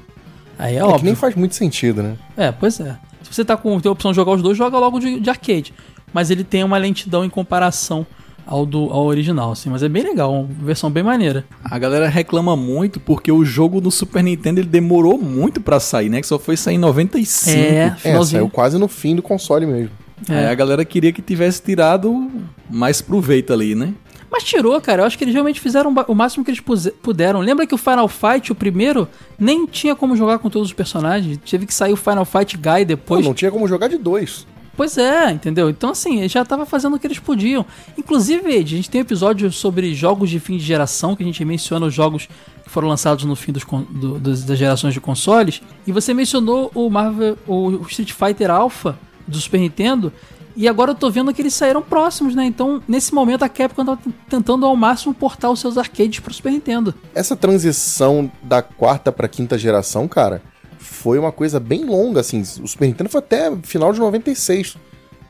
[0.57, 0.99] Aí é, É, óbvio.
[0.99, 2.15] que nem faz muito sentido, né?
[2.35, 2.97] É, pois é.
[3.23, 5.29] Se você tá com tem a opção de jogar os dois, joga logo de, de
[5.29, 5.73] arcade.
[6.13, 8.05] Mas ele tem uma lentidão em comparação
[8.45, 9.69] ao, do, ao original, assim.
[9.69, 11.45] Mas é bem legal, uma versão bem maneira.
[11.63, 16.09] A galera reclama muito porque o jogo no Super Nintendo ele demorou muito pra sair,
[16.09, 16.21] né?
[16.21, 17.57] Que só foi sair em 95.
[17.57, 19.91] É, É, saiu quase no fim do console mesmo.
[20.27, 22.29] Aí a galera queria que tivesse tirado
[22.69, 23.93] mais proveito ali, né?
[24.29, 25.03] Mas tirou, cara.
[25.03, 26.61] Eu acho que eles realmente fizeram o máximo que eles
[27.01, 27.39] puderam.
[27.39, 29.07] Lembra que o Final Fight, o primeiro,
[29.39, 31.39] nem tinha como jogar com todos os personagens.
[31.49, 33.25] Teve que sair o Final Fight Guy Pô, depois.
[33.25, 34.45] não tinha como jogar de dois.
[34.75, 35.69] Pois é, entendeu?
[35.71, 37.65] Então, assim, eles já tava fazendo o que eles podiam.
[37.97, 41.25] Inclusive, Ed, a gente tem um episódio sobre jogos de fim de geração, que a
[41.25, 42.27] gente menciona os jogos
[42.63, 45.61] que foram lançados no fim dos, do- das, das gerações de consoles.
[45.87, 50.11] E você mencionou o Marvel, o Street Fighter Alpha do Super Nintendo.
[50.55, 52.43] E agora eu tô vendo que eles saíram próximos, né?
[52.45, 53.97] Então, nesse momento, a Capcom tá
[54.27, 56.95] tentando ao máximo portar os seus arcades pro Super Nintendo.
[57.13, 60.41] Essa transição da quarta pra quinta geração, cara,
[60.79, 62.41] foi uma coisa bem longa, assim.
[62.41, 64.77] O Super Nintendo foi até final de 96.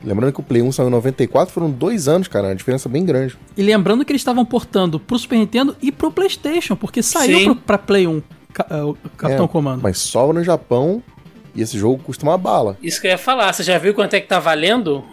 [0.02, 3.04] Lembrando que o Play 1 saiu em 94, foram dois anos, cara, uma diferença bem
[3.04, 3.36] grande.
[3.56, 7.44] E lembrando que eles estavam portando pro Super Nintendo e pro PlayStation, porque saiu Sim.
[7.46, 8.22] pro, pra Play 1
[8.52, 9.82] ca- é, o Capitão É, Comando.
[9.82, 11.02] Mas só no Japão,
[11.58, 12.76] e esse jogo custa uma bala.
[12.80, 15.04] Isso que eu ia falar, você já viu quanto é que tá valendo?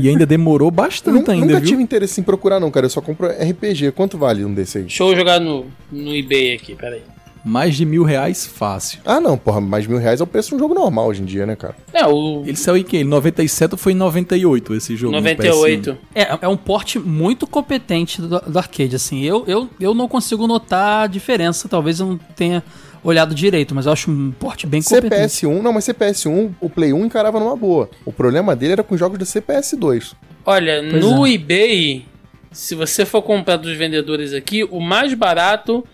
[0.00, 1.68] E ainda demorou bastante nunca, ainda, nunca viu?
[1.70, 2.86] tive interesse em procurar, não, cara.
[2.86, 3.92] Eu só compro RPG.
[3.92, 4.84] Quanto vale um desse aí?
[4.84, 7.02] Deixa eu jogar no, no eBay aqui, peraí.
[7.44, 9.00] Mais de mil reais fácil.
[9.04, 11.24] Ah, não, porra, mais mil reais é o preço de um jogo normal hoje em
[11.24, 11.76] dia, né, cara?
[11.92, 12.98] É, o Ele saiu em que?
[12.98, 15.12] Em 97 ou foi em 98 esse jogo?
[15.12, 15.92] no 98.
[15.92, 15.96] PS1?
[16.14, 19.24] É, é um porte muito competente do, do arcade, assim.
[19.24, 22.62] Eu, eu, eu não consigo notar a diferença, talvez eu não tenha
[23.08, 25.12] olhado direito, mas eu acho um porte bem competente.
[25.46, 27.88] CPS1, não, mas CPS1, o Play 1 encarava numa boa.
[28.04, 30.14] O problema dele era com os jogos do CPS2.
[30.44, 31.32] Olha, Pois no é.
[31.32, 32.06] eBay,
[32.52, 35.84] se você for comprar dos vendedores aqui, o mais barato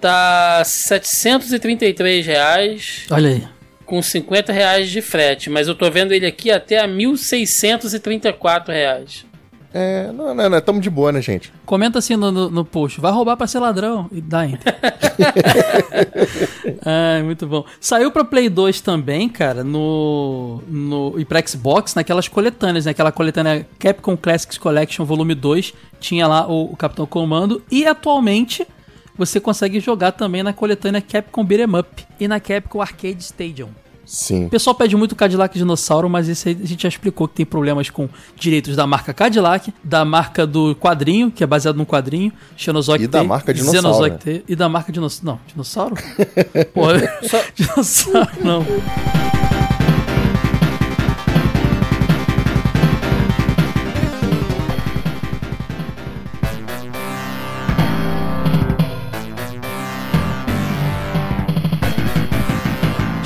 [0.00, 3.44] tá 733 reais Olha aí.
[3.86, 9.24] com 50 reais de frete, mas eu tô vendo ele aqui até a 1.634 reais.
[9.74, 11.52] É, não, não, não, tamo de boa, né, gente?
[11.64, 14.06] Comenta assim no, no, no post, vai roubar pra ser ladrão.
[14.12, 14.76] E dá enter.
[16.84, 17.64] Ai, muito bom.
[17.80, 22.90] Saiu pra Play 2 também, cara, no, no, e pra Xbox, naquelas coletâneas, né?
[22.90, 28.66] Aquela coletânea Capcom Classics Collection Volume 2, tinha lá o, o Capitão Comando, e atualmente
[29.16, 33.81] você consegue jogar também na coletânea Capcom Beat'em Up e na Capcom Arcade Stadium.
[34.04, 34.46] Sim.
[34.46, 37.46] O pessoal pede muito Cadillac Dinossauro, mas esse aí a gente já explicou que tem
[37.46, 42.32] problemas com direitos da marca Cadillac, da marca do quadrinho, que é baseado num quadrinho,
[42.56, 44.18] Xenozoic E da T, marca Dinossauro, Xenozoic né?
[44.18, 45.26] T, e da marca Dinossauro.
[45.26, 45.94] Não, Dinossauro?
[46.74, 46.86] Pô,
[47.54, 48.66] Dinossauro não.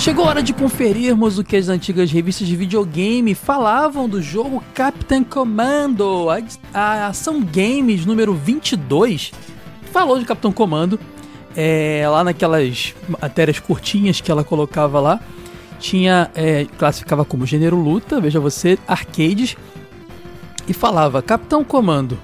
[0.06, 4.62] Chegou a hora de conferirmos o que as antigas revistas de videogame falavam do jogo
[4.72, 6.28] Captain Commando.
[6.30, 6.38] A,
[6.80, 9.32] a ação games número 22
[9.90, 11.00] falou de Capitão Comando.
[11.56, 15.20] É, lá naquelas matérias curtinhas que ela colocava lá,
[15.80, 19.56] tinha é, classificava como gênero luta, veja você, arcades,
[20.68, 22.16] e falava Capitão Comando.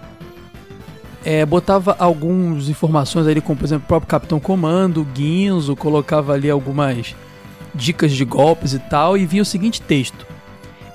[1.24, 6.48] É, botava algumas informações ali, como por exemplo o próprio Capitão Comando, Guinzo, colocava ali
[6.48, 7.16] algumas
[7.74, 10.26] dicas de golpes e tal, e vinha o seguinte texto: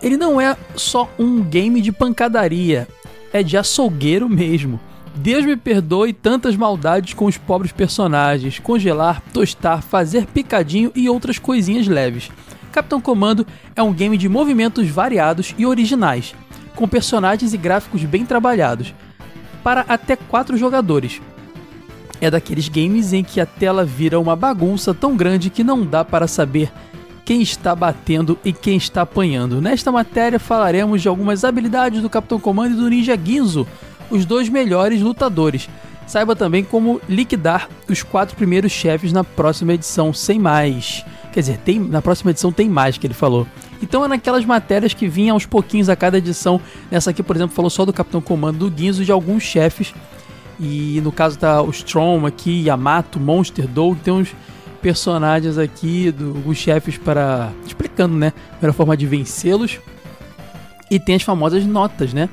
[0.02, 2.88] Ele não é só um game de pancadaria,
[3.32, 4.80] é de açougueiro mesmo.
[5.16, 11.40] Deus me perdoe tantas maldades com os pobres personagens, congelar, tostar, fazer picadinho e outras
[11.40, 12.30] coisinhas leves.
[12.72, 13.46] Capitão Comando
[13.76, 16.36] é um game de movimentos variados e originais,
[16.76, 18.94] com personagens e gráficos bem trabalhados,
[19.64, 21.20] para até quatro jogadores.
[22.20, 26.04] É daqueles games em que a tela vira uma bagunça tão grande que não dá
[26.04, 26.72] para saber
[27.24, 29.62] quem está batendo e quem está apanhando.
[29.62, 33.68] Nesta matéria falaremos de algumas habilidades do Capitão Comando e do Ninja Ginzo,
[34.10, 35.70] os dois melhores lutadores.
[36.08, 41.06] Saiba também como liquidar os quatro primeiros chefes na próxima edição, sem mais.
[41.34, 43.46] Quer dizer, tem, na próxima edição tem mais que ele falou.
[43.82, 46.62] Então é naquelas matérias que vinham aos pouquinhos a cada edição.
[46.90, 49.94] Nessa aqui, por exemplo, falou só do Capitão Comando do Ginzo e de alguns chefes.
[50.60, 54.36] E no caso tá o Strom aqui, Yamato, Monster, Dog, tem uns
[54.82, 57.52] personagens aqui, do, alguns chefes para.
[57.66, 58.34] explicando, né?
[58.54, 59.80] A melhor forma de vencê-los.
[60.90, 62.30] E tem as famosas notas, né?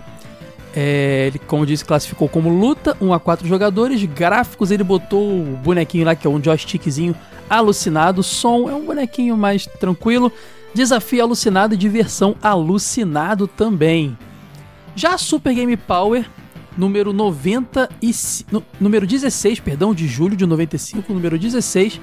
[0.77, 4.03] É, ele, como disse, classificou como luta, 1 a 4 jogadores.
[4.05, 7.15] Gráficos, ele botou o bonequinho lá, que é um joystickzinho
[7.49, 8.23] alucinado.
[8.23, 10.33] Som é um bonequinho mais tranquilo.
[10.75, 14.19] Desafio alucinado e diversão alucinado também.
[14.97, 16.29] Já Super Game Power,
[16.77, 18.11] número 90 e,
[18.81, 22.01] número 16, perdão, de julho de 95, número 16,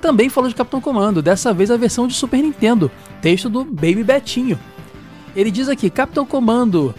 [0.00, 2.90] também falou de Capitão Comando, dessa vez a versão de Super Nintendo,
[3.20, 4.58] texto do Baby Betinho.
[5.36, 6.94] Ele diz aqui, Capitão Comando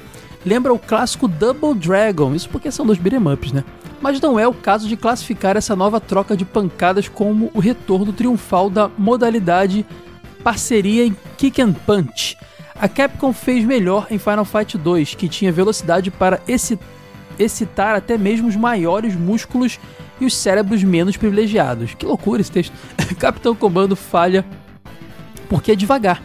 [0.45, 3.63] lembra o clássico Double Dragon, isso porque são dois beat'em ups, né?
[4.01, 8.11] Mas não é o caso de classificar essa nova troca de pancadas como o retorno
[8.11, 9.85] triunfal da modalidade
[10.43, 12.35] parceria em Kick and Punch.
[12.79, 16.79] A Capcom fez melhor em Final Fight 2, que tinha velocidade para exci-
[17.43, 19.79] excitar até mesmo os maiores músculos
[20.19, 21.93] e os cérebros menos privilegiados.
[21.93, 22.73] Que loucura esse texto.
[23.17, 24.45] Capitão Comando falha
[25.49, 26.21] porque é devagar.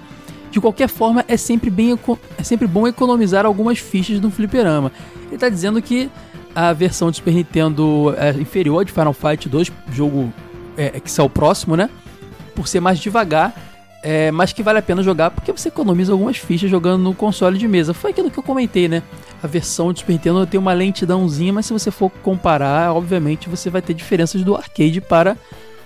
[0.50, 1.98] De qualquer forma, é sempre, bem,
[2.38, 4.92] é sempre bom economizar algumas fichas no fliperama.
[5.26, 6.10] Ele está dizendo que
[6.54, 10.32] a versão de Super Nintendo é inferior de Final Fight 2, jogo
[10.76, 11.90] é, que é o próximo, né?
[12.54, 13.54] Por ser mais devagar,
[14.08, 17.58] é, mas que vale a pena jogar porque você economiza algumas fichas jogando no console
[17.58, 17.92] de mesa.
[17.92, 19.02] Foi aquilo que eu comentei, né?
[19.42, 23.68] A versão de Super Nintendo tem uma lentidãozinha, mas se você for comparar, obviamente você
[23.68, 25.36] vai ter diferenças do arcade para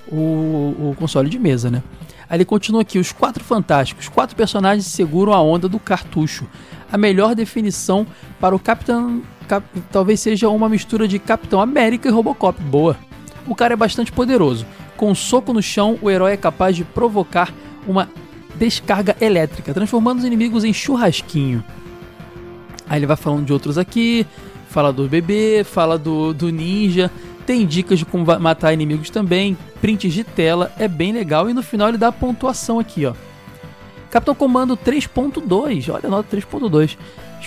[0.07, 1.83] o, o console de mesa, né?
[2.29, 6.47] Aí ele continua aqui: os quatro fantásticos, quatro personagens seguram a onda do cartucho.
[6.93, 8.07] A melhor definição
[8.39, 9.23] para o Capitão.
[9.49, 12.61] Cap- talvez seja uma mistura de Capitão América e Robocop.
[12.65, 12.99] Boa.
[13.47, 14.67] O cara é bastante poderoso.
[14.95, 17.51] Com um soco no chão, o herói é capaz de provocar
[17.87, 18.09] uma
[18.55, 21.65] descarga elétrica, transformando os inimigos em churrasquinho.
[22.89, 24.27] Aí ele vai falando de outros aqui,
[24.69, 27.11] fala do bebê, fala do, do ninja,
[27.47, 31.63] tem dicas de como matar inimigos também, prints de tela, é bem legal e no
[31.63, 33.15] final ele dá a pontuação aqui, ó.
[34.11, 36.99] Capitão Comando 3.2, olha a nota 3.2.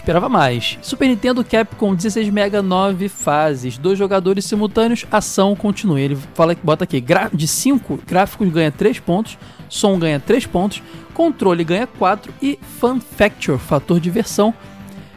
[0.03, 0.77] Esperava mais.
[0.81, 5.97] Super Nintendo Capcom 16 Mega 9 fases, dois jogadores simultâneos, ação continua.
[5.97, 7.01] Ele fala que bota aqui,
[7.33, 9.37] de 5 gráficos ganha 3 pontos,
[9.69, 14.53] som ganha 3 pontos, controle ganha 4 e Fun Factor, fator diversão,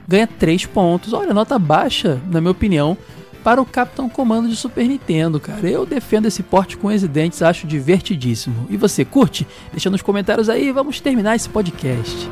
[0.06, 1.12] ganha 3 pontos.
[1.12, 2.96] Olha, nota baixa, na minha opinião,
[3.42, 5.68] para o Capitão Comando de Super Nintendo, cara.
[5.68, 8.68] Eu defendo esse porte com os dentes, acho divertidíssimo.
[8.70, 9.48] E você curte?
[9.72, 12.30] Deixa nos comentários aí, vamos terminar esse podcast.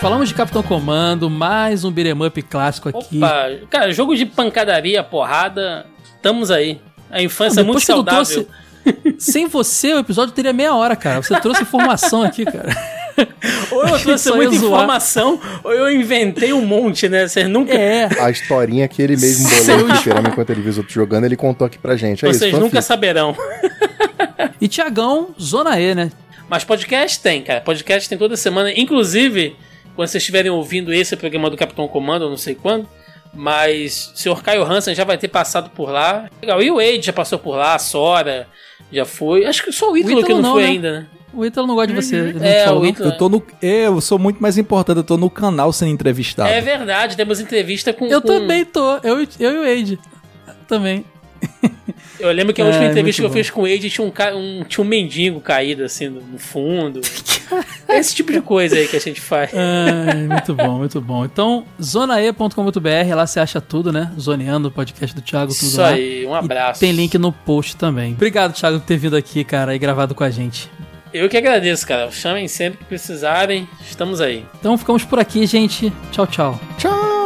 [0.00, 3.18] Falamos de Capitão Comando, mais um beat'em up clássico aqui.
[3.18, 5.84] Opa, cara, jogo de pancadaria, porrada,
[6.16, 6.80] estamos aí.
[7.10, 8.24] A infância é muito saudável.
[8.24, 11.20] trouxe- Sem você, o episódio teria meia hora, cara.
[11.22, 12.74] Você trouxe informação aqui, cara.
[13.70, 14.80] Ou eu trouxe muita zoar.
[14.80, 17.28] informação, ou eu inventei um monte, né?
[17.28, 18.08] Vocês nunca, É.
[18.18, 21.36] A historinha que ele mesmo bolou no fliperama enquanto ele viu os outros jogando, ele
[21.36, 22.24] contou aqui pra gente.
[22.24, 22.82] É vocês isso, nunca fanfic.
[22.84, 23.36] saberão.
[24.58, 26.10] E Tiagão, Zona E, né?
[26.48, 27.60] Mas podcast tem, cara.
[27.60, 28.72] Podcast tem toda semana.
[28.74, 29.54] Inclusive,
[30.00, 32.88] quando vocês estiverem ouvindo esse programa do Capitão Comando, eu não sei quando.
[33.34, 34.42] Mas o Sr.
[34.42, 36.30] Caio Hansen já vai ter passado por lá.
[36.40, 36.62] Legal.
[36.62, 38.48] E o Wade já passou por lá, a Sora
[38.90, 39.44] já foi.
[39.44, 40.68] Acho que só o Ítalo, Ítalo que não, não, foi né?
[40.70, 41.06] ainda, né?
[41.34, 42.32] O Ítalo não gosta de você.
[42.32, 42.86] não É, o?
[42.86, 43.10] Ítalo.
[43.10, 43.42] Eu tô no.
[43.60, 46.48] Eu sou muito mais importante, eu tô no canal sendo entrevistado.
[46.48, 48.06] É verdade, temos entrevista com.
[48.06, 48.96] Eu com- também tô.
[49.04, 49.98] Eu, e- eu e o Wade.
[50.66, 51.04] Também.
[52.20, 54.12] Eu lembro que a última É, entrevista que eu fiz com o Wade tinha um,
[54.36, 57.00] um- tinha um mendigo caído assim no, fundo.
[57.88, 59.50] Esse tipo de coisa aí que a gente faz.
[59.54, 61.24] Ai, muito bom, muito bom.
[61.24, 64.12] Então, zonae.com.br, lá você acha tudo, né?
[64.18, 65.88] Zoneando o podcast do Thiago, tudo Isso lá.
[65.88, 66.80] aí, um E abraço.
[66.80, 68.12] tem link no post também.
[68.12, 70.70] Obrigado, Thiago, por ter vindo aqui, cara, e gravado com a gente.
[71.12, 72.08] Eu que agradeço, cara.
[72.12, 73.68] Chamem sempre que precisarem.
[73.84, 74.44] Estamos aí.
[74.60, 75.92] Então ficamos por aqui, gente.
[76.12, 76.60] Tchau, tchau.
[76.78, 77.19] Bem-vindos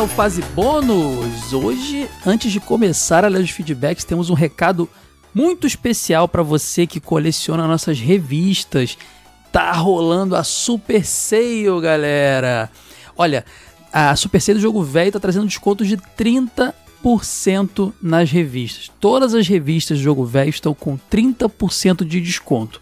[0.00, 1.52] ao Fase Bônus!
[1.52, 4.88] Hoje, antes de começar a ler os feedbacks, temos um recado
[5.34, 8.96] muito especial para você que coleciona nossas revistas.
[9.52, 12.70] Tá rolando a Super Sale, galera!
[13.14, 13.44] Olha,
[13.92, 18.90] a Super Sale do Jogo Velho tá trazendo descontos de 30% nas revistas.
[18.98, 22.80] Todas as revistas do Jogo Velho estão com 30% de desconto.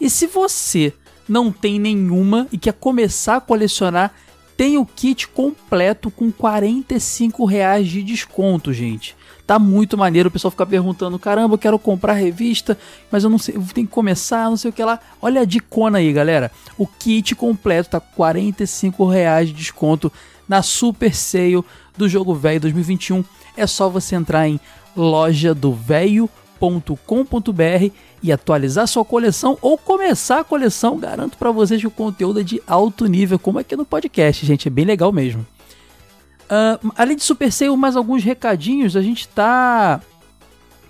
[0.00, 0.94] E se você
[1.28, 4.14] não tem nenhuma e quer começar a colecionar,
[4.56, 9.14] tem o kit completo com 45 reais de desconto, gente.
[9.46, 10.28] Tá muito maneiro.
[10.28, 12.76] O pessoal fica perguntando: caramba, eu quero comprar revista,
[13.10, 14.98] mas eu não sei, eu tenho que começar, não sei o que lá.
[15.20, 16.50] Olha a dicona aí, galera.
[16.76, 20.10] O kit completo tá com 45 reais de desconto
[20.48, 21.62] na Super Sale
[21.96, 23.24] do Jogo Velho 2021.
[23.56, 24.58] É só você entrar em
[24.96, 25.72] loja do
[28.22, 30.98] e atualizar sua coleção ou começar a coleção.
[30.98, 34.68] Garanto para vocês que o conteúdo é de alto nível, como aqui no podcast, gente.
[34.68, 35.46] É bem legal mesmo.
[36.48, 38.96] Ah, além de Super Sale, mais alguns recadinhos.
[38.96, 40.00] A gente tá.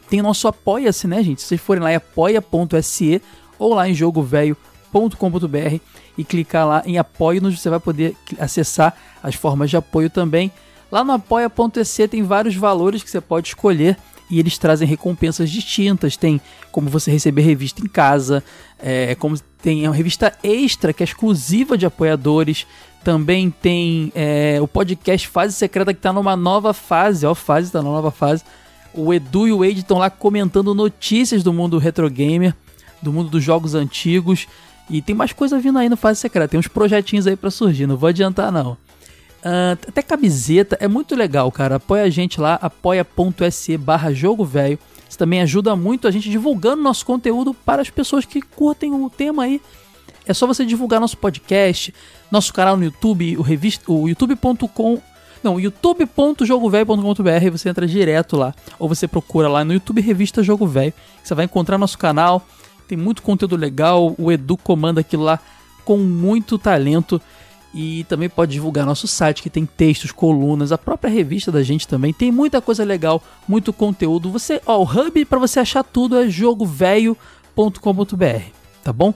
[0.09, 1.43] Tem nosso Apoia-se, né, gente?
[1.43, 3.21] Se vocês forem lá em apoia.se
[3.59, 5.81] ou lá em jogovelho.com.br
[6.17, 10.53] e clicar lá em apoio-nos, você vai poder acessar as formas de apoio também.
[10.93, 13.99] Lá no apoia.se tem vários valores que você pode escolher
[14.31, 16.17] e eles trazem recompensas distintas.
[16.17, 16.41] Tem
[16.73, 18.43] como você receber revista em casa,
[18.79, 22.67] é, como tem uma revista extra que é exclusiva de apoiadores.
[23.03, 27.81] Também tem é, o podcast Fase Secreta que está numa nova fase, ó, fase está
[27.81, 28.43] numa nova fase.
[28.93, 32.55] O Edu e o Wade estão lá comentando notícias do mundo retro gamer,
[33.01, 34.49] do mundo dos jogos antigos.
[34.89, 36.49] E tem mais coisa vindo aí no Fase Secreta.
[36.49, 38.77] Tem uns projetinhos aí para surgir, não vou adiantar não.
[39.43, 41.77] Ah, até camiseta, é muito legal, cara.
[41.77, 44.79] Apoia a gente lá, apoia.se barra jogo velho.
[45.09, 49.09] Isso também ajuda muito a gente divulgando nosso conteúdo para as pessoas que curtem o
[49.09, 49.61] tema aí.
[50.27, 51.95] É só você divulgar nosso podcast,
[52.31, 55.01] nosso canal no YouTube, o revista, o youtube.com,
[55.43, 60.93] não, youtube.jogovelho.com.br, você entra direto lá, ou você procura lá no YouTube Revista Jogo Velho,
[61.23, 62.45] você vai encontrar nosso canal.
[62.89, 65.39] Tem muito conteúdo legal, o Edu comanda aquilo lá
[65.85, 67.23] com muito talento.
[67.79, 71.87] E também pode divulgar nosso site que tem textos, colunas, a própria revista da gente
[71.87, 72.11] também.
[72.11, 74.31] Tem muita coisa legal, muito conteúdo.
[74.31, 77.17] Você, ó, o hub para você achar tudo é jogovelho.com.br,
[78.83, 79.13] tá bom?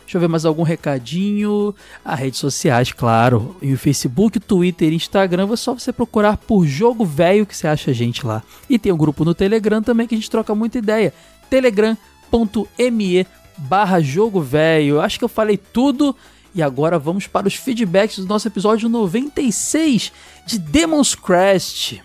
[0.00, 1.72] Deixa eu ver mais algum recadinho.
[2.04, 3.54] As redes sociais, claro.
[3.62, 5.48] E o Facebook, Twitter Instagram.
[5.52, 8.42] É só você procurar por Jogo Velho que você acha a gente lá.
[8.68, 11.14] E tem um grupo no Telegram também que a gente troca muita ideia.
[11.48, 13.24] telegram.me
[13.56, 15.00] barra Jogo Velho.
[15.00, 16.16] Acho que eu falei tudo.
[16.54, 20.12] E agora vamos para os feedbacks do nosso episódio 96
[20.46, 22.00] de Demon's Crest.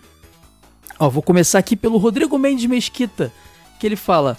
[1.00, 3.32] Ó, vou começar aqui pelo Rodrigo Mendes Mesquita,
[3.80, 4.38] que ele fala: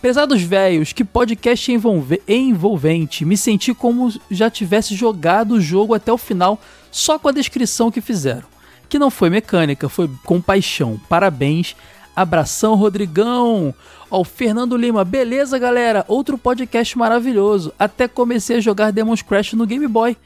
[0.00, 3.24] Pesados velhos, que podcast envolve- envolvente.
[3.24, 7.90] Me senti como já tivesse jogado o jogo até o final, só com a descrição
[7.90, 8.46] que fizeram.
[8.88, 10.98] que não foi mecânica, foi com paixão.
[11.10, 11.76] Parabéns.
[12.22, 13.74] Abração, Rodrigão.
[14.10, 16.04] Ó, o Fernando Lima, beleza, galera?
[16.08, 17.72] Outro podcast maravilhoso.
[17.78, 20.16] Até comecei a jogar Demon's Crash no Game Boy.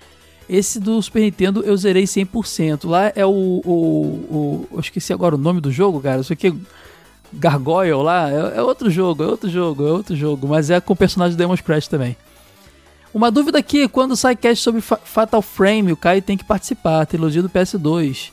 [0.48, 2.88] Esse do Super Nintendo eu zerei 100%.
[2.88, 4.68] Lá é o, o, o.
[4.72, 6.20] Eu esqueci agora o nome do jogo, cara.
[6.20, 6.54] Isso aqui.
[7.32, 8.30] Gargoyle lá.
[8.30, 10.46] É, é outro jogo, é outro jogo, é outro jogo.
[10.48, 12.16] Mas é com o personagem do Demon's Crash também.
[13.14, 17.04] Uma dúvida aqui: quando sai cast sobre Fa- Fatal Frame, o Caio tem que participar.
[17.06, 18.30] Trilogia do PS2.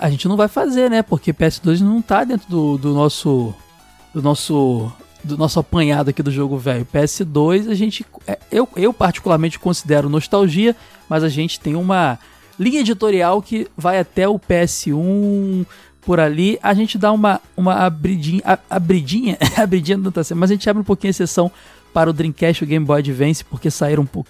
[0.00, 1.02] A gente não vai fazer, né?
[1.02, 3.54] Porque PS2 não tá dentro do, do nosso.
[4.14, 4.90] Do nosso.
[5.22, 6.86] Do nosso apanhado aqui do jogo velho.
[6.92, 8.04] PS2 a gente.
[8.26, 10.74] é, Eu, eu particularmente considero nostalgia,
[11.08, 12.18] mas a gente tem uma
[12.58, 15.66] linha editorial que vai até o PS1
[16.00, 16.58] por ali.
[16.62, 18.42] A gente dá uma, uma abridinha.
[18.68, 19.36] Abridinha?
[19.56, 21.50] abridinha não tá certo, mas a gente abre um pouquinho a exceção
[21.92, 24.26] para o Dreamcast e o Game Boy Advance, porque saíram um po-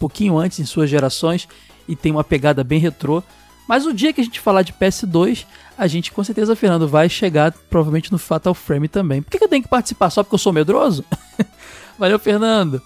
[0.00, 1.46] pouquinho antes em suas gerações
[1.86, 3.22] e tem uma pegada bem retrô.
[3.68, 5.46] Mas o dia que a gente falar de PS2,
[5.78, 9.22] a gente com certeza, Fernando, vai chegar provavelmente no Fatal Frame também.
[9.22, 10.10] Por que, eu tenho que participar?
[10.10, 11.04] Só porque eu sou medroso?
[11.98, 12.82] Valeu, Fernando.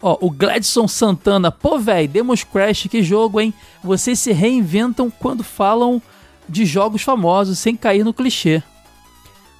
[0.00, 1.50] Ó, o Gladson Santana.
[1.50, 3.52] Pô, velho, Demos Crash, que jogo, hein?
[3.82, 6.00] Vocês se reinventam quando falam
[6.48, 8.62] de jogos famosos sem cair no clichê.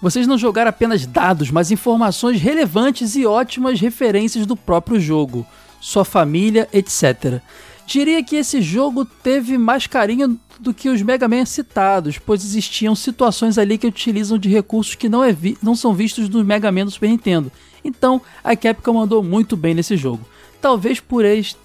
[0.01, 5.45] Vocês não jogaram apenas dados, mas informações relevantes e ótimas referências do próprio jogo,
[5.81, 7.43] sua família, etc.
[7.89, 12.95] Diria que esse jogo teve mais carinho do que os Mega Man citados, pois existiam
[12.95, 16.85] situações ali que utilizam de recursos que não, é não são vistos no Mega Man
[16.85, 17.51] do Super Nintendo.
[17.83, 20.21] Então, a Capcom mandou muito bem nesse jogo.
[20.61, 21.57] Talvez por eles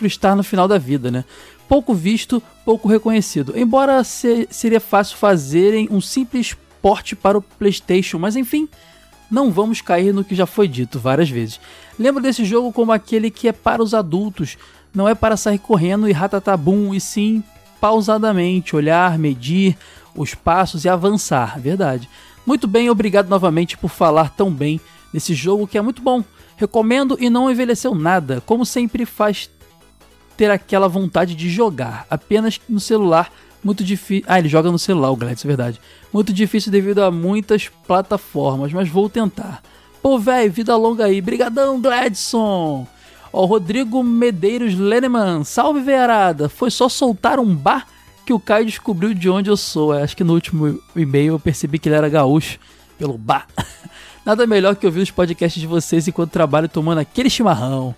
[0.00, 1.24] estar no final da vida, né?
[1.68, 3.56] Pouco visto, pouco reconhecido.
[3.56, 8.68] Embora se- seria fácil fazerem um simples porte para o PlayStation, mas enfim,
[9.30, 11.60] não vamos cair no que já foi dito várias vezes.
[11.96, 14.58] Lembro desse jogo como aquele que é para os adultos,
[14.94, 17.42] não é para sair correndo e ratatabum, e sim
[17.80, 19.76] pausadamente, olhar, medir
[20.14, 22.08] os passos e avançar, verdade.
[22.46, 24.80] Muito bem, obrigado novamente por falar tão bem
[25.12, 26.22] desse jogo que é muito bom.
[26.56, 29.50] Recomendo e não envelheceu nada, como sempre faz
[30.36, 33.32] ter aquela vontade de jogar, apenas no celular,
[33.62, 34.24] muito difícil.
[34.28, 35.80] Ah, ele joga no celular, o Gladys, é verdade.
[36.12, 39.62] Muito difícil devido a muitas plataformas, mas vou tentar.
[40.02, 41.20] Pô, velho, vida longa aí.
[41.20, 42.86] Brigadão, Gladson!
[43.32, 46.48] Ó, Rodrigo Medeiros Leneman, salve veiarada.
[46.48, 47.86] Foi só soltar um bar
[48.26, 49.94] que o Caio descobriu de onde eu sou.
[49.94, 52.58] É, Acho que no último e-mail eu percebi que ele era gaúcho
[52.98, 53.46] pelo bar.
[54.24, 57.94] Nada melhor que ouvir os podcasts de vocês enquanto trabalho tomando aquele chimarrão.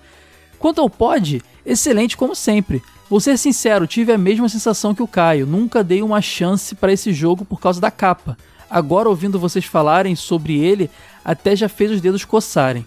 [0.58, 2.80] Quanto ao pod, excelente como sempre.
[3.10, 5.46] Vou ser sincero, tive a mesma sensação que o Caio.
[5.46, 8.38] Nunca dei uma chance para esse jogo por causa da capa.
[8.70, 10.88] Agora, ouvindo vocês falarem sobre ele,
[11.22, 12.86] até já fez os dedos coçarem.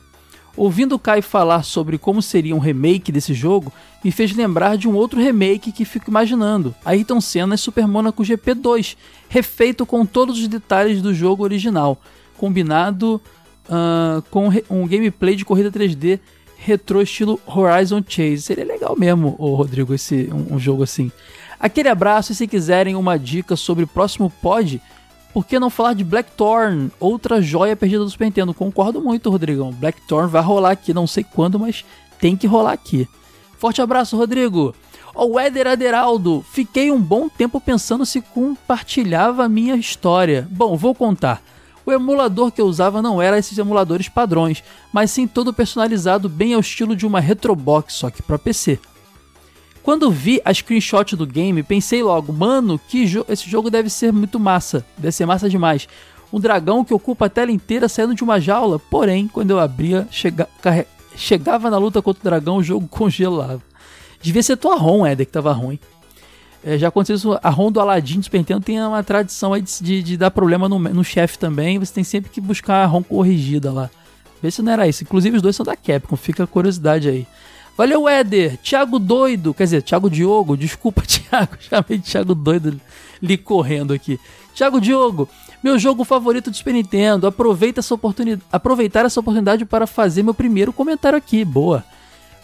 [0.58, 3.72] Ouvindo o Caio falar sobre como seria um remake desse jogo,
[4.04, 8.98] me fez lembrar de um outro remake que fico imaginando: Ayrton Senna Super Monaco GP2,
[9.30, 12.02] refeito com todos os detalhes do jogo original,
[12.38, 13.22] combinado
[13.70, 16.20] ah, com um gameplay de corrida 3D
[16.58, 18.42] retrô estilo Horizon Chase.
[18.42, 21.12] Seria legal mesmo, ô Rodrigo, esse um, um jogo assim.
[21.60, 24.82] Aquele abraço e se quiserem uma dica sobre o próximo pod,
[25.38, 28.56] por que não falar de Blackthorn, outra joia perdida do Super Nintendo?
[28.56, 29.72] Concordo muito, Rodrigão.
[29.72, 31.86] Blackthorn vai rolar aqui, não sei quando, mas
[32.20, 33.08] tem que rolar aqui.
[33.60, 34.74] Forte abraço, Rodrigo.
[35.14, 40.48] O Éder Aderaldo, fiquei um bom tempo pensando se compartilhava a minha história.
[40.50, 41.40] Bom, vou contar.
[41.86, 46.56] O emulador que eu usava não era esses emuladores padrões, mas sim todo personalizado bem
[46.56, 48.80] ao estilo de uma Retrobox, só que para PC.
[49.88, 54.12] Quando vi a screenshot do game, pensei logo, mano, que jo esse jogo deve ser
[54.12, 55.88] muito massa, deve ser massa demais.
[56.32, 60.06] Um dragão que ocupa a tela inteira saindo de uma jaula, porém, quando eu abria,
[60.12, 60.46] chega
[61.16, 63.62] chegava na luta contra o dragão, o jogo congelava.
[64.22, 65.80] Devia ser tua ROM, Éder, que tava ruim.
[66.66, 69.72] É, já aconteceu isso, a ROM do Aladdin do Nintendo tem uma tradição aí de,
[69.82, 73.02] de- de dar problema no, no chefe também, você tem sempre que buscar a ROM
[73.04, 73.90] corrigida lá.
[74.44, 75.02] Vê se não era isso.
[75.06, 77.26] Inclusive os dois são da Capcom, fica a curiosidade aí.
[77.78, 78.58] Valeu, Éder!
[78.58, 82.82] Thiago Doido, quer dizer, Thiago Diogo, desculpa, Thiago, chamei de Thiago Doido
[83.22, 84.20] lhe correndo aqui.
[84.56, 85.30] Thiago Diogo,
[85.64, 90.34] meu jogo favorito do Super Nintendo, aproveita essa oportunidade, aproveitar essa oportunidade para fazer meu
[90.34, 91.86] primeiro comentário aqui, boa.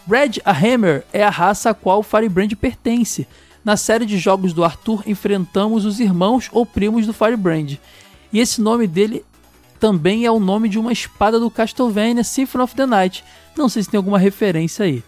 [0.08, 3.26] Red a Hammer é a raça a qual Firebrand pertence.
[3.64, 7.78] Na série de jogos do Arthur, enfrentamos os irmãos ou primos do Firebrand.
[8.32, 9.24] E esse nome dele
[9.80, 13.24] também é o nome de uma espada do Castlevania Symphony of the Night.
[13.56, 15.02] Não sei se tem alguma referência aí.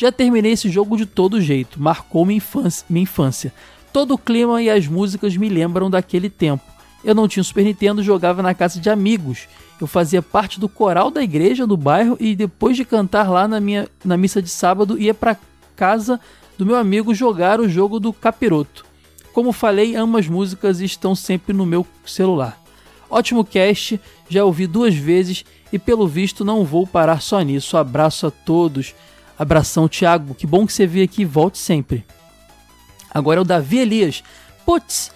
[0.00, 3.52] Já terminei esse jogo de todo jeito, marcou minha infância, minha infância.
[3.92, 6.64] Todo o clima e as músicas me lembram daquele tempo.
[7.04, 9.46] Eu não tinha Super Nintendo, jogava na casa de amigos.
[9.78, 13.60] Eu fazia parte do coral da igreja do bairro e depois de cantar lá na
[13.60, 15.36] minha na missa de sábado ia para
[15.76, 16.18] casa
[16.56, 18.86] do meu amigo jogar o jogo do capiroto.
[19.34, 22.58] Como falei, amo as músicas e estão sempre no meu celular.
[23.10, 24.00] Ótimo cast,
[24.30, 27.76] já ouvi duas vezes e pelo visto não vou parar só nisso.
[27.76, 28.94] Abraço a todos.
[29.40, 30.34] Abração, Thiago.
[30.34, 31.24] Que bom que você veio aqui.
[31.24, 32.04] Volte sempre.
[33.10, 34.22] Agora é o Davi Elias.
[34.66, 35.10] Putz,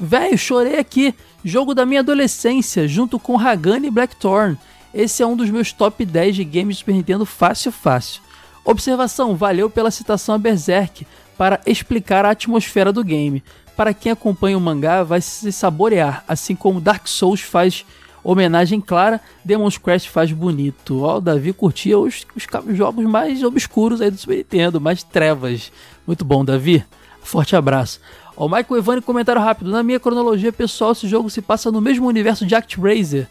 [0.00, 1.14] velho, chorei aqui.
[1.44, 4.56] Jogo da minha adolescência, junto com Hagane e Blackthorn.
[4.94, 8.22] Esse é um dos meus top 10 de games de Super Nintendo fácil, fácil.
[8.64, 13.44] Observação, valeu pela citação a Berserk para explicar a atmosfera do game.
[13.76, 17.84] Para quem acompanha o mangá, vai se saborear, assim como Dark Souls faz
[18.30, 21.02] homenagem clara, Demon's Crest faz bonito.
[21.02, 25.72] Ó, o Davi curtia os, os jogos mais obscuros aí do Super Nintendo, mais trevas.
[26.06, 26.84] Muito bom, Davi.
[27.22, 28.00] Forte abraço.
[28.36, 29.70] Ó, o Michael Evani, comentário rápido.
[29.70, 33.26] Na minha cronologia pessoal, esse jogo se passa no mesmo universo de ActRaiser.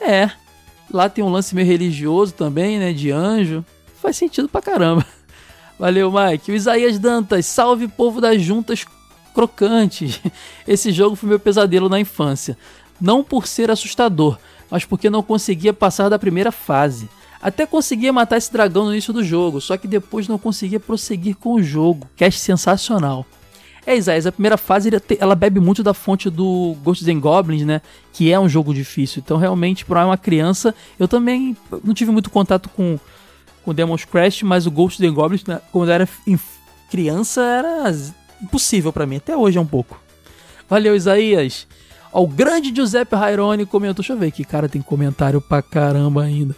[0.00, 0.30] É,
[0.90, 3.62] lá tem um lance meio religioso também, né, de anjo.
[4.00, 5.04] Faz sentido pra caramba.
[5.78, 6.50] Valeu, Mike.
[6.50, 8.86] O Isaías Dantas, salve povo das juntas
[9.34, 10.18] crocantes.
[10.66, 12.56] Esse jogo foi meu pesadelo na infância.
[13.00, 14.38] Não por ser assustador,
[14.70, 17.08] mas porque não conseguia passar da primeira fase.
[17.42, 21.36] Até conseguia matar esse dragão no início do jogo, só que depois não conseguia prosseguir
[21.36, 22.06] com o jogo.
[22.14, 23.24] Cast sensacional.
[23.86, 27.80] É, Isaías, a primeira fase ela bebe muito da fonte do Ghosts and Goblins, né?
[28.12, 29.22] Que é um jogo difícil.
[29.24, 32.98] Então, realmente, para uma criança, eu também não tive muito contato com,
[33.64, 36.08] com Demon's Crash, mas o Ghosts and Goblins, né, quando eu era
[36.90, 37.90] criança, era
[38.42, 39.16] impossível para mim.
[39.16, 39.98] Até hoje é um pouco.
[40.68, 41.66] Valeu, Isaías.
[42.12, 44.02] Ó, o grande Giuseppe Raironi comentou.
[44.02, 46.54] Deixa eu ver que cara tem comentário pra caramba ainda.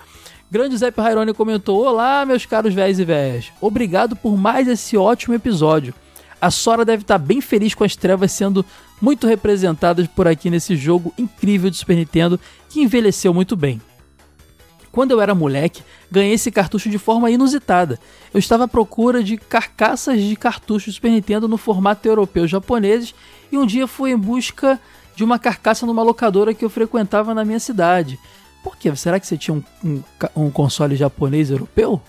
[0.51, 3.53] Grande Giuseppe Raironi comentou: Olá, meus caros véis e véias.
[3.61, 5.95] Obrigado por mais esse ótimo episódio.
[6.41, 8.65] A Sora deve estar bem feliz com as trevas sendo
[9.01, 12.39] muito representadas por aqui nesse jogo incrível de Super Nintendo
[12.69, 13.81] que envelheceu muito bem.
[14.91, 17.99] Quando eu era moleque, ganhei esse cartucho de forma inusitada.
[18.35, 23.15] Eu estava à procura de carcaças de cartuchos Super Nintendo no formato europeu japoneses
[23.51, 24.79] e um dia fui em busca
[25.15, 28.19] de uma carcaça numa locadora que eu frequentava na minha cidade.
[28.63, 28.95] Por quê?
[28.95, 30.03] Será que você tinha um, um,
[30.37, 32.01] um console japonês europeu?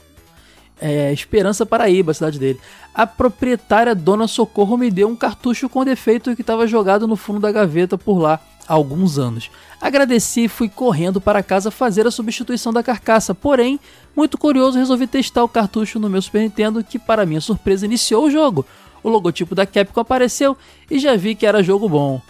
[0.79, 2.59] É, Esperança Paraíba, a cidade dele.
[2.93, 7.39] A proprietária Dona Socorro me deu um cartucho com defeito que estava jogado no fundo
[7.39, 9.49] da gaveta por lá há alguns anos.
[9.81, 13.79] Agradeci e fui correndo para casa fazer a substituição da carcaça, porém,
[14.15, 18.25] muito curioso, resolvi testar o cartucho no meu Super Nintendo, que para minha surpresa iniciou
[18.25, 18.65] o jogo.
[19.01, 20.55] O logotipo da Capcom apareceu
[20.89, 22.21] e já vi que era jogo bom.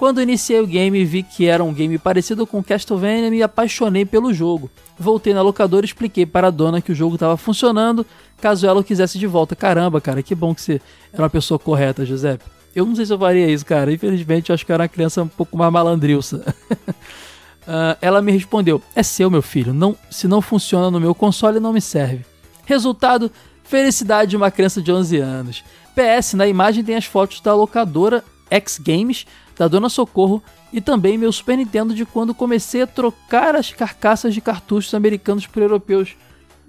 [0.00, 4.06] Quando iniciei o game e vi que era um game parecido com Castlevania, me apaixonei
[4.06, 4.70] pelo jogo.
[4.98, 8.06] Voltei na locadora e expliquei para a dona que o jogo estava funcionando,
[8.40, 9.54] caso ela o quisesse de volta.
[9.54, 10.80] Caramba, cara, que bom que você
[11.12, 12.42] era uma pessoa correta, Giuseppe.
[12.74, 13.92] Eu não sei se eu faria isso, cara.
[13.92, 16.46] Infelizmente, eu acho que era uma criança um pouco mais malandrilça.
[16.72, 19.74] uh, ela me respondeu: É seu, meu filho.
[19.74, 22.24] Não, se não funciona no meu console, não me serve.
[22.64, 23.30] Resultado:
[23.64, 25.62] felicidade de uma criança de 11 anos.
[25.94, 29.26] PS, na imagem tem as fotos da locadora X Games
[29.60, 30.42] da Dona Socorro
[30.72, 35.46] e também meu Super Nintendo de quando comecei a trocar as carcaças de cartuchos americanos
[35.46, 36.16] por europeus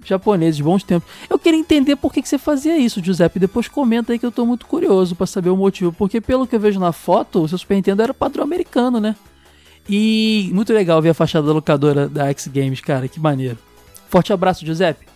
[0.04, 1.08] japoneses, bons tempos.
[1.30, 3.38] Eu queria entender por que, que você fazia isso, Giuseppe.
[3.38, 5.90] Depois comenta aí que eu tô muito curioso para saber o motivo.
[5.90, 9.16] Porque pelo que eu vejo na foto, o seu Super Nintendo era padrão americano, né?
[9.88, 13.56] E muito legal ver a fachada da locadora da X Games, cara, que maneiro.
[14.10, 15.06] Forte abraço, Giuseppe.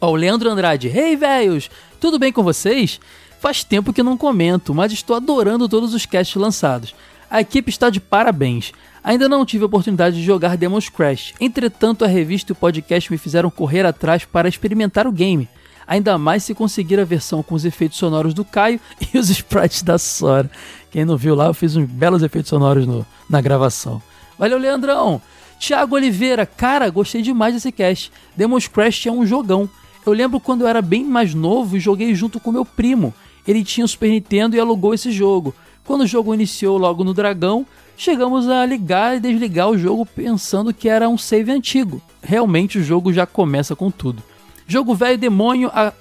[0.00, 0.88] Ó, o Leandro Andrade.
[0.88, 1.70] Hey, velhos!
[2.00, 2.98] Tudo bem com vocês?
[3.44, 6.94] Faz tempo que não comento, mas estou adorando todos os casts lançados.
[7.30, 8.72] A equipe está de parabéns.
[9.04, 13.12] Ainda não tive a oportunidade de jogar Demon's Crash, entretanto a revista e o podcast
[13.12, 15.46] me fizeram correr atrás para experimentar o game.
[15.86, 18.80] Ainda mais se conseguir a versão com os efeitos sonoros do Caio
[19.12, 20.50] e os sprites da Sora.
[20.90, 24.00] Quem não viu lá, eu fiz uns belos efeitos sonoros no, na gravação.
[24.38, 25.20] Valeu, Leandrão!
[25.60, 28.10] Thiago Oliveira, cara, gostei demais desse cast.
[28.34, 29.68] Demon's Crash é um jogão.
[30.06, 33.12] Eu lembro quando eu era bem mais novo e joguei junto com meu primo
[33.46, 35.54] ele tinha o Super Nintendo e alugou esse jogo.
[35.84, 37.66] Quando o jogo iniciou logo no Dragão,
[37.96, 42.00] chegamos a ligar e desligar o jogo pensando que era um save antigo.
[42.22, 44.22] Realmente o jogo já começa com tudo.
[44.66, 45.92] Jogo velho demônio a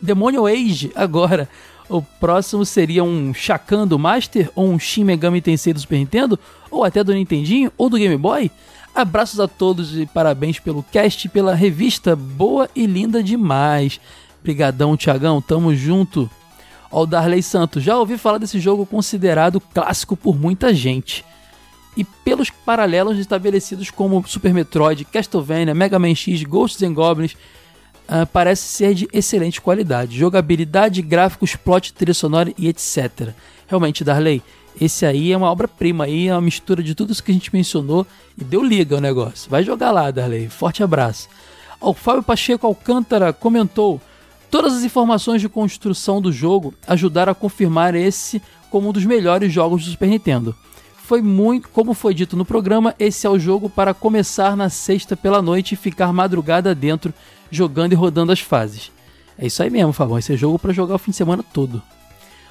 [0.00, 1.48] Demônio Age agora.
[1.88, 6.38] O próximo seria um Shakan do Master ou um Shin Megami Tensei do Super Nintendo
[6.70, 8.50] ou até do Nintendinho ou do Game Boy.
[8.94, 14.00] Abraços a todos e parabéns pelo cast e pela revista boa e linda demais.
[14.42, 16.28] Brigadão, Tiagão, tamo junto.
[16.90, 21.24] Ó, o Darley Santos, já ouvi falar desse jogo considerado clássico por muita gente.
[21.96, 27.32] E pelos paralelos estabelecidos como Super Metroid, Castlevania, Mega Man X, Ghosts and Goblins,
[28.08, 30.16] uh, parece ser de excelente qualidade.
[30.16, 33.30] Jogabilidade, gráficos, plot, trilha sonora e etc.
[33.66, 34.42] Realmente, Darley,
[34.80, 37.52] esse aí é uma obra-prima aí, é uma mistura de tudo isso que a gente
[37.52, 38.06] mencionou
[38.36, 39.50] e deu liga o negócio.
[39.50, 40.48] Vai jogar lá, Darley.
[40.48, 41.28] Forte abraço.
[41.80, 44.00] O Fábio Pacheco Alcântara comentou:
[44.50, 49.52] Todas as informações de construção do jogo ajudaram a confirmar esse como um dos melhores
[49.52, 50.54] jogos do Super Nintendo.
[50.96, 55.16] Foi muito, como foi dito no programa, esse é o jogo para começar na sexta
[55.16, 57.14] pela noite e ficar madrugada dentro,
[57.50, 58.90] jogando e rodando as fases.
[59.38, 60.18] É isso aí mesmo, Fabão.
[60.18, 61.82] Esse é jogo para jogar o fim de semana todo.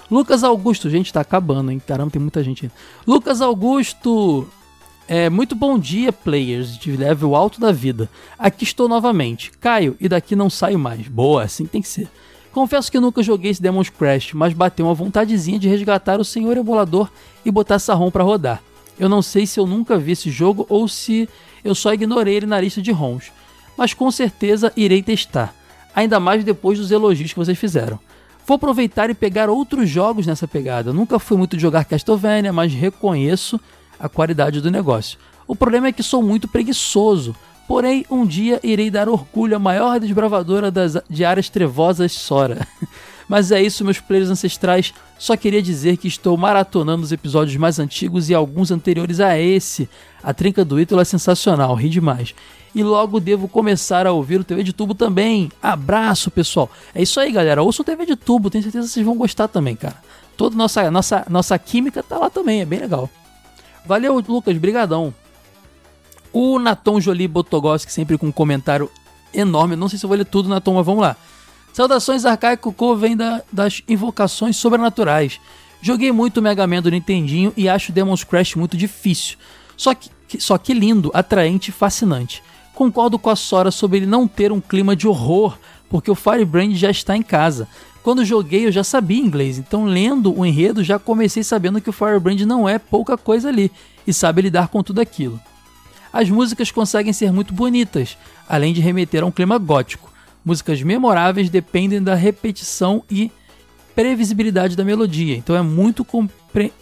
[0.09, 1.81] Lucas Augusto, gente, tá acabando, hein?
[1.85, 2.71] Caramba, tem muita gente.
[3.05, 4.47] Lucas Augusto,
[5.07, 8.09] é, muito bom dia, players de level alto da vida.
[8.37, 9.51] Aqui estou novamente.
[9.59, 11.07] Caio, e daqui não saio mais.
[11.07, 12.09] Boa, assim tem que ser.
[12.51, 16.57] Confesso que nunca joguei esse Demon's Crash, mas bateu uma vontadezinha de resgatar o senhor
[16.57, 17.09] emulador
[17.45, 18.61] e botar essa ROM pra rodar.
[18.99, 21.29] Eu não sei se eu nunca vi esse jogo ou se
[21.63, 23.31] eu só ignorei ele na lista de ROMs,
[23.77, 25.53] mas com certeza irei testar,
[25.93, 27.99] ainda mais depois dos elogios que vocês fizeram.
[28.45, 30.91] Vou aproveitar e pegar outros jogos nessa pegada.
[30.91, 33.59] nunca fui muito de jogar Castlevania, mas reconheço
[33.99, 35.17] a qualidade do negócio.
[35.47, 37.35] O problema é que sou muito preguiçoso,
[37.67, 42.67] porém um dia irei dar orgulho à maior desbravadora das, de áreas trevosas, Sora.
[43.27, 44.93] Mas é isso, meus players ancestrais.
[45.19, 49.89] Só queria dizer que estou maratonando os episódios mais antigos e alguns anteriores a esse.
[50.23, 52.33] A trinca do Ítalo é sensacional, ri demais.
[52.73, 55.51] E logo devo começar a ouvir o TV de Tubo também.
[55.61, 56.69] Abraço, pessoal.
[56.95, 57.63] É isso aí, galera.
[57.63, 59.95] Ouça o TV de Tubo, tenho certeza que vocês vão gostar também, cara.
[60.37, 63.09] Toda nossa nossa nossa química tá lá também, é bem legal.
[63.87, 65.13] Valeu, Lucas, brigadão.
[66.33, 68.91] O Naton Jolie Botogoski, sempre com um comentário
[69.33, 69.75] enorme.
[69.75, 71.15] Não sei se eu vou ler tudo, Naton, mas vamos lá.
[71.73, 75.39] Saudações arcaico vem da, das invocações sobrenaturais.
[75.81, 79.37] Joguei muito Mega Man do Nintendinho e acho Demon's Crash muito difícil.
[79.75, 80.09] Só que,
[80.39, 82.43] só que lindo, atraente e fascinante.
[82.73, 85.57] Concordo com a Sora sobre ele não ter um clima de horror,
[85.89, 87.67] porque o Firebrand já está em casa.
[88.07, 91.91] Quando joguei eu já sabia inglês, então lendo o enredo já comecei sabendo que o
[91.91, 93.69] Firebrand não é pouca coisa ali
[94.07, 95.37] e sabe lidar com tudo aquilo.
[96.13, 98.17] As músicas conseguem ser muito bonitas,
[98.47, 100.09] além de remeter a um clima gótico.
[100.45, 103.29] Músicas memoráveis dependem da repetição e
[103.93, 106.07] previsibilidade da melodia, então é muito,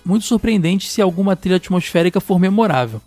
[0.06, 3.02] muito surpreendente se alguma trilha atmosférica for memorável.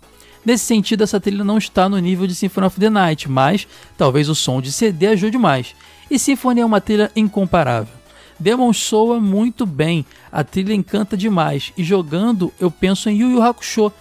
[0.45, 3.65] Nesse sentido, essa trilha não está no nível de Symphony of the Night, mas
[3.97, 5.73] talvez o som de CD ajude mais.
[6.11, 7.98] E Symphony é uma trilha incomparável.
[8.39, 13.41] Demon soa muito bem, a trilha encanta demais, e jogando eu penso em Yu Yu
[13.41, 13.91] Hakusho,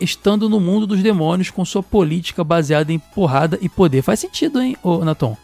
[0.00, 4.02] estando no mundo dos demônios com sua política baseada em porrada e poder.
[4.02, 5.36] Faz sentido, hein, ô Naton?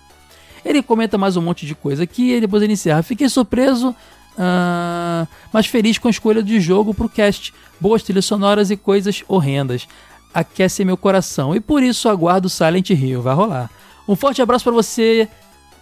[0.65, 3.03] Ele comenta mais um monte de coisa aqui e depois ele encerra.
[3.03, 7.55] Fiquei surpreso, uh, mas feliz com a escolha de jogo pro cast.
[7.81, 9.89] Boas trilhas sonoras e coisas horrendas.
[10.35, 13.23] Aquece meu coração e por isso aguardo Silent Hill.
[13.23, 13.71] Vai rolar.
[14.07, 15.29] Um forte abraço para você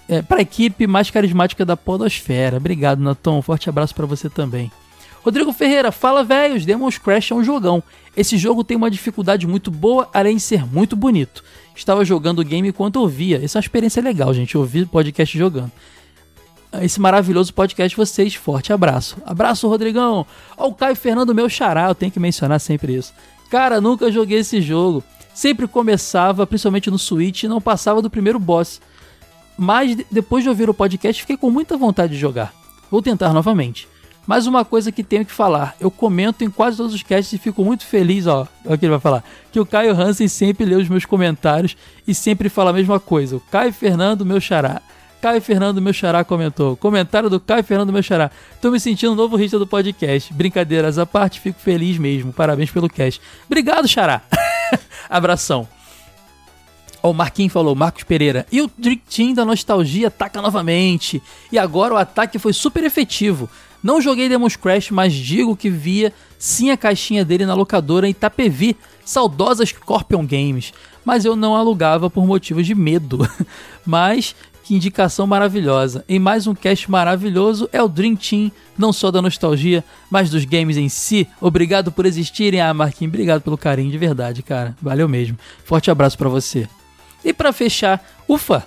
[0.08, 2.56] é, para a equipe mais carismática da Podosfera.
[2.56, 3.42] Obrigado, Natom.
[3.42, 4.70] Forte abraço para você também.
[5.24, 7.82] Rodrigo Ferreira, fala velhos, Demon's Crash é um jogão.
[8.16, 11.42] Esse jogo tem uma dificuldade muito boa, além de ser muito bonito.
[11.74, 13.44] Estava jogando o game enquanto ouvia.
[13.44, 15.72] Essa é uma experiência legal, gente, ouvir podcast jogando.
[16.80, 18.34] Esse maravilhoso podcast vocês.
[18.34, 19.16] Forte abraço.
[19.26, 20.24] Abraço, Rodrigão.
[20.56, 23.12] Ó, o Caio Fernando, meu xará, eu tenho que mencionar sempre isso.
[23.50, 25.02] Cara, nunca joguei esse jogo.
[25.34, 28.80] Sempre começava, principalmente no Switch, e não passava do primeiro boss.
[29.56, 32.52] Mas depois de ouvir o podcast, fiquei com muita vontade de jogar.
[32.90, 33.88] Vou tentar novamente.
[34.26, 35.76] Mais uma coisa que tenho que falar.
[35.78, 38.46] Eu comento em quase todos os casts e fico muito feliz, ó.
[38.64, 39.24] Olha o que ele vai falar.
[39.52, 41.76] Que o Caio Hansen sempre lê os meus comentários
[42.06, 43.36] e sempre fala a mesma coisa.
[43.36, 44.82] O Caio Fernando, meu xará.
[45.22, 46.76] Caio Fernando, meu xará, comentou.
[46.76, 48.30] Comentário do Caio Fernando, meu xará.
[48.60, 50.32] Tô me sentindo um novo rista do podcast.
[50.34, 52.32] Brincadeiras à parte, fico feliz mesmo.
[52.32, 53.20] Parabéns pelo cast.
[53.46, 54.22] Obrigado, xará.
[55.08, 55.75] Abração.
[57.02, 58.46] Ó, o Marquinhos falou, Marcos Pereira.
[58.50, 61.22] E o Dream Team da nostalgia ataca novamente.
[61.50, 63.48] E agora o ataque foi super efetivo.
[63.82, 68.10] Não joguei Demon's Crash, mas digo que via sim a caixinha dele na locadora em
[68.10, 70.72] Itapevi, saudosa Scorpion Games.
[71.04, 73.28] Mas eu não alugava por motivos de medo.
[73.86, 74.34] mas
[74.66, 76.04] que indicação maravilhosa.
[76.08, 80.44] Em mais um cast maravilhoso é o Dream Team, não só da nostalgia, mas dos
[80.44, 81.28] games em si.
[81.40, 83.12] Obrigado por existirem, ah, Marquinhos.
[83.12, 84.76] Obrigado pelo carinho, de verdade, cara.
[84.82, 85.38] Valeu mesmo.
[85.64, 86.68] Forte abraço para você.
[87.26, 88.64] E para fechar, ufa,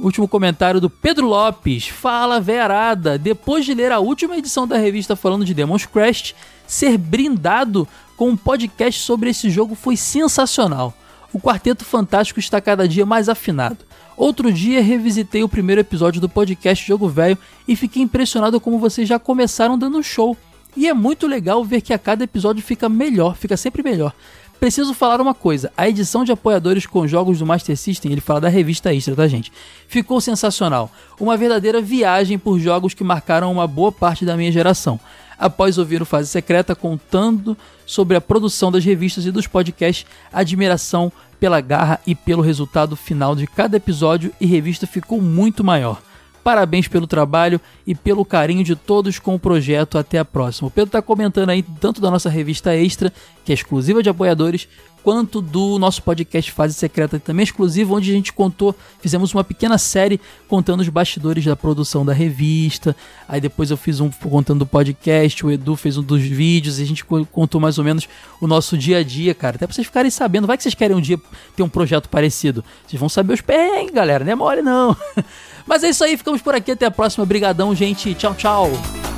[0.00, 1.88] último comentário do Pedro Lopes.
[1.88, 3.18] Fala, Verada.
[3.18, 6.34] Depois de ler a última edição da revista falando de Demon's Crest,
[6.66, 7.86] ser brindado
[8.16, 10.94] com um podcast sobre esse jogo foi sensacional.
[11.34, 13.84] O Quarteto Fantástico está cada dia mais afinado.
[14.16, 17.36] Outro dia revisitei o primeiro episódio do podcast Jogo Velho
[17.68, 20.34] e fiquei impressionado como vocês já começaram dando um show.
[20.74, 24.14] E é muito legal ver que a cada episódio fica melhor, fica sempre melhor.
[24.58, 28.40] Preciso falar uma coisa: a edição de apoiadores com jogos do Master System, ele fala
[28.40, 29.52] da revista extra, tá, gente?
[29.86, 30.90] Ficou sensacional.
[31.20, 34.98] Uma verdadeira viagem por jogos que marcaram uma boa parte da minha geração.
[35.38, 37.56] Após ouvir o Fase Secreta contando
[37.86, 43.36] sobre a produção das revistas e dos podcasts, admiração pela garra e pelo resultado final
[43.36, 46.02] de cada episódio e revista ficou muito maior.
[46.42, 49.98] Parabéns pelo trabalho e pelo carinho de todos com o projeto.
[49.98, 50.68] Até a próxima.
[50.68, 53.12] O Pedro tá comentando aí tanto da nossa revista Extra,
[53.44, 54.68] que é exclusiva de apoiadores,
[55.08, 59.78] quanto do nosso podcast Fase Secreta, também exclusivo, onde a gente contou, fizemos uma pequena
[59.78, 62.94] série contando os bastidores da produção da revista.
[63.26, 66.82] Aí depois eu fiz um contando do podcast, o Edu fez um dos vídeos, e
[66.82, 68.06] a gente co- contou mais ou menos
[68.38, 69.56] o nosso dia a dia, cara.
[69.56, 71.18] Até pra vocês ficarem sabendo, vai que vocês querem um dia
[71.56, 72.62] ter um projeto parecido.
[72.86, 74.94] Vocês vão saber os perrengues, galera, não é mole não.
[75.66, 77.24] Mas é isso aí, ficamos por aqui, até a próxima.
[77.24, 78.12] Brigadão, gente.
[78.12, 79.17] Tchau, tchau.